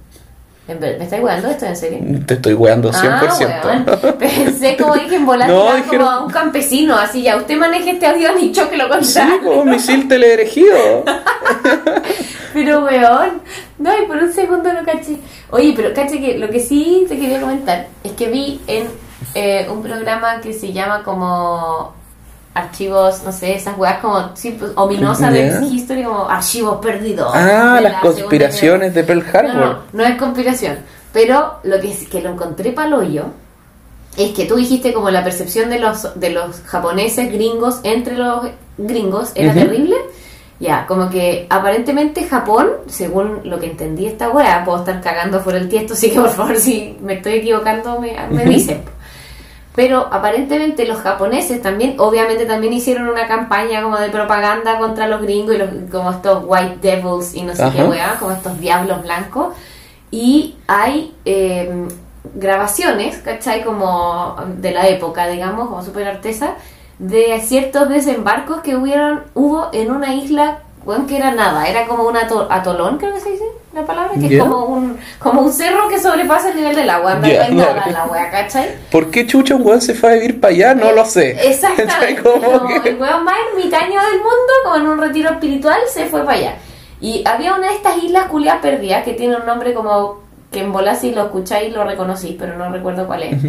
¿Me 0.66 0.74
estáis 1.04 1.20
jugando 1.20 1.48
esto 1.48 1.66
en 1.66 1.76
serio? 1.76 1.98
Te 2.26 2.34
estoy 2.34 2.54
weando 2.54 2.90
100%. 2.90 2.98
Ah, 3.02 3.62
weón. 3.66 4.16
Pensé 4.18 4.76
como 4.78 4.94
dije 4.94 5.16
en 5.16 5.26
volar 5.26 5.46
No, 5.48 5.66
era 5.66 5.76
dijeron- 5.76 5.98
como 6.06 6.10
a 6.10 6.24
un 6.24 6.30
campesino, 6.32 6.96
así 6.96 7.22
ya, 7.22 7.36
usted 7.36 7.58
maneje 7.58 7.90
este 7.90 8.06
avión 8.06 8.32
y 8.40 8.50
choque 8.50 8.78
lo 8.78 8.84
Sí, 8.84 8.90
contrario. 9.20 9.42
como 9.42 9.60
un 9.60 9.70
misil 9.70 10.08
teledirigido. 10.08 11.04
Pero 12.54 12.84
weón, 12.84 13.42
no, 13.78 13.90
y 14.02 14.06
por 14.06 14.16
un 14.16 14.32
segundo 14.32 14.72
no 14.72 14.84
caché. 14.84 15.16
Oye, 15.50 15.72
pero 15.76 15.92
caché 15.92 16.20
que 16.20 16.38
lo 16.38 16.48
que 16.48 16.60
sí 16.60 17.04
te 17.08 17.18
quería 17.18 17.40
comentar 17.40 17.88
es 18.02 18.12
que 18.12 18.28
vi 18.28 18.60
en 18.66 18.86
eh, 19.34 19.66
un 19.70 19.82
programa 19.82 20.40
que 20.40 20.52
se 20.52 20.72
llama 20.72 21.02
como 21.02 21.92
archivos, 22.54 23.22
no 23.24 23.32
sé, 23.32 23.56
esas 23.56 23.76
weas 23.76 23.98
como 23.98 24.30
sí, 24.34 24.56
pues, 24.58 24.72
ominosas 24.76 25.32
de 25.32 25.50
Ya. 25.50 25.60
History, 25.60 26.04
como 26.04 26.28
archivos 26.28 26.78
perdidos. 26.80 27.30
Ah, 27.34 27.74
de 27.76 27.80
la 27.82 27.88
las 27.90 28.00
conspiraciones 28.00 28.94
de 28.94 29.04
Pearl. 29.04 29.24
Harbor. 29.32 29.54
No, 29.54 29.72
no, 29.72 29.78
no 29.92 30.04
es 30.04 30.16
conspiración. 30.16 30.78
Pero 31.12 31.58
lo 31.64 31.80
que, 31.80 31.92
que 32.10 32.20
lo 32.20 32.30
encontré 32.30 32.72
paloyo 32.72 33.24
es 34.16 34.30
que 34.32 34.44
tú 34.44 34.56
dijiste 34.56 34.92
como 34.92 35.10
la 35.10 35.24
percepción 35.24 35.70
de 35.70 35.80
los, 35.80 36.18
de 36.18 36.30
los 36.30 36.60
japoneses 36.62 37.32
gringos 37.32 37.80
entre 37.82 38.16
los 38.16 38.46
gringos 38.78 39.32
era 39.34 39.52
terrible. 39.52 39.96
Ya, 40.60 40.86
como 40.86 41.10
que 41.10 41.46
aparentemente 41.50 42.24
Japón, 42.24 42.70
según 42.86 43.40
lo 43.44 43.58
que 43.58 43.66
entendí 43.66 44.06
esta 44.06 44.30
wea, 44.30 44.64
puedo 44.64 44.78
estar 44.78 45.00
cagando 45.00 45.42
por 45.42 45.56
el 45.56 45.68
tiesto, 45.68 45.94
así 45.94 46.10
que 46.10 46.20
por 46.20 46.30
favor 46.30 46.56
si 46.56 46.96
me 47.02 47.14
estoy 47.14 47.34
equivocando 47.34 48.00
me, 48.00 48.16
me 48.30 48.44
dicen. 48.44 48.82
Pero 49.74 50.08
aparentemente 50.12 50.86
los 50.86 50.98
japoneses 51.00 51.60
también, 51.60 51.96
obviamente 51.98 52.46
también 52.46 52.72
hicieron 52.72 53.08
una 53.08 53.26
campaña 53.26 53.82
como 53.82 53.96
de 53.98 54.08
propaganda 54.08 54.78
contra 54.78 55.08
los 55.08 55.20
gringos 55.22 55.56
y 55.56 55.58
los, 55.58 55.68
como 55.90 56.12
estos 56.12 56.44
white 56.46 56.78
devils 56.80 57.34
y 57.34 57.42
no 57.42 57.56
sé 57.56 57.64
qué 57.72 57.82
weá, 57.90 58.16
como 58.20 58.32
estos 58.32 58.60
diablos 58.60 59.02
blancos. 59.02 59.54
Y 60.12 60.54
hay 60.68 61.12
eh, 61.24 61.88
grabaciones, 62.34 63.18
¿cachai? 63.18 63.64
Como 63.64 64.36
de 64.58 64.70
la 64.70 64.86
época, 64.86 65.26
digamos, 65.26 65.68
como 65.68 65.82
súper 65.82 66.06
artesa, 66.06 66.54
de 67.00 67.40
ciertos 67.40 67.88
desembarcos 67.88 68.60
que 68.60 68.76
hubieron, 68.76 69.24
hubo 69.34 69.70
en 69.72 69.90
una 69.90 70.14
isla, 70.14 70.60
bueno, 70.84 71.08
que 71.08 71.16
era 71.16 71.32
nada, 71.32 71.66
era 71.68 71.86
como 71.88 72.04
un 72.04 72.16
ato- 72.16 72.46
atolón, 72.48 72.98
creo 72.98 73.12
que 73.14 73.20
se 73.20 73.30
dice 73.32 73.44
la 73.74 73.84
palabra, 73.84 74.12
que 74.18 74.36
es 74.36 74.40
como 74.42 74.64
un, 74.66 74.98
como 75.18 75.42
un 75.42 75.52
cerro 75.52 75.88
que 75.88 75.98
sobrepasa 75.98 76.50
el 76.50 76.56
nivel 76.56 76.76
del 76.76 76.88
agua, 76.90 77.20
Ya, 77.22 77.48
no 77.50 77.56
nada 77.56 77.86
la 77.90 78.04
wea, 78.06 78.30
¿cachai? 78.30 78.76
¿Por 78.90 79.10
qué 79.10 79.26
chucha 79.26 79.56
un 79.56 79.66
weón 79.66 79.80
se 79.80 79.94
fue 79.94 80.10
a 80.10 80.14
vivir 80.14 80.40
para 80.40 80.54
allá? 80.54 80.74
No 80.74 80.92
lo 80.92 81.04
sé. 81.04 81.30
Exactamente. 81.50 82.22
Como 82.22 82.66
que- 82.82 82.90
el 82.90 82.96
weón 83.00 83.24
más 83.24 83.34
ermitaño 83.52 84.00
del 84.00 84.18
mundo, 84.18 84.52
como 84.62 84.76
en 84.76 84.86
un 84.86 84.98
retiro 84.98 85.30
espiritual, 85.30 85.80
se 85.88 86.06
fue 86.06 86.24
para 86.24 86.38
allá. 86.38 86.54
Y 87.00 87.22
había 87.26 87.54
una 87.54 87.68
de 87.68 87.74
estas 87.74 88.02
islas 88.02 88.26
culias 88.28 88.58
perdidas 88.62 89.04
que 89.04 89.14
tiene 89.14 89.36
un 89.36 89.44
nombre 89.44 89.74
como 89.74 90.22
que 90.50 90.60
en 90.60 90.72
bola 90.72 90.94
si 90.94 91.10
lo 91.12 91.22
escucháis 91.24 91.72
lo 91.74 91.82
reconocí, 91.84 92.36
pero 92.38 92.56
no 92.56 92.70
recuerdo 92.70 93.06
cuál 93.06 93.24
es. 93.24 93.42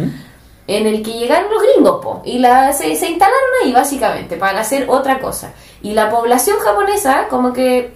En 0.68 0.86
el 0.88 1.00
que 1.04 1.12
llegaron 1.12 1.48
los 1.48 1.62
gringos, 1.62 2.00
po, 2.02 2.22
y 2.24 2.40
la, 2.40 2.72
se, 2.72 2.96
se 2.96 3.08
instalaron 3.08 3.38
ahí 3.62 3.72
básicamente 3.72 4.36
para 4.36 4.58
hacer 4.60 4.86
otra 4.88 5.20
cosa. 5.20 5.52
Y 5.80 5.92
la 5.92 6.10
población 6.10 6.56
japonesa, 6.58 7.28
como 7.30 7.52
que 7.52 7.92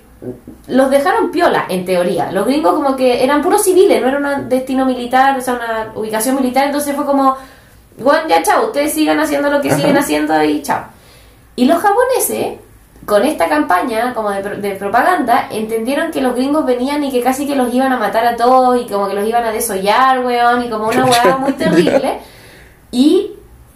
los 0.66 0.90
dejaron 0.90 1.30
piola, 1.30 1.64
en 1.68 1.84
teoría. 1.84 2.30
Los 2.30 2.46
gringos, 2.46 2.74
como 2.74 2.96
que 2.96 3.24
eran 3.24 3.42
puros 3.42 3.64
civiles, 3.64 4.00
no 4.02 4.08
era 4.08 4.18
un 4.18 4.48
destino 4.48 4.84
militar, 4.84 5.38
o 5.38 5.40
sea, 5.40 5.54
una 5.54 5.92
ubicación 5.94 6.36
militar, 6.36 6.66
entonces 6.66 6.94
fue 6.94 7.06
como, 7.06 7.36
bueno, 7.98 8.28
ya 8.28 8.42
chao, 8.42 8.66
ustedes 8.66 8.92
sigan 8.92 9.18
haciendo 9.18 9.50
lo 9.50 9.60
que 9.60 9.68
Ajá. 9.68 9.78
siguen 9.78 9.96
haciendo 9.96 10.42
y 10.44 10.62
chao. 10.62 10.84
Y 11.56 11.64
los 11.64 11.78
japoneses, 11.78 12.58
con 13.06 13.24
esta 13.24 13.48
campaña 13.48 14.12
como 14.14 14.30
de, 14.30 14.42
de 14.42 14.72
propaganda, 14.76 15.48
entendieron 15.50 16.10
que 16.10 16.20
los 16.20 16.34
gringos 16.34 16.66
venían 16.66 17.02
y 17.02 17.10
que 17.10 17.22
casi 17.22 17.46
que 17.46 17.56
los 17.56 17.72
iban 17.72 17.92
a 17.92 17.98
matar 17.98 18.26
a 18.26 18.36
todos 18.36 18.80
y 18.80 18.86
como 18.86 19.08
que 19.08 19.14
los 19.14 19.26
iban 19.26 19.44
a 19.44 19.52
desollar, 19.52 20.24
weón, 20.24 20.64
y 20.64 20.68
como 20.68 20.88
una 20.88 21.04
weá 21.06 21.36
muy 21.38 21.52
terrible. 21.52 22.20
Y 22.92 23.32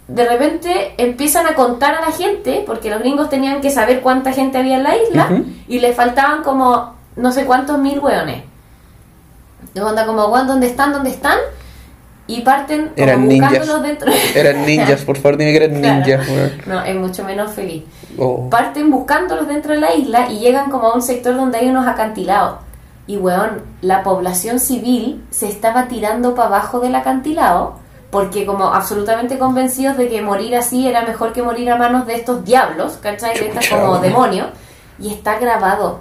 de 0.07 0.25
repente 0.27 0.93
empiezan 0.97 1.47
a 1.47 1.55
contar 1.55 1.95
a 1.95 2.01
la 2.01 2.11
gente, 2.11 2.63
porque 2.65 2.89
los 2.89 2.99
gringos 2.99 3.29
tenían 3.29 3.61
que 3.61 3.71
saber 3.71 4.01
cuánta 4.01 4.31
gente 4.33 4.57
había 4.57 4.75
en 4.77 4.83
la 4.83 4.95
isla, 4.97 5.41
y 5.67 5.79
les 5.79 5.95
faltaban 5.95 6.43
como 6.43 6.93
no 7.15 7.31
sé 7.31 7.45
cuántos 7.45 7.79
mil 7.79 7.99
weones. 7.99 8.43
Y 9.73 9.79
onda 9.79 10.05
como, 10.05 10.25
weón, 10.27 10.47
¿dónde 10.47 10.67
están? 10.67 10.93
¿Dónde 10.93 11.09
están? 11.09 11.37
Y 12.27 12.41
parten 12.41 12.89
como 12.89 12.93
Eran 12.97 13.27
ninjas. 13.27 13.49
buscándolos 13.51 13.83
dentro. 13.83 14.11
Eran 14.35 14.65
ninjas, 14.65 15.01
por 15.03 15.17
favor, 15.17 15.37
dime 15.37 15.51
que 15.51 15.63
eran 15.63 15.79
Claro. 15.79 15.95
ninjas, 16.05 16.27
weón. 16.29 16.51
No, 16.65 16.83
es 16.83 16.95
mucho 16.95 17.23
menos 17.23 17.51
feliz. 17.51 17.83
Oh. 18.17 18.49
Parten 18.49 18.89
buscándolos 18.89 19.47
dentro 19.47 19.73
de 19.73 19.79
la 19.79 19.93
isla 19.95 20.29
y 20.31 20.39
llegan 20.39 20.71
como 20.71 20.87
a 20.87 20.95
un 20.95 21.01
sector 21.01 21.35
donde 21.35 21.57
hay 21.59 21.67
unos 21.69 21.85
acantilados. 21.87 22.57
Y 23.07 23.17
weón, 23.17 23.61
la 23.81 24.01
población 24.03 24.59
civil 24.59 25.23
se 25.29 25.47
estaba 25.49 25.87
tirando 25.87 26.33
para 26.35 26.47
abajo 26.47 26.79
del 26.79 26.95
acantilado 26.95 27.75
porque 28.15 28.45
como 28.45 28.73
absolutamente 28.73 29.37
convencidos 29.37 29.97
de 29.97 30.07
que 30.07 30.21
morir 30.21 30.55
así 30.55 30.87
era 30.87 31.01
mejor 31.01 31.33
que 31.33 31.43
morir 31.43 31.69
a 31.69 31.75
manos 31.75 32.07
de 32.07 32.15
estos 32.15 32.45
diablos, 32.45 32.97
¿cachai? 33.01 33.37
De 33.37 33.49
estas 33.49 33.67
como 33.67 33.97
demonios. 33.97 34.47
Y 34.97 35.11
está 35.11 35.37
grabado. 35.37 35.99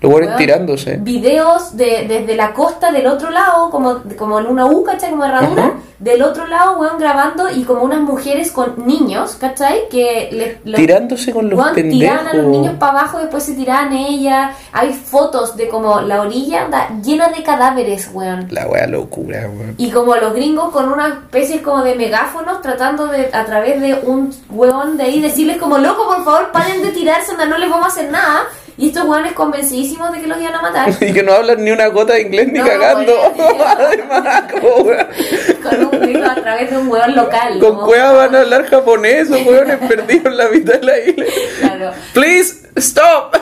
Los 0.00 0.12
Weón, 0.12 0.36
tirándose. 0.36 0.96
Videos 0.96 1.76
de, 1.76 2.06
desde 2.08 2.34
la 2.36 2.52
costa 2.52 2.90
del 2.90 3.06
otro 3.06 3.30
lado, 3.30 3.70
como, 3.70 4.02
como 4.16 4.38
en 4.40 4.46
una 4.46 4.66
U, 4.66 4.82
¿cachai? 4.82 5.10
Como 5.10 5.24
herradura. 5.24 5.74
Del 5.98 6.22
otro 6.22 6.46
lado, 6.46 6.78
weón, 6.78 6.98
grabando 6.98 7.50
y 7.50 7.62
como 7.64 7.82
unas 7.82 8.00
mujeres 8.00 8.50
con 8.52 8.86
niños, 8.86 9.36
¿cachai? 9.38 9.86
Que 9.90 10.30
les, 10.32 10.56
los- 10.64 10.76
Tirándose 10.80 11.30
con 11.30 11.50
los 11.50 11.58
Weón, 11.58 11.74
tiraban 11.74 12.26
a 12.28 12.32
los 12.32 12.46
niños 12.46 12.74
para 12.78 12.92
abajo, 13.00 13.18
después 13.18 13.42
se 13.42 13.52
tiraban 13.52 13.92
ella. 13.92 14.52
Hay 14.72 14.94
fotos 14.94 15.56
de 15.58 15.68
como 15.68 16.00
la 16.00 16.22
orilla 16.22 16.64
anda, 16.64 16.88
llena 17.04 17.28
de 17.28 17.42
cadáveres, 17.42 18.08
weón. 18.14 18.46
La 18.50 18.66
wea 18.66 18.86
locura, 18.86 19.40
weón. 19.54 19.74
Y 19.76 19.90
como 19.90 20.16
los 20.16 20.32
gringos 20.32 20.70
con 20.70 20.90
una 20.90 21.08
especie 21.08 21.60
como 21.60 21.82
de 21.82 21.94
megáfonos 21.96 22.62
tratando 22.62 23.06
de, 23.08 23.28
a 23.34 23.44
través 23.44 23.78
de 23.82 23.92
un 24.02 24.32
hueón 24.48 24.96
de 24.96 25.02
ahí, 25.02 25.20
decirles 25.20 25.58
como, 25.58 25.76
loco, 25.76 26.06
por 26.06 26.24
favor, 26.24 26.50
paren 26.50 26.80
de 26.82 26.92
tirarse, 26.92 27.32
onda, 27.32 27.44
no 27.44 27.58
les 27.58 27.68
vamos 27.68 27.84
a 27.84 27.88
hacer 27.88 28.10
nada. 28.10 28.44
Y 28.80 28.88
estos 28.88 29.04
hueones 29.04 29.34
convencidísimos 29.34 30.10
de 30.10 30.22
que 30.22 30.26
los 30.26 30.40
iban 30.40 30.54
a 30.54 30.62
matar. 30.62 30.88
Y 31.02 31.12
que 31.12 31.22
no 31.22 31.34
hablan 31.34 31.62
ni 31.62 31.70
una 31.70 31.88
gota 31.88 32.14
de 32.14 32.22
inglés 32.22 32.50
ni 32.50 32.60
No, 32.60 32.64
cagando. 32.64 33.12
Además, 33.78 34.44
con 35.62 35.84
un 35.84 36.00
gringo 36.00 36.24
a 36.24 36.34
través 36.36 36.70
de 36.70 36.78
un 36.78 36.88
hueón 36.88 37.14
local. 37.14 37.58
con 37.60 37.76
cueva 37.82 38.12
van 38.12 38.34
a 38.34 38.40
hablar 38.40 38.64
japonés, 38.70 39.28
los 39.28 39.44
weones 39.44 39.76
perdidos 39.86 40.24
en 40.24 40.36
la 40.38 40.48
mitad 40.48 40.80
de 40.80 40.82
la 40.82 40.98
isla. 40.98 41.24
Claro. 41.60 41.90
Please, 42.14 42.70
stop. 42.76 43.36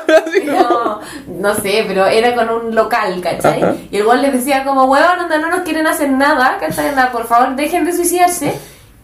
No, 0.45 1.01
no 1.28 1.55
sé, 1.55 1.84
pero 1.86 2.07
era 2.07 2.34
con 2.34 2.51
un 2.51 2.74
local, 2.74 3.20
¿cachai? 3.22 3.62
Ajá. 3.62 3.76
Y 3.93 3.97
el 3.99 4.07
weón 4.07 4.22
les 4.22 4.32
decía 4.32 4.64
como, 4.64 4.86
weón, 4.86 5.20
onda, 5.20 5.39
no 5.39 5.51
nos 5.51 5.61
quieren 5.61 5.86
hacer 5.86 6.11
nada, 6.11 6.57
¿cachai? 6.59 6.89
Onda, 6.89 7.12
por 7.12 7.28
favor, 7.28 7.55
dejen 7.55 7.84
de 7.84 7.93
suicidarse. 7.93 8.55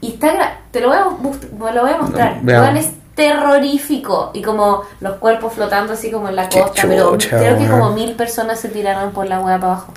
Y 0.01 0.14
está, 0.14 0.59
te 0.72 0.80
lo 0.80 0.89
voy 0.89 0.97
a, 0.97 1.72
lo 1.72 1.82
voy 1.82 1.93
a 1.93 1.97
mostrar. 1.97 2.43
No, 2.43 2.64
es 2.76 2.89
terrorífico. 3.15 4.31
Y 4.35 4.43
como 4.43 4.83
los 5.01 5.17
cuerpos 5.17 5.53
flotando 5.55 5.93
así 5.93 6.11
como 6.11 6.29
en 6.29 6.37
la 6.37 6.49
Qué 6.49 6.61
costa. 6.61 6.83
pero 6.87 7.12
chucha, 7.12 7.39
creo 7.39 7.57
que 7.59 7.65
weón. 7.65 7.81
como 7.81 7.95
mil 7.95 8.12
personas 8.15 8.61
se 8.61 8.69
tiraron 8.69 9.12
por 9.12 9.27
la 9.27 9.41
weá 9.41 9.59
para 9.59 9.73
abajo. 9.75 9.95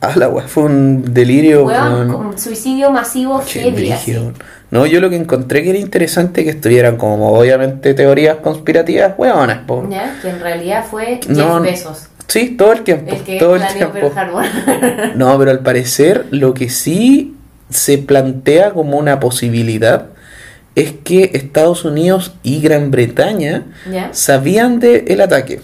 Ah, 0.00 0.12
la 0.14 0.28
wea 0.28 0.46
fue 0.46 0.64
un 0.64 1.14
delirio, 1.14 1.64
Weón, 1.64 2.38
suicidio 2.38 2.90
masivo 2.90 3.40
Qué 3.50 3.60
heavy. 3.62 3.92
así. 3.92 4.16
No, 4.70 4.84
yo 4.84 5.00
lo 5.00 5.08
que 5.08 5.16
encontré 5.16 5.62
que 5.62 5.70
era 5.70 5.78
interesante 5.78 6.44
que 6.44 6.50
estuvieran 6.50 6.96
como 6.96 7.30
obviamente 7.32 7.94
teorías 7.94 8.36
conspirativas, 8.36 9.14
weonas, 9.16 9.60
po. 9.66 9.86
¿Ya? 9.88 10.18
Que 10.20 10.28
en 10.28 10.40
realidad 10.40 10.84
fue 10.88 11.20
Jeff 11.22 11.28
No, 11.28 11.60
Bezos. 11.62 12.08
Sí, 12.28 12.56
todo 12.58 12.72
el 12.72 12.82
tiempo. 12.82 13.14
El 13.14 13.22
que 13.22 13.38
todo 13.38 13.54
el 13.54 13.62
planeó 13.62 13.88
tiempo. 13.90 14.12
Pearl 14.14 14.18
Harbor. 14.36 14.44
No, 15.16 15.38
pero 15.38 15.50
al 15.52 15.60
parecer 15.60 16.26
lo 16.30 16.52
que 16.52 16.68
sí 16.68 17.36
se 17.70 17.96
plantea 17.98 18.72
como 18.72 18.98
una 18.98 19.18
posibilidad 19.18 20.06
es 20.76 20.92
que 21.02 21.30
Estados 21.34 21.84
Unidos 21.84 22.34
y 22.44 22.60
Gran 22.60 22.90
Bretaña 22.92 23.64
¿Ya? 23.90 24.10
sabían 24.12 24.78
del 24.78 25.20
ataque 25.20 25.60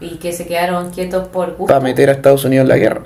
Y 0.00 0.16
que 0.16 0.32
se 0.32 0.46
quedaron 0.46 0.90
quietos 0.90 1.28
por 1.28 1.50
gusto. 1.50 1.66
para 1.66 1.80
meter 1.80 2.10
a 2.10 2.12
Estados 2.12 2.44
Unidos 2.44 2.64
en 2.64 2.68
la 2.68 2.76
guerra. 2.76 3.02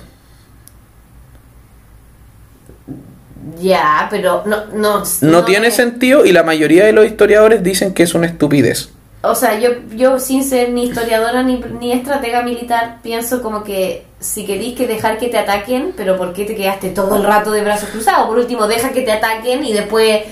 Ya, 3.61 4.09
pero 4.11 4.43
no, 4.47 4.67
no, 4.73 5.03
No, 5.21 5.45
tiene 5.45 5.71
sentido 5.71 6.25
y 6.25 6.33
la 6.33 6.43
mayoría 6.43 6.87
de 6.87 6.93
los 6.93 7.07
historiadores 7.07 7.63
dicen 7.63 7.95
que 7.95 8.03
es 8.03 8.15
una 8.15 8.27
estupidez. 8.27 8.91
O 9.23 9.35
sea, 9.35 9.59
yo, 9.59 9.71
yo 9.95 10.19
sin 10.19 10.43
ser 10.45 10.71
ni 10.71 10.85
historiadora 10.85 11.43
ni, 11.43 11.63
ni 11.79 11.93
estratega 11.93 12.43
militar, 12.43 12.99
pienso 13.03 13.43
como 13.43 13.65
que 13.65 14.07
si 14.19 14.47
querís 14.47 14.77
que 14.77 14.87
dejar 14.87 15.19
que 15.19 15.29
te 15.29 15.37
ataquen, 15.37 15.93
pero 15.95 16.17
¿por 16.17 16.33
qué 16.33 16.45
te 16.47 16.55
quedaste 16.57 16.89
todo 16.91 17.17
el 17.17 17.25
rato 17.25 17.51
de 17.51 17.63
brazos 17.63 17.91
cruzados? 17.91 18.29
Por 18.29 18.39
último, 18.39 18.67
deja 18.67 18.91
que 18.93 19.03
te 19.03 19.13
ataquen 19.13 19.63
y 19.63 19.75
después 19.75 20.23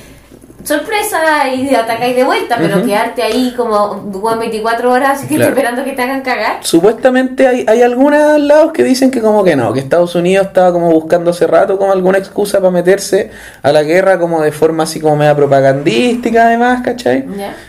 sorpresa 0.64 1.48
y 1.54 1.74
atacáis 1.74 2.16
de 2.16 2.24
vuelta, 2.24 2.56
pero 2.59 2.84
quedarte 2.84 3.22
ahí 3.22 3.54
como 3.56 3.92
weón, 4.12 4.38
24 4.40 4.90
horas 4.90 5.22
Claro. 5.28 5.44
esperando 5.44 5.84
que 5.84 5.92
te 5.92 6.02
hagan 6.02 6.22
cagar. 6.22 6.59
Supuestamente 6.62 7.46
hay, 7.46 7.64
hay 7.68 7.82
algunos 7.82 8.40
lados 8.40 8.72
que 8.72 8.82
dicen 8.82 9.11
que 9.11 9.20
como 9.20 9.44
que 9.44 9.56
no, 9.56 9.72
que 9.72 9.80
Estados 9.80 10.14
Unidos 10.14 10.48
estaba 10.48 10.72
como 10.72 10.90
buscando 10.90 11.30
hace 11.30 11.46
rato 11.46 11.78
como 11.78 11.92
alguna 11.92 12.18
excusa 12.18 12.59
para 12.59 12.70
meterse 12.70 13.30
a 13.62 13.72
la 13.72 13.82
guerra 13.82 14.18
como 14.18 14.42
de 14.42 14.52
forma 14.52 14.82
así 14.82 15.00
como 15.00 15.16
media 15.16 15.34
propagandística 15.36 16.44
además, 16.46 16.82
¿cachai? 16.82 17.24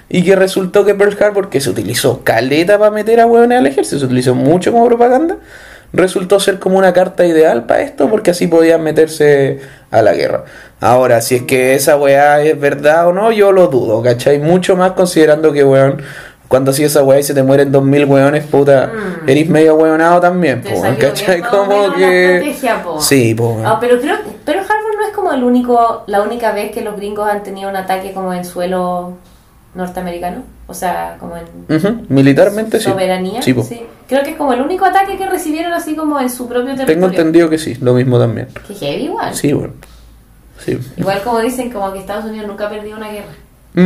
Y 0.10 0.24
que 0.24 0.36
resultó 0.36 0.84
que 0.84 0.96
Pearl 0.96 1.16
Harbor, 1.22 1.50
que 1.50 1.62
se 1.62 1.70
utilizó 1.70 2.24
caleta 2.24 2.78
para 2.80 2.92
meter 2.92 3.20
a 3.20 3.28
hueones 3.28 3.60
al 3.60 3.68
ejército, 3.68 4.00
se 4.00 4.06
utilizó 4.06 4.34
mucho 4.36 4.72
como 4.72 4.86
propaganda, 4.88 5.38
resultó 5.94 6.40
ser 6.40 6.60
como 6.60 6.78
una 6.78 6.94
carta 6.94 7.26
ideal 7.26 7.66
para 7.66 7.82
esto 7.82 8.10
porque 8.10 8.32
así 8.32 8.48
podían 8.48 8.84
meterse 8.84 9.60
a 9.92 10.02
la 10.02 10.14
guerra. 10.14 10.44
Ahora, 10.82 11.22
si 11.22 11.36
es 11.36 11.42
que 11.44 11.74
esa 11.76 11.98
weá 11.98 12.42
es 12.42 12.60
verdad 12.60 13.08
o 13.08 13.14
no, 13.14 13.32
yo 13.32 13.52
lo 13.52 13.68
dudo, 13.68 14.02
¿cachai? 14.02 14.40
Mucho 14.40 14.76
más 14.78 14.92
considerando 14.92 15.52
que, 15.52 15.64
weón, 15.64 16.02
cuando 16.48 16.72
así 16.72 16.84
esa 16.84 17.04
weá 17.04 17.20
y 17.20 17.24
se 17.24 17.34
te 17.34 17.44
mueren 17.44 17.72
dos 17.72 17.84
mil 17.84 18.06
weones, 18.06 18.44
puta, 18.46 18.88
Mm. 18.94 19.30
eres 19.30 19.50
medio 19.50 19.76
weonado 19.76 20.20
también, 20.22 20.62
po, 20.62 20.82
¿cachai? 21.00 21.42
Como 21.42 21.94
que... 21.94 22.56
po. 22.84 23.02
Sí, 23.02 23.36
po. 23.36 23.60
Ah, 23.66 23.78
pero 23.80 24.00
creo 24.00 24.16
pero 24.46 24.62
Harvard 24.62 24.96
no 25.00 25.08
es 25.08 25.14
como 25.14 25.32
el 25.32 25.44
único 25.44 26.04
la 26.08 26.22
única 26.22 26.52
vez 26.54 26.72
que 26.72 26.82
los 26.82 26.96
gringos 26.96 27.30
han 27.30 27.44
tenido 27.44 27.70
un 27.70 27.76
ataque 27.76 28.14
como 28.14 28.34
en 28.34 28.44
suelo 28.46 29.14
norteamericano, 29.76 30.44
o 30.68 30.74
sea, 30.74 31.18
como 31.20 31.36
en 31.38 32.06
Militarmente 32.10 32.80
soberanía. 32.80 33.42
Sí. 33.42 33.54
Creo 34.08 34.24
que 34.24 34.32
es 34.32 34.38
como 34.38 34.54
el 34.54 34.62
único 34.62 34.86
ataque 34.86 35.18
que 35.18 35.28
recibieron 35.28 35.74
así 35.74 35.96
como 35.96 36.20
en 36.20 36.30
su 36.30 36.48
propio 36.48 36.76
territorio. 36.76 36.94
Tengo 36.96 37.08
entendido 37.08 37.50
que 37.50 37.58
sí, 37.58 37.76
lo 37.82 37.94
mismo 37.94 38.18
también. 38.18 38.48
Que 38.68 38.74
heavy 38.74 39.04
igual. 39.06 39.36
Sí, 39.36 39.54
bueno. 39.54 39.74
Sí. 40.60 40.78
Igual 40.98 41.22
como 41.24 41.40
dicen 41.40 41.72
como 41.72 41.94
que 41.94 42.00
Estados 42.00 42.26
Unidos 42.26 42.48
nunca 42.48 42.68
ha 42.68 42.70
perdido 42.70 42.98
una 42.98 43.10
guerra. 43.10 43.32
Mm, 43.74 43.82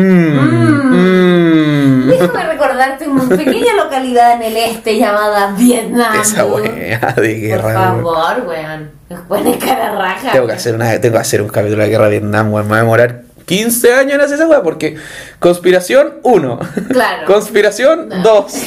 mm. 0.88 2.08
Déjame 2.08 2.44
recordarte 2.46 3.08
una 3.08 3.28
pequeña 3.28 3.74
localidad 3.84 4.36
en 4.36 4.44
el 4.44 4.58
este 4.58 4.98
llamada 4.98 5.54
Vietnam. 5.58 6.20
Esa 6.22 6.46
weá 6.46 7.00
de 7.00 7.14
Por 7.14 7.24
guerra, 7.24 7.66
weón. 7.66 8.04
favor, 8.04 8.48
weón. 8.48 8.92
Nos 9.10 9.20
ponen 9.22 9.60
cara 9.60 9.94
raja. 9.94 10.32
Tengo 10.32 10.48
que 10.48 10.54
hacer 10.54 10.74
una, 10.76 11.00
tengo 11.00 11.16
que 11.16 11.22
hacer 11.22 11.42
un 11.42 11.50
capítulo 11.50 11.84
de 11.84 11.90
guerra 11.90 12.06
de 12.06 12.12
Vietnam, 12.20 12.54
weón. 12.54 12.66
Me 12.68 12.72
va 12.72 12.78
a 12.78 12.82
demorar 12.82 13.24
15 13.46 13.94
años 13.94 14.14
en 14.16 14.22
hacer 14.22 14.36
esa 14.36 14.48
weá, 14.48 14.62
porque 14.64 14.98
conspiración 15.40 16.16
1. 16.24 16.60
Claro. 16.90 17.26
Conspiración 17.28 18.10
No. 18.10 18.24
2. 18.24 18.54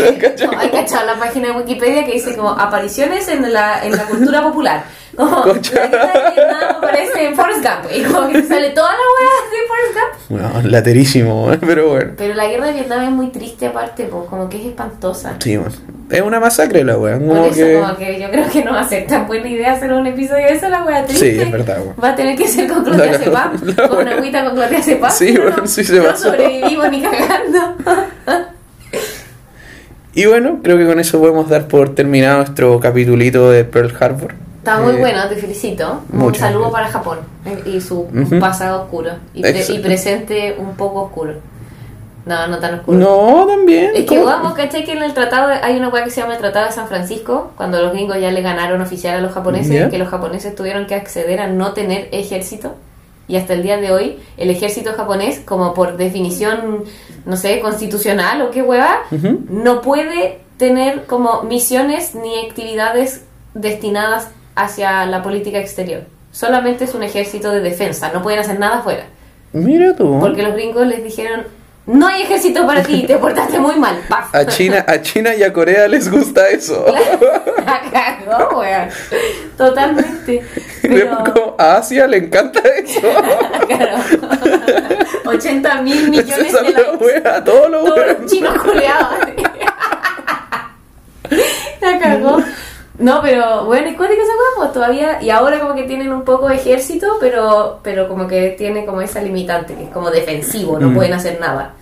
No, 0.51 0.59
hay 0.59 0.70
cachado 0.70 1.07
la 1.07 1.18
página 1.18 1.49
de 1.49 1.55
Wikipedia 1.55 2.05
que 2.05 2.12
dice 2.12 2.37
como 2.37 2.51
apariciones 2.51 3.29
en 3.29 3.53
la, 3.53 3.85
en 3.85 3.97
la 3.97 4.05
cultura 4.05 4.43
popular. 4.43 4.85
Como 5.25 5.43
Concha. 5.43 5.75
la 5.75 5.87
guerra 5.89 6.12
de 6.31 6.31
Vietnam 6.35 6.77
aparece 6.79 7.27
en 7.27 7.35
Forrest 7.37 7.62
Gump. 7.62 7.93
Y 7.97 8.03
como 8.05 8.29
que 8.29 8.43
te 8.43 8.49
sale 8.49 8.71
toda 8.71 8.91
la 8.91 8.97
wea 8.97 9.31
de 9.51 9.67
Forrest 9.69 9.95
Gump. 9.95 10.41
Bueno, 10.53 10.69
laterísimo, 10.71 11.51
pero 11.67 11.89
bueno. 11.91 12.12
Pero 12.17 12.35
la 12.35 12.47
guerra 12.47 12.67
de 12.67 12.73
Vietnam 12.75 13.03
es 13.05 13.11
muy 13.11 13.29
triste 13.29 13.67
aparte, 13.67 14.05
po, 14.05 14.27
como 14.27 14.49
que 14.49 14.59
es 14.61 14.67
espantosa. 14.67 15.37
Sí, 15.39 15.57
weón. 15.57 15.73
Es 16.11 16.21
una 16.21 16.39
masacre 16.39 16.85
la 16.85 16.97
weá. 16.97 17.19
Por 17.19 17.27
Como 17.29 17.45
eso 17.47 17.55
que... 17.57 17.81
como 17.81 17.97
que 17.97 18.21
yo 18.21 18.31
creo 18.31 18.49
que 18.49 18.62
no 18.64 18.73
va 18.73 18.81
a 18.81 18.89
ser 18.89 19.07
tan 19.09 19.27
buena 19.27 19.49
idea 19.49 19.73
hacer 19.73 19.93
un 19.93 20.07
episodio 20.07 20.47
de 20.47 20.53
eso, 20.53 20.69
la 20.69 20.85
wea 20.85 21.05
triste. 21.05 21.33
Sí, 21.35 21.41
es 21.41 21.51
verdad, 21.51 21.79
weón. 21.81 21.95
Va 22.03 22.11
a 22.11 22.14
tener 22.14 22.37
que 22.37 22.47
ser 22.47 22.69
con 22.69 22.85
La- 22.85 22.91
clotiazepam, 22.97 23.53
la 23.77 23.89
con 23.89 24.07
wea. 24.07 24.17
agüita 24.17 24.45
con 24.45 24.55
clotiazepam. 24.55 25.11
Sí, 25.11 25.31
pero 25.33 25.43
bueno, 25.45 25.57
no, 25.62 25.67
sí 25.67 25.83
se 25.83 25.97
no 25.99 26.05
pasó. 26.05 26.25
sobrevivimos 26.29 26.91
ni 26.91 27.03
cagando. 27.03 27.75
Y 30.14 30.25
bueno, 30.27 30.61
creo 30.62 30.79
que 30.79 30.87
con 30.87 30.99
eso 30.99 31.19
podemos 31.21 31.49
dar 31.49 31.69
por 31.69 31.95
terminado 31.95 32.39
nuestro 32.39 32.81
capitulito 32.81 33.51
de 33.51 33.64
Pearl 33.64 33.93
Harbor. 34.01 34.35
Está 34.67 34.81
muy 34.81 34.95
Eh, 34.95 34.99
bueno, 34.99 35.29
te 35.29 35.37
felicito. 35.37 36.01
Un 36.12 36.35
saludo 36.35 36.71
gracias. 36.71 36.73
para 36.73 36.89
Japón 36.89 37.19
eh, 37.45 37.62
y 37.67 37.81
su 37.81 38.07
pasado 38.41 38.83
oscuro 38.83 39.11
y, 39.33 39.41
pre- 39.41 39.51
Exacto. 39.51 39.75
y 39.75 39.79
presente 39.79 40.57
un 40.59 40.75
poco 40.77 41.03
oscuro. 41.03 41.35
No, 42.25 42.49
no 42.49 42.59
tan 42.59 42.75
oscuro. 42.81 42.99
No, 42.99 43.47
también. 43.47 43.93
Es 43.95 44.07
que, 44.07 44.19
vamos, 44.21 44.55
¿cachai? 44.55 44.85
Que 44.85 44.95
en 44.95 45.05
el 45.05 45.14
tratado, 45.14 45.47
de- 45.51 45.55
hay 45.62 45.77
una 45.77 45.89
weá 45.91 46.03
que 46.03 46.11
se 46.11 46.21
llama 46.21 46.33
el 46.35 46.41
Tratado 46.41 46.67
de 46.67 46.73
San 46.73 46.89
Francisco, 46.89 47.53
cuando 47.57 47.81
los 47.81 47.93
gringos 47.93 48.19
ya 48.21 48.33
le 48.33 48.43
ganaron 48.43 48.81
oficial 48.83 49.17
a 49.17 49.21
los 49.21 49.31
japoneses, 49.33 49.89
que 49.89 49.99
los 49.99 50.09
japoneses 50.09 50.53
tuvieron 50.57 50.87
que 50.87 50.97
acceder 50.97 51.39
a 51.39 51.47
no 51.47 51.73
tener 51.73 52.09
ejército. 52.11 52.75
Y 53.29 53.37
hasta 53.37 53.53
el 53.55 53.62
día 53.62 53.77
de 53.77 53.93
hoy, 53.93 54.19
el 54.37 54.51
ejército 54.51 54.93
japonés, 54.97 55.39
como 55.45 55.75
por 55.75 55.97
definición, 55.97 56.83
no 57.25 57.37
sé, 57.37 57.61
constitucional 57.61 58.43
o 58.43 58.51
qué 58.51 58.62
hueva, 58.62 58.99
no 59.49 59.81
puede 59.81 60.41
tener 60.59 61.05
como 61.07 61.43
misiones 61.43 62.17
ni 62.17 62.47
actividades 62.49 63.23
destinadas 63.55 64.31
hacia 64.57 65.07
la 65.07 65.23
política 65.23 65.59
exterior. 65.59 66.03
Solamente 66.33 66.85
es 66.85 66.95
un 66.95 67.03
ejército 67.03 67.53
de 67.53 67.61
defensa, 67.61 68.11
no 68.13 68.23
pueden 68.23 68.41
hacer 68.41 68.59
nada 68.59 68.79
afuera. 68.79 69.05
Mira 69.53 69.95
tú. 69.95 70.19
Porque 70.21 70.43
los 70.43 70.55
gringos 70.55 70.87
les 70.87 71.05
dijeron, 71.05 71.45
no 71.87 72.09
hay 72.09 72.23
ejército 72.23 72.67
para 72.67 72.83
ti, 72.83 73.05
te 73.07 73.17
portaste 73.17 73.61
muy 73.61 73.77
mal. 73.77 73.97
¡Paf! 74.09 74.35
A 74.35 74.45
China, 74.45 74.85
a 74.89 75.01
China 75.01 75.35
y 75.37 75.45
a 75.45 75.53
Corea 75.53 75.87
les 75.87 76.11
gusta 76.11 76.49
eso. 76.49 76.85
La 77.65 77.81
cagó, 77.91 78.59
weón. 78.59 78.89
Totalmente. 79.57 80.45
Pero, 80.83 81.19
Como 81.33 81.55
a 81.57 81.77
Asia 81.77 82.09
le 82.09 82.17
encanta 82.17 82.61
eso. 82.61 83.01
claro. 83.69 83.99
80 85.27 85.83
mil 85.83 86.11
millones 86.11 86.53
de 86.53 86.71
la 86.73 86.93
wea, 86.99 87.45
todo 87.45 87.69
lo 87.69 87.85
Todos 87.85 88.07
los 88.21 88.31
chinos 88.33 88.63
culeados. 88.63 89.15
La 91.81 91.99
cagó. 92.01 92.43
No, 92.99 93.21
pero 93.23 93.65
bueno, 93.67 93.89
es 93.89 93.97
cuática 93.97 94.23
esa 94.23 94.33
pues 94.57 94.73
todavía. 94.73 95.23
Y 95.23 95.31
ahora 95.31 95.61
como 95.61 95.75
que 95.75 95.83
tienen 95.85 96.13
un 96.13 96.23
poco 96.23 96.49
de 96.49 96.57
ejército, 96.57 97.17
pero, 97.21 97.81
pero 97.83 98.09
como 98.09 98.27
que 98.27 98.55
tiene 98.57 98.85
como 98.87 99.01
esa 99.03 99.21
limitante, 99.21 99.75
que 99.75 99.85
es 99.85 99.91
como 99.91 100.11
defensivo, 100.11 100.79
no 100.79 100.89
Mm. 100.91 100.95
pueden 100.95 101.13
hacer 101.13 101.39
nada. 101.41 101.73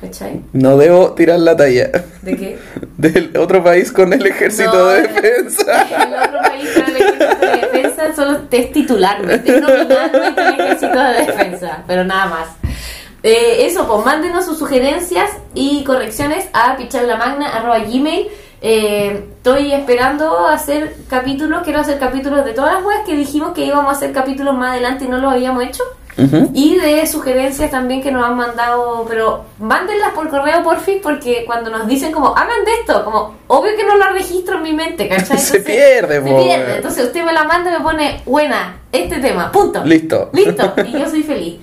¿Cachai? 0.00 0.42
No 0.52 0.76
debo 0.76 1.12
tirar 1.12 1.38
la 1.38 1.56
talla. 1.56 1.90
¿De 2.20 2.36
qué? 2.36 2.58
Del 2.98 3.34
otro 3.38 3.64
país 3.64 3.90
con 3.92 4.12
el 4.12 4.26
ejército 4.26 4.72
No, 4.74 4.86
de 4.88 5.02
defensa. 5.02 5.82
El 6.06 6.14
otro 6.14 6.38
país 6.42 6.68
con 6.74 6.84
el 6.84 6.96
ejército 6.96 7.46
de 7.46 7.56
defensa 7.56 8.14
solo 8.14 8.38
es 8.50 8.72
titularmente, 8.72 9.56
es 9.56 9.62
nominalmente 9.62 10.42
el 10.42 10.60
ejército 10.60 10.98
de 11.02 11.12
defensa, 11.26 11.82
pero 11.86 12.04
nada 12.04 12.26
más. 12.26 12.48
Eh, 13.22 13.64
eso, 13.66 13.86
pues 13.88 14.04
mándenos 14.04 14.44
sus 14.44 14.58
sugerencias 14.58 15.30
y 15.54 15.82
correcciones 15.84 16.46
a 16.52 16.76
pichablamagna.gmail. 16.76 18.28
Eh, 18.60 19.28
estoy 19.36 19.72
esperando 19.72 20.46
hacer 20.46 20.96
capítulos, 21.08 21.62
quiero 21.62 21.80
hacer 21.80 21.98
capítulos 21.98 22.44
de 22.44 22.52
todas 22.52 22.74
las 22.74 22.84
weas 22.84 23.00
que 23.04 23.14
dijimos 23.14 23.52
que 23.52 23.64
íbamos 23.64 23.92
a 23.92 23.96
hacer 23.96 24.12
capítulos 24.12 24.54
más 24.54 24.72
adelante 24.72 25.04
y 25.04 25.08
no 25.08 25.18
los 25.18 25.32
habíamos 25.32 25.62
hecho. 25.64 25.82
Y 26.54 26.76
de 26.76 27.06
sugerencias 27.06 27.70
también 27.70 28.02
que 28.02 28.10
nos 28.10 28.24
han 28.24 28.36
mandado, 28.36 29.04
pero 29.06 29.44
mándenlas 29.58 30.12
por 30.12 30.30
correo 30.30 30.62
porfis 30.62 30.96
porque 31.02 31.44
cuando 31.44 31.70
nos 31.70 31.86
dicen 31.86 32.10
como 32.10 32.34
hagan 32.34 32.64
de 32.64 32.72
esto, 32.80 33.04
como 33.04 33.34
obvio 33.48 33.76
que 33.76 33.84
no 33.84 33.96
la 33.98 34.08
registro 34.10 34.56
en 34.56 34.62
mi 34.62 34.72
mente, 34.72 35.08
¿cachai? 35.08 35.36
Se 35.38 35.60
pierde, 35.60 36.14
se 36.14 36.22
pierde. 36.22 36.76
Entonces 36.76 37.04
usted 37.04 37.22
me 37.22 37.34
la 37.34 37.44
manda 37.44 37.70
y 37.70 37.74
me 37.74 37.80
pone 37.80 38.22
buena, 38.24 38.78
este 38.92 39.18
tema, 39.18 39.52
punto. 39.52 39.84
Listo. 39.84 40.30
Listo, 40.32 40.72
y 40.86 40.92
yo 40.92 41.10
soy 41.10 41.22
feliz. 41.22 41.56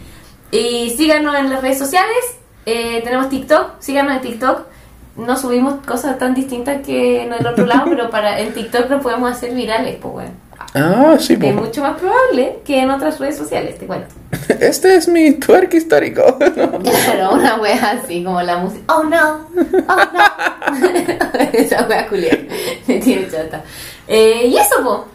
Y 0.51 0.91
síganos 0.91 1.35
en 1.35 1.49
las 1.49 1.63
redes 1.63 1.79
sociales, 1.79 2.37
eh, 2.67 3.01
tenemos 3.03 3.29
TikTok, 3.29 3.79
síganos 3.79 4.13
en 4.17 4.21
TikTok. 4.21 4.72
No 5.15 5.37
subimos 5.37 5.75
cosas 5.85 6.17
tan 6.17 6.33
distintas 6.33 6.81
que 6.83 7.23
en 7.23 7.33
el 7.33 7.45
otro 7.45 7.65
lado, 7.65 7.85
pero 7.87 8.09
para 8.09 8.39
en 8.39 8.51
TikTok 8.53 8.89
lo 8.89 8.99
podemos 8.99 9.31
hacer 9.31 9.53
virales, 9.53 9.97
pues 10.01 10.13
bueno. 10.13 10.31
Ah, 10.75 11.17
sí, 11.19 11.33
Es 11.33 11.39
pues. 11.39 11.53
mucho 11.53 11.81
más 11.81 11.99
probable 11.99 12.59
que 12.65 12.79
en 12.79 12.89
otras 12.89 13.19
redes 13.19 13.37
sociales, 13.37 13.77
te 13.77 13.85
cuento. 13.85 14.07
Este 14.59 14.95
es 14.95 15.07
mi 15.07 15.33
twerk 15.33 15.73
histórico. 15.73 16.23
Claro, 16.39 17.31
una 17.33 17.55
wea 17.57 17.99
así 18.03 18.23
como 18.23 18.41
la 18.41 18.57
música. 18.57 18.83
Oh 18.95 19.03
no, 19.03 19.47
oh 19.87 19.95
no. 19.95 21.39
Esa 21.53 21.85
wea 21.87 22.07
culiada. 22.07 22.37
Me 22.87 22.97
tiene 22.99 23.29
chata. 23.29 23.61
Eh, 24.07 24.47
y 24.47 24.57
eso, 24.57 24.83
po. 24.83 25.05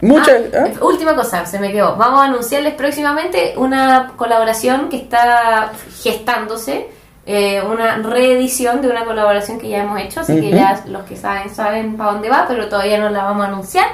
Muchas. 0.00 0.42
Ah, 0.54 0.66
ah, 0.66 0.84
Última 0.84 1.14
cosa, 1.16 1.44
se 1.46 1.58
me 1.58 1.72
quedó. 1.72 1.96
Vamos 1.96 2.20
a 2.20 2.24
anunciarles 2.24 2.74
próximamente 2.74 3.54
una 3.56 4.12
colaboración 4.16 4.88
que 4.88 4.96
está 4.96 5.72
gestándose. 6.02 6.88
Eh, 7.26 7.62
una 7.62 7.96
reedición 7.98 8.80
de 8.82 8.88
una 8.88 9.04
colaboración 9.04 9.58
que 9.58 9.68
ya 9.68 9.82
hemos 9.82 10.00
hecho. 10.00 10.20
Así 10.20 10.34
que 10.40 10.48
Ujú. 10.48 10.56
ya 10.56 10.82
los 10.86 11.04
que 11.04 11.16
saben, 11.16 11.54
saben 11.54 11.96
para 11.96 12.12
dónde 12.12 12.28
va, 12.28 12.44
pero 12.48 12.68
todavía 12.68 12.98
no 12.98 13.08
la 13.10 13.24
vamos 13.24 13.44
a 13.44 13.48
anunciar. 13.48 13.86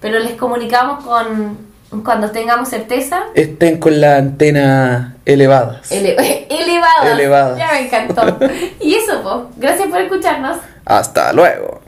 Pero 0.00 0.18
les 0.18 0.32
comunicamos 0.34 1.04
con 1.04 1.72
cuando 2.04 2.30
tengamos 2.30 2.68
certeza. 2.70 3.24
Estén 3.34 3.78
con 3.78 4.00
la 4.00 4.16
antena 4.16 5.16
elevadas. 5.24 5.92
Ele- 5.92 6.16
elevadas. 6.50 7.06
Elevadas. 7.12 7.58
Ya 7.58 7.70
me 7.72 7.80
encantó. 7.86 8.38
y 8.80 8.94
eso, 8.94 9.20
pues. 9.22 9.56
Gracias 9.58 9.88
por 9.88 10.00
escucharnos. 10.00 10.56
Hasta 10.84 11.32
luego. 11.32 11.80